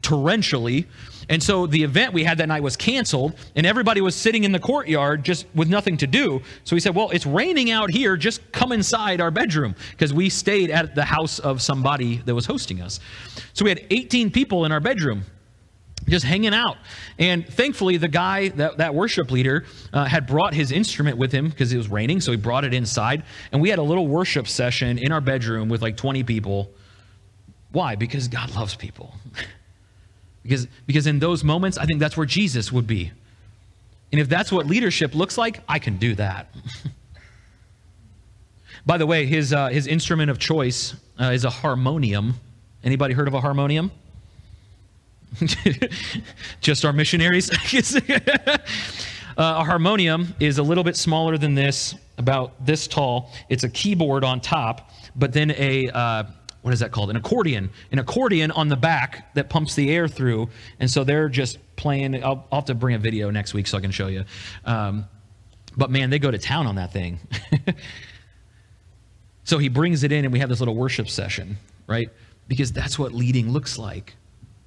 torrentially, 0.01 0.85
and 1.29 1.43
so 1.43 1.67
the 1.67 1.83
event 1.83 2.13
we 2.13 2.23
had 2.23 2.37
that 2.37 2.47
night 2.47 2.63
was 2.63 2.77
canceled, 2.77 3.37
and 3.55 3.65
everybody 3.65 3.99
was 3.99 4.15
sitting 4.15 4.45
in 4.45 4.51
the 4.51 4.59
courtyard 4.59 5.25
just 5.25 5.45
with 5.53 5.67
nothing 5.69 5.97
to 5.97 6.07
do. 6.07 6.41
So 6.63 6.75
we 6.75 6.79
said, 6.79 6.95
Well, 6.95 7.09
it's 7.09 7.25
raining 7.25 7.69
out 7.69 7.91
here. 7.91 8.15
Just 8.15 8.49
come 8.51 8.71
inside 8.71 9.19
our 9.19 9.31
bedroom 9.31 9.75
because 9.91 10.13
we 10.13 10.29
stayed 10.29 10.69
at 10.69 10.95
the 10.95 11.03
house 11.03 11.39
of 11.39 11.61
somebody 11.61 12.17
that 12.17 12.33
was 12.33 12.45
hosting 12.45 12.81
us. 12.81 12.99
So 13.53 13.65
we 13.65 13.69
had 13.69 13.85
18 13.89 14.31
people 14.31 14.63
in 14.65 14.71
our 14.71 14.79
bedroom 14.79 15.23
just 16.07 16.25
hanging 16.25 16.53
out. 16.53 16.77
And 17.19 17.45
thankfully, 17.45 17.97
the 17.97 18.07
guy, 18.07 18.49
that, 18.49 18.77
that 18.77 18.95
worship 18.95 19.29
leader, 19.29 19.65
uh, 19.91 20.05
had 20.05 20.25
brought 20.25 20.53
his 20.53 20.71
instrument 20.71 21.17
with 21.17 21.33
him 21.33 21.49
because 21.49 21.73
it 21.73 21.77
was 21.77 21.89
raining. 21.89 22.21
So 22.21 22.31
he 22.31 22.37
brought 22.37 22.63
it 22.63 22.73
inside. 22.73 23.23
And 23.51 23.61
we 23.61 23.69
had 23.69 23.79
a 23.79 23.83
little 23.83 24.07
worship 24.07 24.47
session 24.47 24.97
in 24.97 25.11
our 25.11 25.19
bedroom 25.19 25.67
with 25.67 25.81
like 25.81 25.97
20 25.97 26.23
people. 26.23 26.71
Why? 27.73 27.95
Because 27.95 28.29
God 28.29 28.55
loves 28.55 28.75
people. 28.75 29.13
Because, 30.47 30.67
because 30.85 31.07
in 31.07 31.19
those 31.19 31.43
moments, 31.43 31.77
I 31.77 31.85
think 31.85 31.99
that's 31.99 32.15
where 32.15 32.25
Jesus 32.25 32.71
would 32.71 32.87
be. 32.87 33.11
And 34.13 34.21
if 34.21 34.29
that's 34.29 34.49
what 34.49 34.65
leadership 34.65 35.13
looks 35.13 35.37
like, 35.37 35.59
I 35.67 35.79
can 35.79 35.97
do 35.97 36.15
that. 36.15 36.47
By 38.85 38.97
the 38.97 39.05
way, 39.05 39.25
his, 39.25 39.51
uh, 39.51 39.67
his 39.67 39.85
instrument 39.87 40.31
of 40.31 40.39
choice 40.39 40.95
uh, 41.19 41.25
is 41.25 41.43
a 41.43 41.49
harmonium. 41.49 42.35
Anybody 42.81 43.13
heard 43.13 43.27
of 43.27 43.33
a 43.33 43.41
harmonium? 43.41 43.91
Just 46.61 46.85
our 46.85 46.93
missionaries? 46.93 47.51
uh, 48.09 48.57
a 49.37 49.63
harmonium 49.65 50.33
is 50.39 50.57
a 50.57 50.63
little 50.63 50.85
bit 50.85 50.95
smaller 50.95 51.37
than 51.37 51.53
this, 51.53 51.95
about 52.17 52.65
this 52.65 52.87
tall. 52.87 53.33
It's 53.49 53.65
a 53.65 53.69
keyboard 53.69 54.23
on 54.23 54.39
top, 54.39 54.89
but 55.17 55.33
then 55.33 55.51
a, 55.51 55.89
uh, 55.89 56.23
what 56.67 56.73
is 56.73 56.81
that 56.81 56.91
called? 56.91 57.09
An 57.09 57.15
accordion. 57.15 57.69
An 57.93 57.99
accordion 57.99 58.51
on 58.51 58.67
the 58.67 58.75
back 58.75 59.33
that 59.35 59.49
pumps 59.49 59.73
the 59.75 59.89
air 59.89 60.09
through. 60.09 60.49
And 60.81 60.91
so 60.91 61.05
they're 61.05 61.29
just 61.29 61.59
playing. 61.77 62.21
I'll, 62.21 62.45
I'll 62.51 62.59
have 62.59 62.65
to 62.65 62.75
bring 62.75 62.93
a 62.93 62.99
video 62.99 63.29
next 63.29 63.53
week 63.53 63.67
so 63.67 63.77
I 63.77 63.81
can 63.81 63.91
show 63.91 64.07
you. 64.07 64.25
Um, 64.65 65.05
but 65.77 65.89
man, 65.89 66.09
they 66.09 66.19
go 66.19 66.29
to 66.29 66.37
town 66.37 66.67
on 66.67 66.75
that 66.75 66.91
thing. 66.91 67.19
so 69.45 69.57
he 69.59 69.69
brings 69.69 70.03
it 70.03 70.11
in, 70.11 70.25
and 70.25 70.33
we 70.33 70.39
have 70.39 70.49
this 70.49 70.59
little 70.59 70.75
worship 70.75 71.07
session, 71.07 71.55
right? 71.87 72.09
Because 72.49 72.73
that's 72.73 72.99
what 72.99 73.13
leading 73.13 73.51
looks 73.53 73.77
like. 73.77 74.15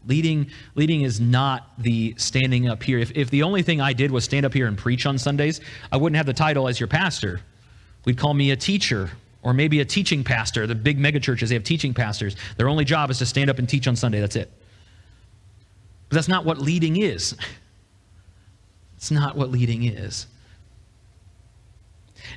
Leading, 0.07 0.47
leading 0.77 1.03
is 1.03 1.21
not 1.21 1.71
the 1.77 2.15
standing 2.17 2.67
up 2.67 2.83
here. 2.83 2.99
If, 2.99 3.13
if 3.15 3.29
the 3.29 3.43
only 3.43 3.61
thing 3.61 3.83
I 3.83 3.93
did 3.93 4.11
was 4.11 4.25
stand 4.25 4.47
up 4.47 4.55
here 4.55 4.69
and 4.69 4.79
preach 4.79 5.05
on 5.05 5.19
Sundays, 5.19 5.61
I 5.93 5.99
wouldn't 5.99 6.17
have 6.17 6.25
the 6.25 6.33
title 6.33 6.67
as 6.67 6.81
your 6.81 6.87
pastor. 6.87 7.43
We'd 8.07 8.17
call 8.17 8.33
me 8.33 8.53
a 8.53 8.57
teacher 8.57 9.11
or 9.43 9.55
maybe 9.55 9.81
a 9.81 9.85
teaching 9.85 10.23
pastor. 10.25 10.67
The 10.67 10.75
big 10.75 10.99
megachurches, 10.99 11.49
they 11.49 11.55
have 11.55 11.65
teaching 11.65 11.95
pastors. 11.95 12.37
Their 12.57 12.69
only 12.69 12.85
job 12.85 13.11
is 13.11 13.19
to 13.19 13.27
stand 13.27 13.51
up 13.51 13.59
and 13.59 13.69
teach 13.69 13.89
on 13.89 13.97
Sunday. 13.97 14.21
That's 14.21 14.37
it. 14.37 14.51
But 16.09 16.17
that's 16.17 16.29
not 16.29 16.45
what 16.45 16.59
leading 16.59 16.97
is. 16.97 17.37
It's 18.97 19.11
not 19.11 19.35
what 19.35 19.51
leading 19.51 19.85
is. 19.85 20.27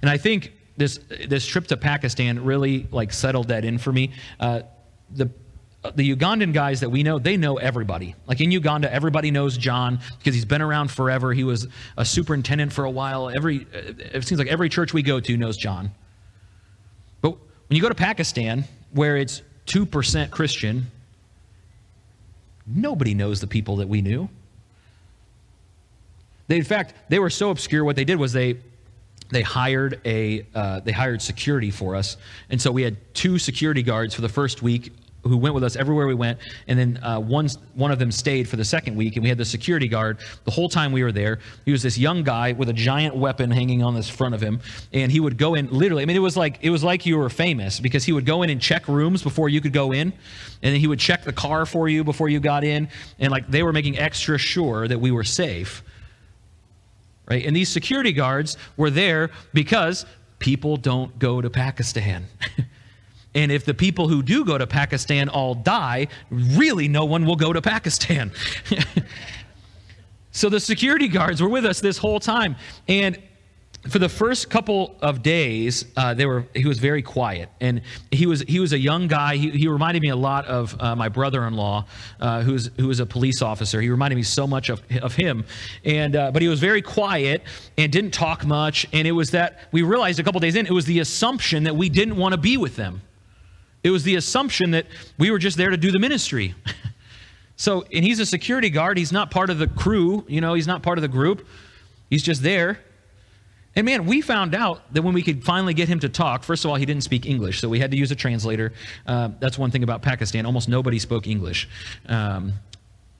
And 0.02 0.10
I 0.10 0.16
think 0.16 0.54
this 0.78 0.98
this 1.28 1.46
trip 1.46 1.68
to 1.68 1.76
Pakistan 1.76 2.44
really 2.46 2.88
like 2.89 3.12
settled 3.12 3.50
that 3.50 3.66
in 3.66 3.78
for 3.78 3.92
me. 3.92 4.13
Uh, 4.39 4.62
the 5.12 5.30
the 5.96 6.16
Ugandan 6.16 6.54
guys 6.54 6.80
that 6.80 6.89
we 6.89 7.04
know, 7.04 7.20
they 7.20 7.36
know 7.36 7.58
everybody. 7.58 8.16
Like 8.28 8.39
in 8.39 8.52
Uganda, 8.52 8.92
everybody 8.94 9.32
knows 9.32 9.58
John 9.58 10.00
because 10.18 10.34
he's 10.34 10.46
been 10.46 10.62
around 10.62 10.89
forever. 10.89 11.34
He 11.34 11.44
was 11.44 11.68
a 11.98 12.06
superintendent 12.06 12.72
for 12.72 12.86
a 12.86 12.89
while. 12.89 13.30
Every 13.30 13.68
it 13.74 14.24
seems 14.24 14.39
like 14.39 14.48
every 14.48 14.70
church 14.70 14.94
we 14.94 15.04
go 15.04 15.20
to 15.20 15.38
knows 15.38 15.58
John. 15.58 15.92
When 17.74 17.78
you 17.78 17.82
go 17.82 17.89
to 17.89 17.95
Pakistan, 17.95 18.65
where 18.91 19.17
it's 19.17 19.41
2% 19.65 20.30
Christian, 20.30 20.91
nobody 22.67 23.15
knows 23.15 23.41
the 23.41 23.47
people 23.47 23.78
that 23.78 23.89
we 23.89 23.99
knew. 23.99 24.30
They, 26.47 26.57
in 26.57 26.65
fact, 26.65 26.93
they 27.09 27.17
were 27.17 27.32
so 27.32 27.49
obscure. 27.49 27.84
What 27.84 27.95
they 27.95 28.05
did 28.05 28.19
was 28.19 28.32
they 28.32 28.57
they 29.32 29.41
hired 29.41 29.99
a 30.05 30.45
uh, 30.53 30.82
they 30.82 30.91
hired 30.91 31.19
security 31.24 31.71
for 31.71 31.95
us, 31.95 32.17
and 32.51 32.61
so 32.61 32.71
we 32.71 32.84
had 32.84 32.95
two 33.15 33.39
security 33.39 33.82
guards 33.82 34.13
for 34.13 34.21
the 34.21 34.30
first 34.30 34.61
week 34.61 34.93
who 35.24 35.38
went 35.38 35.55
with 35.55 35.63
us 35.63 35.76
everywhere 35.76 36.05
we 36.05 36.13
went, 36.13 36.39
and 36.67 36.78
then 36.78 36.99
uh, 37.03 37.19
one 37.19 37.47
one 37.76 37.91
of 37.91 37.99
them 37.99 38.11
stayed 38.11 38.47
for 38.47 38.57
the 38.57 38.65
second 38.65 38.95
week, 38.95 39.15
and 39.15 39.24
we 39.24 39.30
had 39.30 39.38
the 39.38 39.45
security 39.45 39.88
guard 39.88 40.19
the 40.43 40.51
whole 40.51 40.69
time 40.69 40.91
we 40.91 41.03
were 41.03 41.11
there. 41.11 41.39
He 41.65 41.71
was 41.71 41.82
this 41.82 41.97
young 41.97 42.24
guy 42.24 42.51
with 42.51 42.69
a 42.69 42.74
giant 42.74 43.15
weapon 43.15 43.49
hanging 43.49 43.84
on 43.84 43.95
this 43.95 44.09
front 44.09 44.36
of 44.36 44.41
him, 44.41 44.59
and 44.91 45.11
he 45.11 45.19
would 45.19 45.38
go 45.38 45.55
in 45.55 45.69
literally. 45.71 46.03
I 46.03 46.05
mean, 46.05 46.17
it 46.17 46.21
was 46.21 46.36
like 46.36 46.59
it 46.61 46.69
was 46.69 46.84
like 46.84 47.05
you 47.05 47.17
were 47.17 47.30
famous 47.30 47.80
because 47.80 48.03
he 48.03 48.11
would 48.11 48.26
go 48.26 48.43
in 48.43 48.49
and 48.49 48.61
check 48.61 48.88
rooms 48.88 49.24
before 49.24 49.49
you 49.49 49.61
could 49.61 49.74
go 49.74 49.91
in, 49.91 50.11
and 50.61 50.74
then 50.74 50.80
he 50.80 50.88
would 50.88 50.99
check 50.99 51.24
the 51.24 51.34
car 51.34 51.65
for 51.65 51.88
you 51.88 52.03
before 52.03 52.30
you 52.30 52.39
got 52.39 52.63
in, 52.63 52.89
and 53.19 53.32
like 53.32 53.47
they 53.49 53.63
were 53.63 53.74
making 53.74 53.97
extra 53.97 54.38
sure 54.38 54.88
that 54.88 54.99
we 54.99 55.11
were 55.11 55.24
safe. 55.24 55.84
Right, 57.26 57.45
and 57.45 57.55
these 57.55 57.69
security 57.69 58.11
guards 58.11 58.57
were 58.76 58.89
there 58.89 59.32
because 59.53 60.05
people 60.39 60.76
don't 60.76 61.17
go 61.17 61.39
to 61.39 61.49
Pakistan. 61.49 62.26
And 63.36 63.52
if 63.52 63.66
the 63.66 63.74
people 63.74 64.08
who 64.08 64.22
do 64.22 64.46
go 64.46 64.58
to 64.58 64.68
Pakistan 64.68 65.30
all 65.30 65.56
die, 65.56 66.08
really 66.30 66.88
no 66.88 67.06
one 67.06 67.26
will 67.26 67.36
go 67.36 67.54
to 67.54 67.62
Pakistan. 67.62 68.32
so 70.32 70.50
the 70.50 70.60
security 70.60 71.08
guards 71.08 71.42
were 71.42 71.50
with 71.50 71.66
us 71.66 71.80
this 71.80 71.98
whole 71.98 72.20
time. 72.20 72.56
And 72.88 73.18
for 73.90 74.00
the 74.00 74.08
first 74.08 74.50
couple 74.50 74.96
of 75.02 75.22
days, 75.22 75.86
uh, 75.98 76.14
they 76.14 76.26
were 76.26 76.46
he 76.54 76.66
was 76.66 76.80
very 76.80 77.02
quiet, 77.02 77.50
and 77.60 77.82
he 78.12 78.26
was 78.26 78.42
he 78.42 78.60
was 78.60 78.72
a 78.72 78.78
young 78.78 79.08
guy. 79.08 79.36
He, 79.36 79.50
he 79.50 79.68
reminded 79.68 80.02
me 80.02 80.10
a 80.10 80.16
lot 80.16 80.46
of 80.46 80.80
uh, 80.82 80.96
my 80.96 81.10
brother-in-law, 81.10 81.86
uh, 82.22 82.42
who's 82.44 82.70
who 82.78 82.88
was 82.88 83.02
a 83.02 83.06
police 83.06 83.42
officer. 83.42 83.82
He 83.82 83.90
reminded 83.90 84.16
me 84.16 84.24
so 84.24 84.48
much 84.48 84.70
of 84.70 84.82
of 85.02 85.16
him, 85.16 85.44
and 85.84 86.16
uh, 86.16 86.32
but 86.32 86.42
he 86.42 86.48
was 86.48 86.62
very 86.62 86.82
quiet 86.82 87.44
and 87.78 87.92
didn't 87.92 88.12
talk 88.12 88.46
much. 88.46 88.88
And 88.94 89.06
it 89.06 89.12
was 89.12 89.32
that 89.32 89.68
we 89.74 89.82
realized 89.82 90.20
a 90.20 90.24
couple 90.24 90.40
days 90.40 90.56
in, 90.56 90.66
it 90.66 90.72
was 90.72 90.86
the 90.86 91.00
assumption 91.00 91.64
that 91.64 91.76
we 91.76 91.90
didn't 91.90 92.16
want 92.16 92.32
to 92.32 92.38
be 92.38 92.56
with 92.56 92.78
them. 92.78 93.02
It 93.84 93.90
was 93.90 94.04
the 94.04 94.16
assumption 94.16 94.72
that 94.72 94.88
we 95.18 95.30
were 95.30 95.40
just 95.40 95.58
there 95.58 95.70
to 95.70 95.78
do 95.78 95.92
the 95.92 96.00
ministry. 96.00 96.56
so, 97.56 97.84
and 97.94 98.04
he's 98.04 98.20
a 98.20 98.26
security 98.26 98.70
guard. 98.70 98.98
He's 98.98 99.12
not 99.12 99.30
part 99.30 99.50
of 99.50 99.60
the 99.60 99.68
crew, 99.68 100.26
you 100.28 100.42
know, 100.42 100.54
he's 100.54 100.68
not 100.68 100.84
part 100.84 100.98
of 100.98 101.02
the 101.02 101.08
group. 101.08 101.46
He's 102.10 102.24
just 102.24 102.44
there. 102.44 102.80
And 103.76 103.86
man, 103.86 104.06
we 104.06 104.22
found 104.22 104.54
out 104.54 104.94
that 104.94 105.02
when 105.02 105.14
we 105.14 105.24
could 105.24 105.44
finally 105.44 105.74
get 105.74 105.88
him 105.88 106.00
to 106.02 106.10
talk, 106.10 106.44
first 106.44 106.64
of 106.64 106.70
all, 106.70 106.76
he 106.78 106.86
didn't 106.86 107.04
speak 107.04 107.26
English, 107.26 107.60
so 107.60 107.68
we 107.68 107.80
had 107.80 107.90
to 107.92 107.98
use 107.98 108.12
a 108.12 108.16
translator. 108.16 108.72
Uh, 109.08 109.30
that's 109.40 109.58
one 109.58 109.72
thing 109.72 109.84
about 109.84 110.04
Pakistan. 110.04 110.46
Almost 110.46 110.70
nobody 110.70 111.00
spoke 111.00 111.26
English 111.26 111.68
um, 112.06 112.54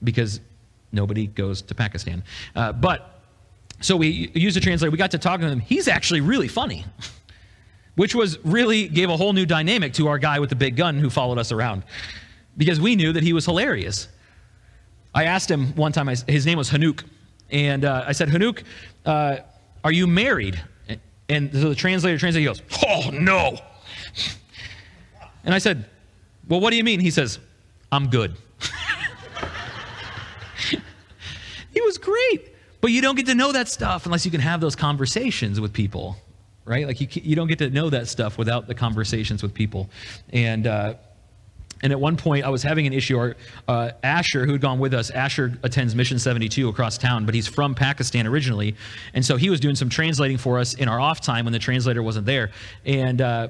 because 0.04 0.40
nobody 0.92 1.26
goes 1.26 1.64
to 1.64 1.74
Pakistan. 1.76 2.24
Uh, 2.56 2.72
but 2.72 3.22
so 3.82 3.98
we 3.98 4.32
used 4.36 4.56
a 4.56 4.62
translator. 4.62 4.92
We 4.92 4.98
got 4.98 5.12
to 5.12 5.18
talk 5.18 5.42
to 5.42 5.50
him. 5.50 5.60
He's 5.60 5.88
actually 5.88 6.22
really 6.22 6.48
funny. 6.48 6.86
which 7.96 8.16
was 8.16 8.44
really 8.44 8.88
gave 8.88 9.10
a 9.10 9.18
whole 9.18 9.34
new 9.34 9.46
dynamic 9.46 9.94
to 9.94 10.08
our 10.08 10.18
guy 10.18 10.40
with 10.40 10.50
the 10.50 10.56
big 10.56 10.76
gun 10.76 10.98
who 10.98 11.10
followed 11.10 11.38
us 11.38 11.52
around 11.52 11.84
because 12.58 12.80
we 12.80 12.96
knew 12.96 13.14
that 13.14 13.24
he 13.24 13.34
was 13.34 13.46
hilarious. 13.46 14.08
I 15.14 15.26
asked 15.26 15.50
him 15.50 15.76
one 15.76 15.92
time, 15.92 16.08
his 16.08 16.46
name 16.46 16.58
was 16.58 16.70
Hanuk, 16.70 17.04
and 17.52 17.86
uh, 17.86 18.04
I 18.08 18.14
said, 18.14 18.30
Hanuk, 18.30 18.64
uh, 19.06 19.38
are 19.84 19.92
you 19.92 20.08
married? 20.08 20.62
And 21.30 21.54
so 21.54 21.70
the 21.70 21.76
translator 21.76 22.18
translates. 22.18 22.42
He 22.42 22.46
goes, 22.46 22.62
Oh, 22.86 23.10
no. 23.12 23.60
And 25.46 25.54
I 25.54 25.60
said, 25.60 25.86
Well, 26.48 26.60
what 26.60 26.72
do 26.72 26.78
you 26.78 26.84
mean? 26.84 27.00
He 27.00 27.12
says, 27.12 27.40
I'm 27.92 28.10
good. 28.10 28.36
he 31.74 31.82
was 31.82 31.98
great. 31.98 32.50
But 32.82 32.92
you 32.92 33.02
don't 33.02 33.16
get 33.16 33.28
to 33.28 33.36
know 33.36 33.54
that 33.54 33.70
stuff 33.70 34.06
unless 34.06 34.26
you 34.26 34.32
can 34.32 34.42
have 34.42 34.60
those 34.60 34.76
conversations 34.76 35.62
with 35.62 35.74
people 35.74 36.18
right? 36.66 36.88
Like 36.88 37.02
you, 37.02 37.08
you 37.12 37.36
don't 37.36 37.48
get 37.48 37.60
to 37.60 37.70
know 37.70 37.90
that 37.90 38.08
stuff 38.08 38.38
without 38.38 38.68
the 38.68 38.76
conversations 38.76 39.44
with 39.44 39.54
people. 39.54 39.90
And, 40.32 40.68
uh, 40.68 40.96
and 41.82 41.92
at 41.92 42.00
one 42.00 42.16
point, 42.16 42.46
I 42.46 42.50
was 42.50 42.64
having 42.64 42.88
an 42.88 42.94
issue. 42.94 43.18
Our, 43.18 43.36
uh, 43.68 43.92
Asher, 44.04 44.46
who 44.46 44.54
had 44.54 44.62
gone 44.62 44.80
with 44.80 44.94
us, 44.94 45.10
Asher 45.10 45.58
attends 45.64 45.96
Mission 45.96 46.18
72 46.18 46.70
across 46.70 46.98
town, 46.98 47.26
but 47.26 47.36
he's 47.36 47.48
from 47.48 47.76
Pakistan 47.76 48.26
originally. 48.26 48.76
And 49.14 49.26
so 49.26 49.36
he 49.36 49.50
was 49.50 49.60
doing 49.60 49.76
some 49.76 49.90
translating 49.90 50.38
for 50.38 50.60
us 50.60 50.76
in 50.76 50.88
our 50.88 51.00
off 51.00 51.20
time 51.20 51.44
when 51.44 51.52
the 51.52 51.60
translator 51.60 52.02
wasn't 52.02 52.26
there. 52.26 52.52
And 52.86 53.20
uh, 53.20 53.50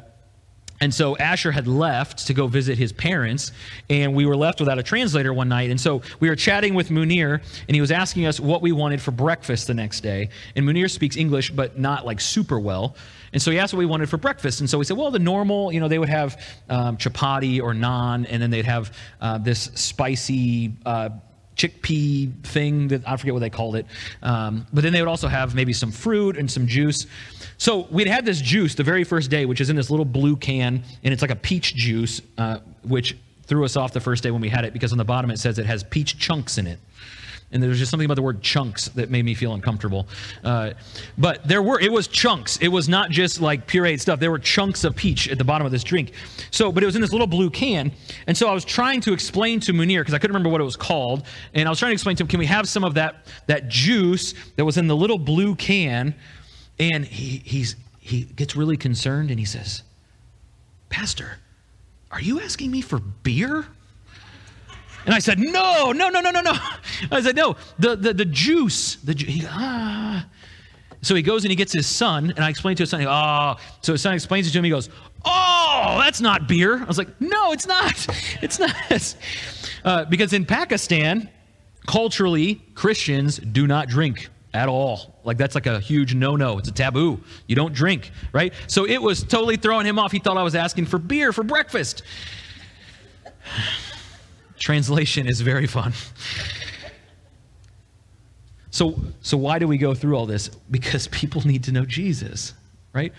and 0.83 0.93
so 0.93 1.15
Asher 1.15 1.53
had 1.53 1.65
left 1.65 2.27
to 2.27 2.33
go 2.33 2.45
visit 2.45 2.77
his 2.77 2.91
parents, 2.91 3.53
and 3.89 4.13
we 4.13 4.25
were 4.25 4.35
left 4.35 4.59
without 4.59 4.77
a 4.79 4.83
translator 4.83 5.33
one 5.33 5.47
night. 5.47 5.69
And 5.69 5.79
so 5.79 6.01
we 6.19 6.27
were 6.27 6.35
chatting 6.35 6.73
with 6.73 6.89
Munir, 6.89 7.41
and 7.69 7.73
he 7.73 7.79
was 7.79 7.89
asking 7.89 8.25
us 8.25 8.37
what 8.37 8.61
we 8.61 8.73
wanted 8.73 9.01
for 9.01 9.11
breakfast 9.11 9.67
the 9.67 9.73
next 9.73 10.01
day. 10.01 10.27
And 10.57 10.65
Munir 10.65 10.91
speaks 10.91 11.15
English, 11.15 11.51
but 11.51 11.79
not 11.79 12.05
like 12.05 12.19
super 12.19 12.59
well. 12.59 12.97
And 13.31 13.41
so 13.41 13.49
he 13.49 13.59
asked 13.59 13.73
what 13.73 13.79
we 13.79 13.85
wanted 13.85 14.09
for 14.09 14.17
breakfast. 14.17 14.59
And 14.59 14.69
so 14.69 14.77
we 14.77 14.83
said, 14.83 14.97
well, 14.97 15.09
the 15.09 15.19
normal, 15.19 15.71
you 15.71 15.79
know, 15.79 15.87
they 15.87 15.99
would 15.99 16.09
have 16.09 16.37
um, 16.67 16.97
chapati 16.97 17.61
or 17.61 17.73
naan, 17.73 18.27
and 18.29 18.41
then 18.41 18.49
they'd 18.49 18.65
have 18.65 18.93
uh, 19.21 19.37
this 19.37 19.71
spicy. 19.75 20.73
Uh, 20.85 21.11
chickpea 21.55 22.31
thing 22.43 22.87
that 22.89 23.07
I 23.07 23.17
forget 23.17 23.33
what 23.33 23.39
they 23.39 23.49
called 23.49 23.75
it. 23.75 23.85
Um, 24.21 24.65
but 24.73 24.83
then 24.83 24.93
they 24.93 25.01
would 25.01 25.09
also 25.09 25.27
have 25.27 25.55
maybe 25.55 25.73
some 25.73 25.91
fruit 25.91 26.37
and 26.37 26.49
some 26.49 26.67
juice. 26.67 27.07
So 27.57 27.87
we'd 27.91 28.07
had 28.07 28.25
this 28.25 28.41
juice 28.41 28.75
the 28.75 28.83
very 28.83 29.03
first 29.03 29.29
day, 29.29 29.45
which 29.45 29.61
is 29.61 29.69
in 29.69 29.75
this 29.75 29.89
little 29.89 30.05
blue 30.05 30.35
can, 30.35 30.83
and 31.03 31.13
it's 31.13 31.21
like 31.21 31.31
a 31.31 31.35
peach 31.35 31.75
juice, 31.75 32.21
uh, 32.37 32.59
which 32.83 33.17
threw 33.45 33.65
us 33.65 33.75
off 33.75 33.93
the 33.93 33.99
first 33.99 34.23
day 34.23 34.31
when 34.31 34.41
we 34.41 34.49
had 34.49 34.65
it 34.65 34.73
because 34.73 34.91
on 34.91 34.97
the 34.97 35.05
bottom 35.05 35.29
it 35.29 35.37
says 35.37 35.59
it 35.59 35.65
has 35.65 35.83
peach 35.83 36.17
chunks 36.17 36.57
in 36.57 36.67
it. 36.67 36.79
And 37.53 37.61
there's 37.61 37.77
just 37.77 37.91
something 37.91 38.05
about 38.05 38.15
the 38.15 38.23
word 38.23 38.41
chunks 38.41 38.89
that 38.89 39.11
made 39.11 39.23
me 39.23 39.35
feel 39.35 39.53
uncomfortable. 39.53 40.07
Uh, 40.43 40.71
but 41.17 41.47
there 41.47 41.61
were, 41.61 41.79
it 41.79 41.91
was 41.91 42.07
chunks. 42.07 42.57
It 42.57 42.67
was 42.67 42.89
not 42.89 43.11
just 43.11 43.39
like 43.39 43.67
pureed 43.67 44.01
stuff. 44.01 44.19
There 44.19 44.31
were 44.31 44.39
chunks 44.39 44.83
of 44.83 44.95
peach 44.95 45.29
at 45.29 45.37
the 45.37 45.43
bottom 45.43 45.65
of 45.65 45.71
this 45.71 45.83
drink. 45.83 46.13
So, 46.49 46.71
but 46.71 46.81
it 46.81 46.85
was 46.87 46.95
in 46.95 47.01
this 47.01 47.11
little 47.11 47.27
blue 47.27 47.51
can. 47.51 47.91
And 48.27 48.35
so 48.35 48.49
I 48.49 48.53
was 48.53 48.65
trying 48.65 49.01
to 49.01 49.13
explain 49.13 49.59
to 49.61 49.71
Munir, 49.71 50.01
because 50.01 50.15
I 50.15 50.17
couldn't 50.17 50.33
remember 50.33 50.49
what 50.49 50.61
it 50.61 50.65
was 50.65 50.75
called. 50.75 51.27
And 51.53 51.67
I 51.67 51.69
was 51.69 51.79
trying 51.79 51.91
to 51.91 51.93
explain 51.93 52.15
to 52.15 52.23
him, 52.23 52.27
can 52.27 52.39
we 52.39 52.47
have 52.47 52.67
some 52.67 52.83
of 52.83 52.95
that, 52.95 53.27
that 53.45 53.69
juice 53.69 54.33
that 54.55 54.65
was 54.65 54.77
in 54.77 54.87
the 54.87 54.95
little 54.95 55.19
blue 55.19 55.55
can? 55.55 56.15
And 56.79 57.05
he, 57.05 57.37
he's, 57.45 57.75
he 57.99 58.23
gets 58.23 58.55
really 58.55 58.77
concerned 58.77 59.29
and 59.29 59.39
he 59.39 59.45
says, 59.45 59.83
Pastor, 60.89 61.37
are 62.11 62.21
you 62.21 62.41
asking 62.41 62.71
me 62.71 62.81
for 62.81 62.99
beer? 62.99 63.67
And 65.05 65.13
I 65.13 65.19
said, 65.19 65.39
No, 65.39 65.91
no, 65.91 66.09
no, 66.09 66.21
no, 66.21 66.31
no, 66.31 66.41
no. 66.41 66.53
I 67.11 67.21
said, 67.21 67.35
No, 67.35 67.55
the, 67.79 67.95
the, 67.95 68.13
the 68.13 68.25
juice. 68.25 68.95
The 68.95 69.13
ju-. 69.13 69.25
He, 69.25 69.45
ah. 69.47 70.25
So 71.01 71.15
he 71.15 71.21
goes 71.21 71.43
and 71.43 71.51
he 71.51 71.55
gets 71.57 71.73
his 71.73 71.85
son, 71.85 72.31
and 72.33 72.39
I 72.39 72.49
explained 72.49 72.77
to 72.77 72.83
his 72.83 72.89
son, 72.89 73.05
Oh, 73.07 73.55
so 73.81 73.91
his 73.91 74.01
son 74.01 74.13
explains 74.13 74.47
it 74.47 74.51
to 74.51 74.57
him. 74.59 74.63
He 74.63 74.69
goes, 74.69 74.89
Oh, 75.25 75.99
that's 76.01 76.21
not 76.21 76.47
beer. 76.47 76.81
I 76.81 76.85
was 76.85 76.97
like, 76.97 77.09
No, 77.19 77.51
it's 77.51 77.67
not. 77.67 78.07
It's 78.41 78.59
not. 78.59 79.15
Uh, 79.83 80.05
because 80.05 80.33
in 80.33 80.45
Pakistan, 80.45 81.29
culturally, 81.87 82.61
Christians 82.75 83.37
do 83.37 83.67
not 83.67 83.87
drink 83.89 84.29
at 84.53 84.69
all. 84.69 85.19
Like 85.23 85.37
that's 85.37 85.55
like 85.55 85.65
a 85.65 85.79
huge 85.79 86.13
no-no. 86.13 86.57
It's 86.59 86.69
a 86.69 86.71
taboo. 86.71 87.21
You 87.47 87.55
don't 87.55 87.73
drink, 87.73 88.11
right? 88.31 88.53
So 88.67 88.85
it 88.85 89.01
was 89.01 89.23
totally 89.23 89.57
throwing 89.57 89.85
him 89.85 89.97
off. 89.99 90.11
He 90.11 90.19
thought 90.19 90.37
I 90.37 90.43
was 90.43 90.55
asking 90.55 90.85
for 90.85 90.99
beer 90.99 91.33
for 91.33 91.43
breakfast. 91.43 92.03
Translation 94.59 95.27
is 95.27 95.41
very 95.41 95.67
fun. 95.67 95.93
So 98.71 98.99
so 99.21 99.37
why 99.37 99.59
do 99.59 99.67
we 99.67 99.77
go 99.77 99.93
through 99.93 100.15
all 100.15 100.25
this? 100.25 100.49
Because 100.71 101.07
people 101.07 101.41
need 101.45 101.63
to 101.65 101.71
know 101.71 101.85
Jesus, 101.85 102.53
right? 102.93 103.13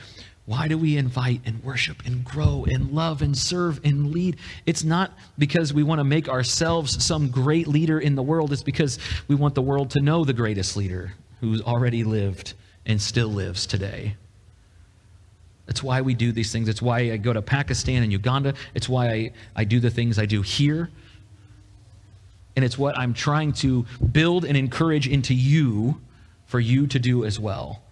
Why 0.47 0.69
do 0.69 0.77
we 0.77 0.99
invite 0.99 1.41
and 1.47 1.63
worship 1.65 2.05
and 2.05 2.23
grow 2.23 2.67
and 2.69 2.91
love 2.91 3.23
and 3.23 3.37
serve 3.37 3.81
and 3.83 4.11
lead? 4.11 4.37
It's 4.67 4.85
not 4.85 5.13
because 5.39 5.73
we 5.73 5.83
want 5.83 6.01
to 6.01 6.05
make 6.05 6.29
ourselves 6.29 7.03
some 7.03 7.31
great 7.31 7.67
leader 7.67 7.99
in 7.99 8.15
the 8.15 8.23
world. 8.23 8.53
It's 8.53 8.63
because 8.63 8.99
we 9.27 9.37
want 9.37 9.55
the 9.55 9.63
world 9.63 9.91
to 9.93 10.01
know 10.01 10.25
the 10.25 10.35
greatest 10.35 10.77
leader, 10.77 11.15
who's 11.41 11.63
already 11.63 12.05
lived 12.05 12.53
and 12.85 13.01
still 13.01 13.29
lives 13.29 13.67
today. 13.67 14.17
That's 15.67 15.83
why 15.83 16.03
we 16.03 16.13
do 16.13 16.31
these 16.31 16.53
things. 16.53 16.69
It's 16.69 16.83
why 16.83 16.99
I 16.99 17.17
go 17.17 17.33
to 17.33 17.41
Pakistan 17.41 18.03
and 18.03 18.13
Uganda. 18.13 18.53
It's 18.75 18.89
why 18.89 19.09
I, 19.09 19.33
I 19.57 19.65
do 19.65 19.81
the 19.81 19.91
things 19.91 20.19
I 20.19 20.27
do 20.27 20.43
here. 20.43 20.91
And 22.57 22.65
it's 22.65 22.79
what 22.79 22.97
I'm 22.97 23.15
trying 23.15 23.53
to 23.55 23.85
build 24.13 24.45
and 24.45 24.57
encourage 24.57 25.09
into 25.09 25.35
you 25.35 26.01
for 26.47 26.61
you 26.61 26.87
to 26.89 26.99
do 26.99 27.25
as 27.25 27.41
well. 27.41 27.83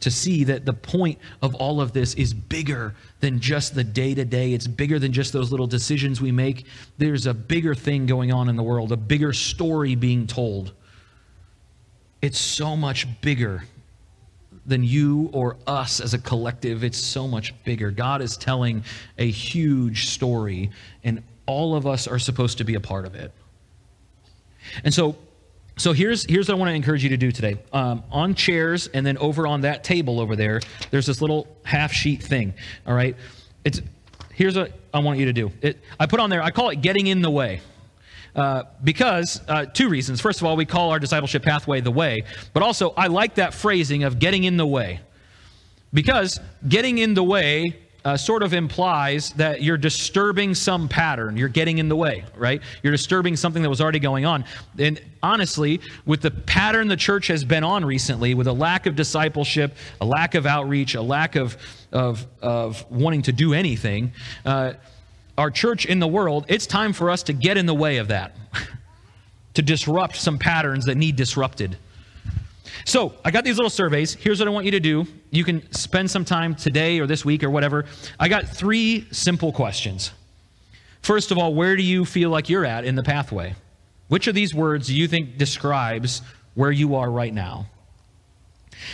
To 0.00 0.10
see 0.10 0.44
that 0.44 0.66
the 0.66 0.72
point 0.72 1.18
of 1.40 1.54
all 1.54 1.80
of 1.80 1.92
this 1.92 2.14
is 2.14 2.34
bigger 2.34 2.94
than 3.20 3.40
just 3.40 3.74
the 3.74 3.84
day 3.84 4.14
to 4.14 4.24
day. 4.24 4.52
It's 4.52 4.66
bigger 4.66 4.98
than 4.98 5.12
just 5.12 5.32
those 5.32 5.50
little 5.50 5.66
decisions 5.66 6.20
we 6.20 6.32
make. 6.32 6.66
There's 6.98 7.26
a 7.26 7.32
bigger 7.32 7.74
thing 7.74 8.06
going 8.06 8.32
on 8.32 8.48
in 8.48 8.56
the 8.56 8.62
world, 8.62 8.92
a 8.92 8.96
bigger 8.96 9.32
story 9.32 9.94
being 9.94 10.26
told. 10.26 10.72
It's 12.20 12.38
so 12.38 12.76
much 12.76 13.06
bigger 13.20 13.64
than 14.66 14.82
you 14.82 15.30
or 15.32 15.56
us 15.66 16.00
as 16.00 16.14
a 16.14 16.18
collective. 16.18 16.84
It's 16.84 16.98
so 16.98 17.28
much 17.28 17.54
bigger. 17.64 17.90
God 17.90 18.22
is 18.22 18.36
telling 18.36 18.82
a 19.18 19.30
huge 19.30 20.08
story, 20.08 20.70
and 21.02 21.22
all 21.46 21.76
of 21.76 21.86
us 21.86 22.06
are 22.06 22.18
supposed 22.18 22.58
to 22.58 22.64
be 22.64 22.74
a 22.74 22.80
part 22.80 23.06
of 23.06 23.14
it. 23.14 23.32
And 24.84 24.92
so, 24.92 25.16
so 25.76 25.92
here's, 25.92 26.24
here's 26.24 26.48
what 26.48 26.56
I 26.56 26.58
want 26.58 26.70
to 26.70 26.74
encourage 26.74 27.02
you 27.02 27.10
to 27.10 27.16
do 27.16 27.32
today. 27.32 27.56
Um, 27.72 28.02
on 28.10 28.34
chairs, 28.34 28.88
and 28.88 29.04
then 29.04 29.18
over 29.18 29.46
on 29.46 29.62
that 29.62 29.84
table 29.84 30.20
over 30.20 30.36
there, 30.36 30.60
there's 30.90 31.06
this 31.06 31.20
little 31.20 31.48
half 31.64 31.92
sheet 31.92 32.22
thing. 32.22 32.54
All 32.86 32.94
right? 32.94 33.16
It's, 33.64 33.80
here's 34.32 34.56
what 34.56 34.72
I 34.92 35.00
want 35.00 35.18
you 35.18 35.26
to 35.26 35.32
do. 35.32 35.50
It, 35.62 35.80
I 35.98 36.06
put 36.06 36.20
on 36.20 36.30
there, 36.30 36.42
I 36.42 36.50
call 36.50 36.70
it 36.70 36.80
getting 36.80 37.06
in 37.06 37.22
the 37.22 37.30
way. 37.30 37.60
Uh, 38.36 38.64
because 38.82 39.40
uh, 39.46 39.64
two 39.64 39.88
reasons. 39.88 40.20
First 40.20 40.40
of 40.40 40.46
all, 40.46 40.56
we 40.56 40.64
call 40.64 40.90
our 40.90 40.98
discipleship 40.98 41.44
pathway 41.44 41.80
the 41.80 41.92
way, 41.92 42.24
but 42.52 42.64
also 42.64 42.90
I 42.96 43.06
like 43.06 43.36
that 43.36 43.54
phrasing 43.54 44.02
of 44.02 44.18
getting 44.18 44.42
in 44.42 44.56
the 44.56 44.66
way. 44.66 45.00
Because 45.92 46.40
getting 46.68 46.98
in 46.98 47.14
the 47.14 47.22
way 47.22 47.78
uh, 48.04 48.16
sort 48.16 48.42
of 48.42 48.52
implies 48.52 49.30
that 49.30 49.62
you're 49.62 49.78
disturbing 49.78 50.54
some 50.54 50.88
pattern. 50.88 51.36
You're 51.36 51.48
getting 51.48 51.78
in 51.78 51.88
the 51.88 51.96
way, 51.96 52.24
right? 52.36 52.60
You're 52.82 52.92
disturbing 52.92 53.36
something 53.36 53.62
that 53.62 53.70
was 53.70 53.80
already 53.80 53.98
going 53.98 54.26
on. 54.26 54.44
And 54.78 55.00
honestly, 55.22 55.80
with 56.04 56.20
the 56.20 56.30
pattern 56.30 56.88
the 56.88 56.96
church 56.96 57.28
has 57.28 57.44
been 57.44 57.64
on 57.64 57.84
recently, 57.84 58.34
with 58.34 58.46
a 58.46 58.52
lack 58.52 58.86
of 58.86 58.94
discipleship, 58.94 59.74
a 60.00 60.04
lack 60.04 60.34
of 60.34 60.44
outreach, 60.44 60.94
a 60.94 61.02
lack 61.02 61.34
of, 61.34 61.56
of, 61.92 62.26
of 62.42 62.84
wanting 62.90 63.22
to 63.22 63.32
do 63.32 63.54
anything, 63.54 64.12
uh, 64.44 64.74
our 65.38 65.50
church 65.50 65.86
in 65.86 65.98
the 65.98 66.06
world, 66.06 66.44
it's 66.48 66.66
time 66.66 66.92
for 66.92 67.10
us 67.10 67.22
to 67.24 67.32
get 67.32 67.56
in 67.56 67.66
the 67.66 67.74
way 67.74 67.96
of 67.96 68.08
that, 68.08 68.36
to 69.54 69.62
disrupt 69.62 70.16
some 70.16 70.38
patterns 70.38 70.84
that 70.84 70.96
need 70.96 71.16
disrupted. 71.16 71.78
So 72.84 73.14
I 73.24 73.30
got 73.30 73.44
these 73.44 73.56
little 73.56 73.70
surveys. 73.70 74.14
Here's 74.14 74.38
what 74.38 74.48
I 74.48 74.50
want 74.50 74.64
you 74.64 74.72
to 74.72 74.80
do. 74.80 75.06
You 75.30 75.44
can 75.44 75.70
spend 75.72 76.10
some 76.10 76.24
time 76.24 76.54
today 76.54 76.98
or 76.98 77.06
this 77.06 77.24
week 77.24 77.44
or 77.44 77.50
whatever. 77.50 77.84
I 78.18 78.28
got 78.28 78.48
three 78.48 79.06
simple 79.10 79.52
questions. 79.52 80.12
First 81.02 81.30
of 81.30 81.38
all, 81.38 81.54
where 81.54 81.76
do 81.76 81.82
you 81.82 82.04
feel 82.04 82.30
like 82.30 82.48
you're 82.48 82.64
at 82.64 82.84
in 82.84 82.94
the 82.94 83.02
pathway? 83.02 83.54
Which 84.08 84.26
of 84.26 84.34
these 84.34 84.54
words 84.54 84.88
do 84.88 84.94
you 84.94 85.08
think 85.08 85.38
describes 85.38 86.22
where 86.54 86.72
you 86.72 86.94
are 86.94 87.10
right 87.10 87.32
now? 87.32 87.66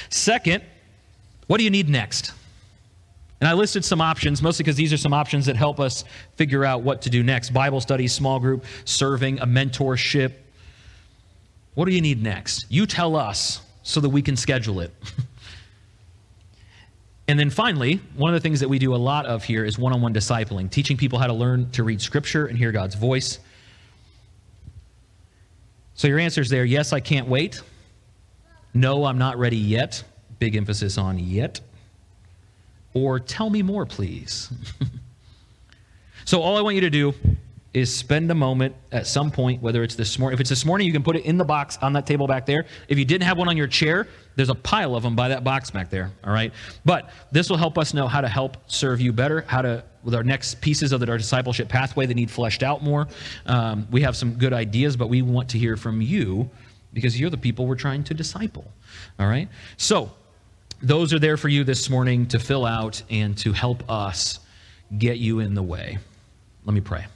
Second, 0.08 0.62
what 1.46 1.58
do 1.58 1.64
you 1.64 1.70
need 1.70 1.88
next? 1.88 2.32
And 3.40 3.48
I 3.48 3.54
listed 3.54 3.84
some 3.84 4.00
options, 4.00 4.42
mostly 4.42 4.64
because 4.64 4.76
these 4.76 4.92
are 4.92 4.98
some 4.98 5.14
options 5.14 5.46
that 5.46 5.56
help 5.56 5.80
us 5.80 6.04
figure 6.36 6.64
out 6.64 6.82
what 6.82 7.02
to 7.02 7.10
do 7.10 7.22
next 7.22 7.50
Bible 7.50 7.80
study, 7.80 8.06
small 8.06 8.38
group, 8.38 8.64
serving, 8.84 9.38
a 9.40 9.46
mentorship. 9.46 10.34
What 11.74 11.86
do 11.86 11.92
you 11.92 12.02
need 12.02 12.22
next? 12.22 12.66
You 12.68 12.86
tell 12.86 13.16
us 13.16 13.62
so 13.82 14.00
that 14.00 14.08
we 14.08 14.22
can 14.22 14.36
schedule 14.36 14.80
it. 14.80 14.92
and 17.28 17.38
then 17.38 17.50
finally, 17.50 18.00
one 18.16 18.34
of 18.34 18.34
the 18.34 18.40
things 18.40 18.60
that 18.60 18.68
we 18.68 18.78
do 18.78 18.94
a 18.94 18.96
lot 18.96 19.26
of 19.26 19.44
here 19.44 19.64
is 19.64 19.78
one 19.78 19.92
on 19.92 20.00
one 20.02 20.14
discipling, 20.14 20.70
teaching 20.70 20.96
people 20.96 21.18
how 21.18 21.26
to 21.26 21.32
learn 21.32 21.70
to 21.70 21.82
read 21.82 22.00
Scripture 22.00 22.46
and 22.46 22.56
hear 22.58 22.72
God's 22.72 22.94
voice. 22.94 23.38
So 25.94 26.08
your 26.08 26.18
answer 26.18 26.40
is 26.40 26.48
there 26.48 26.64
yes, 26.64 26.92
I 26.92 27.00
can't 27.00 27.28
wait. 27.28 27.60
No, 28.72 29.04
I'm 29.04 29.18
not 29.18 29.38
ready 29.38 29.56
yet. 29.56 30.02
Big 30.38 30.56
emphasis 30.56 30.96
on 30.96 31.18
yet. 31.18 31.60
Or 32.94 33.20
tell 33.20 33.50
me 33.50 33.62
more, 33.62 33.86
please. 33.86 34.50
so 36.24 36.40
all 36.40 36.56
I 36.56 36.60
want 36.60 36.74
you 36.74 36.80
to 36.82 36.90
do 36.90 37.14
is 37.72 37.94
spend 37.94 38.30
a 38.30 38.34
moment 38.34 38.74
at 38.90 39.06
some 39.06 39.30
point, 39.30 39.62
whether 39.62 39.84
it's 39.84 39.94
this 39.94 40.18
morning. 40.18 40.34
If 40.34 40.40
it's 40.40 40.50
this 40.50 40.64
morning, 40.64 40.86
you 40.86 40.92
can 40.92 41.04
put 41.04 41.14
it 41.14 41.24
in 41.24 41.38
the 41.38 41.44
box 41.44 41.78
on 41.80 41.92
that 41.92 42.04
table 42.04 42.26
back 42.26 42.44
there. 42.44 42.66
If 42.88 42.98
you 42.98 43.04
didn't 43.04 43.24
have 43.24 43.38
one 43.38 43.48
on 43.48 43.56
your 43.56 43.68
chair, 43.68 44.08
there's 44.34 44.48
a 44.48 44.56
pile 44.56 44.96
of 44.96 45.04
them 45.04 45.14
by 45.14 45.28
that 45.28 45.44
box 45.44 45.70
back 45.70 45.88
there. 45.88 46.10
All 46.24 46.32
right. 46.32 46.52
But 46.84 47.10
this 47.30 47.48
will 47.48 47.56
help 47.56 47.78
us 47.78 47.94
know 47.94 48.08
how 48.08 48.20
to 48.20 48.28
help 48.28 48.56
serve 48.66 49.00
you 49.00 49.12
better, 49.12 49.44
how 49.46 49.62
to, 49.62 49.84
with 50.02 50.16
our 50.16 50.24
next 50.24 50.60
pieces 50.60 50.90
of 50.92 51.08
our 51.08 51.16
discipleship 51.16 51.68
pathway 51.68 52.06
that 52.06 52.14
need 52.14 52.30
fleshed 52.30 52.64
out 52.64 52.82
more. 52.82 53.06
Um, 53.46 53.86
we 53.90 54.02
have 54.02 54.16
some 54.16 54.34
good 54.34 54.52
ideas, 54.52 54.96
but 54.96 55.08
we 55.08 55.22
want 55.22 55.48
to 55.50 55.58
hear 55.58 55.76
from 55.76 56.00
you 56.00 56.50
because 56.92 57.20
you're 57.20 57.30
the 57.30 57.38
people 57.38 57.66
we're 57.66 57.76
trying 57.76 58.02
to 58.04 58.14
disciple. 58.14 58.64
All 59.20 59.28
right. 59.28 59.48
So 59.76 60.10
those 60.82 61.12
are 61.12 61.20
there 61.20 61.36
for 61.36 61.48
you 61.48 61.62
this 61.62 61.88
morning 61.88 62.26
to 62.28 62.40
fill 62.40 62.66
out 62.66 63.00
and 63.10 63.38
to 63.38 63.52
help 63.52 63.88
us 63.88 64.40
get 64.98 65.18
you 65.18 65.38
in 65.38 65.54
the 65.54 65.62
way. 65.62 65.98
Let 66.64 66.74
me 66.74 66.80
pray. 66.80 67.06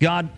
God, 0.00 0.28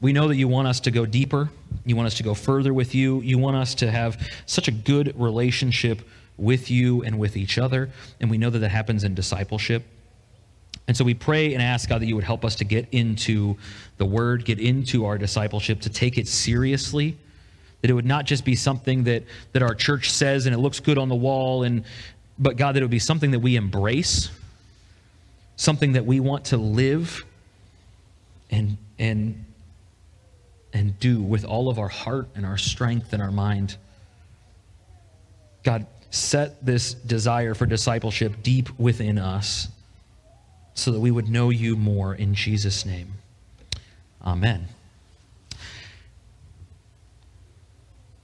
we 0.00 0.12
know 0.12 0.28
that 0.28 0.36
you 0.36 0.48
want 0.48 0.68
us 0.68 0.80
to 0.80 0.90
go 0.90 1.06
deeper. 1.06 1.48
You 1.84 1.96
want 1.96 2.06
us 2.06 2.14
to 2.14 2.22
go 2.22 2.34
further 2.34 2.74
with 2.74 2.94
you. 2.94 3.20
You 3.20 3.38
want 3.38 3.56
us 3.56 3.74
to 3.76 3.90
have 3.90 4.20
such 4.46 4.68
a 4.68 4.72
good 4.72 5.18
relationship 5.18 6.02
with 6.36 6.70
you 6.70 7.02
and 7.02 7.18
with 7.18 7.36
each 7.36 7.58
other. 7.58 7.90
And 8.20 8.30
we 8.30 8.38
know 8.38 8.50
that 8.50 8.58
that 8.58 8.70
happens 8.70 9.04
in 9.04 9.14
discipleship. 9.14 9.84
And 10.88 10.96
so 10.96 11.04
we 11.04 11.14
pray 11.14 11.54
and 11.54 11.62
ask, 11.62 11.88
God, 11.88 12.00
that 12.00 12.06
you 12.06 12.14
would 12.14 12.24
help 12.24 12.44
us 12.44 12.56
to 12.56 12.64
get 12.64 12.88
into 12.92 13.56
the 13.96 14.04
word, 14.04 14.44
get 14.44 14.60
into 14.60 15.04
our 15.04 15.18
discipleship, 15.18 15.80
to 15.82 15.90
take 15.90 16.18
it 16.18 16.28
seriously. 16.28 17.16
That 17.80 17.90
it 17.90 17.94
would 17.94 18.06
not 18.06 18.24
just 18.24 18.44
be 18.44 18.56
something 18.56 19.04
that, 19.04 19.24
that 19.52 19.62
our 19.62 19.74
church 19.74 20.10
says 20.10 20.46
and 20.46 20.54
it 20.54 20.58
looks 20.58 20.80
good 20.80 20.98
on 20.98 21.08
the 21.08 21.16
wall, 21.16 21.62
and, 21.62 21.84
but 22.38 22.56
God, 22.56 22.74
that 22.74 22.80
it 22.80 22.84
would 22.84 22.90
be 22.90 22.98
something 22.98 23.30
that 23.32 23.40
we 23.40 23.56
embrace, 23.56 24.30
something 25.56 25.92
that 25.92 26.06
we 26.06 26.20
want 26.20 26.46
to 26.46 26.56
live 26.56 27.24
and, 28.50 28.76
and, 28.98 29.44
and 30.72 30.98
do 30.98 31.20
with 31.20 31.44
all 31.44 31.68
of 31.68 31.78
our 31.78 31.88
heart 31.88 32.28
and 32.34 32.46
our 32.46 32.58
strength 32.58 33.12
and 33.12 33.22
our 33.22 33.32
mind. 33.32 33.76
God, 35.62 35.86
set 36.10 36.64
this 36.64 36.94
desire 36.94 37.54
for 37.54 37.66
discipleship 37.66 38.42
deep 38.42 38.68
within 38.78 39.18
us 39.18 39.68
so 40.74 40.92
that 40.92 41.00
we 41.00 41.10
would 41.10 41.28
know 41.28 41.50
you 41.50 41.76
more 41.76 42.14
in 42.14 42.34
Jesus' 42.34 42.86
name. 42.86 43.14
Amen. 44.24 44.68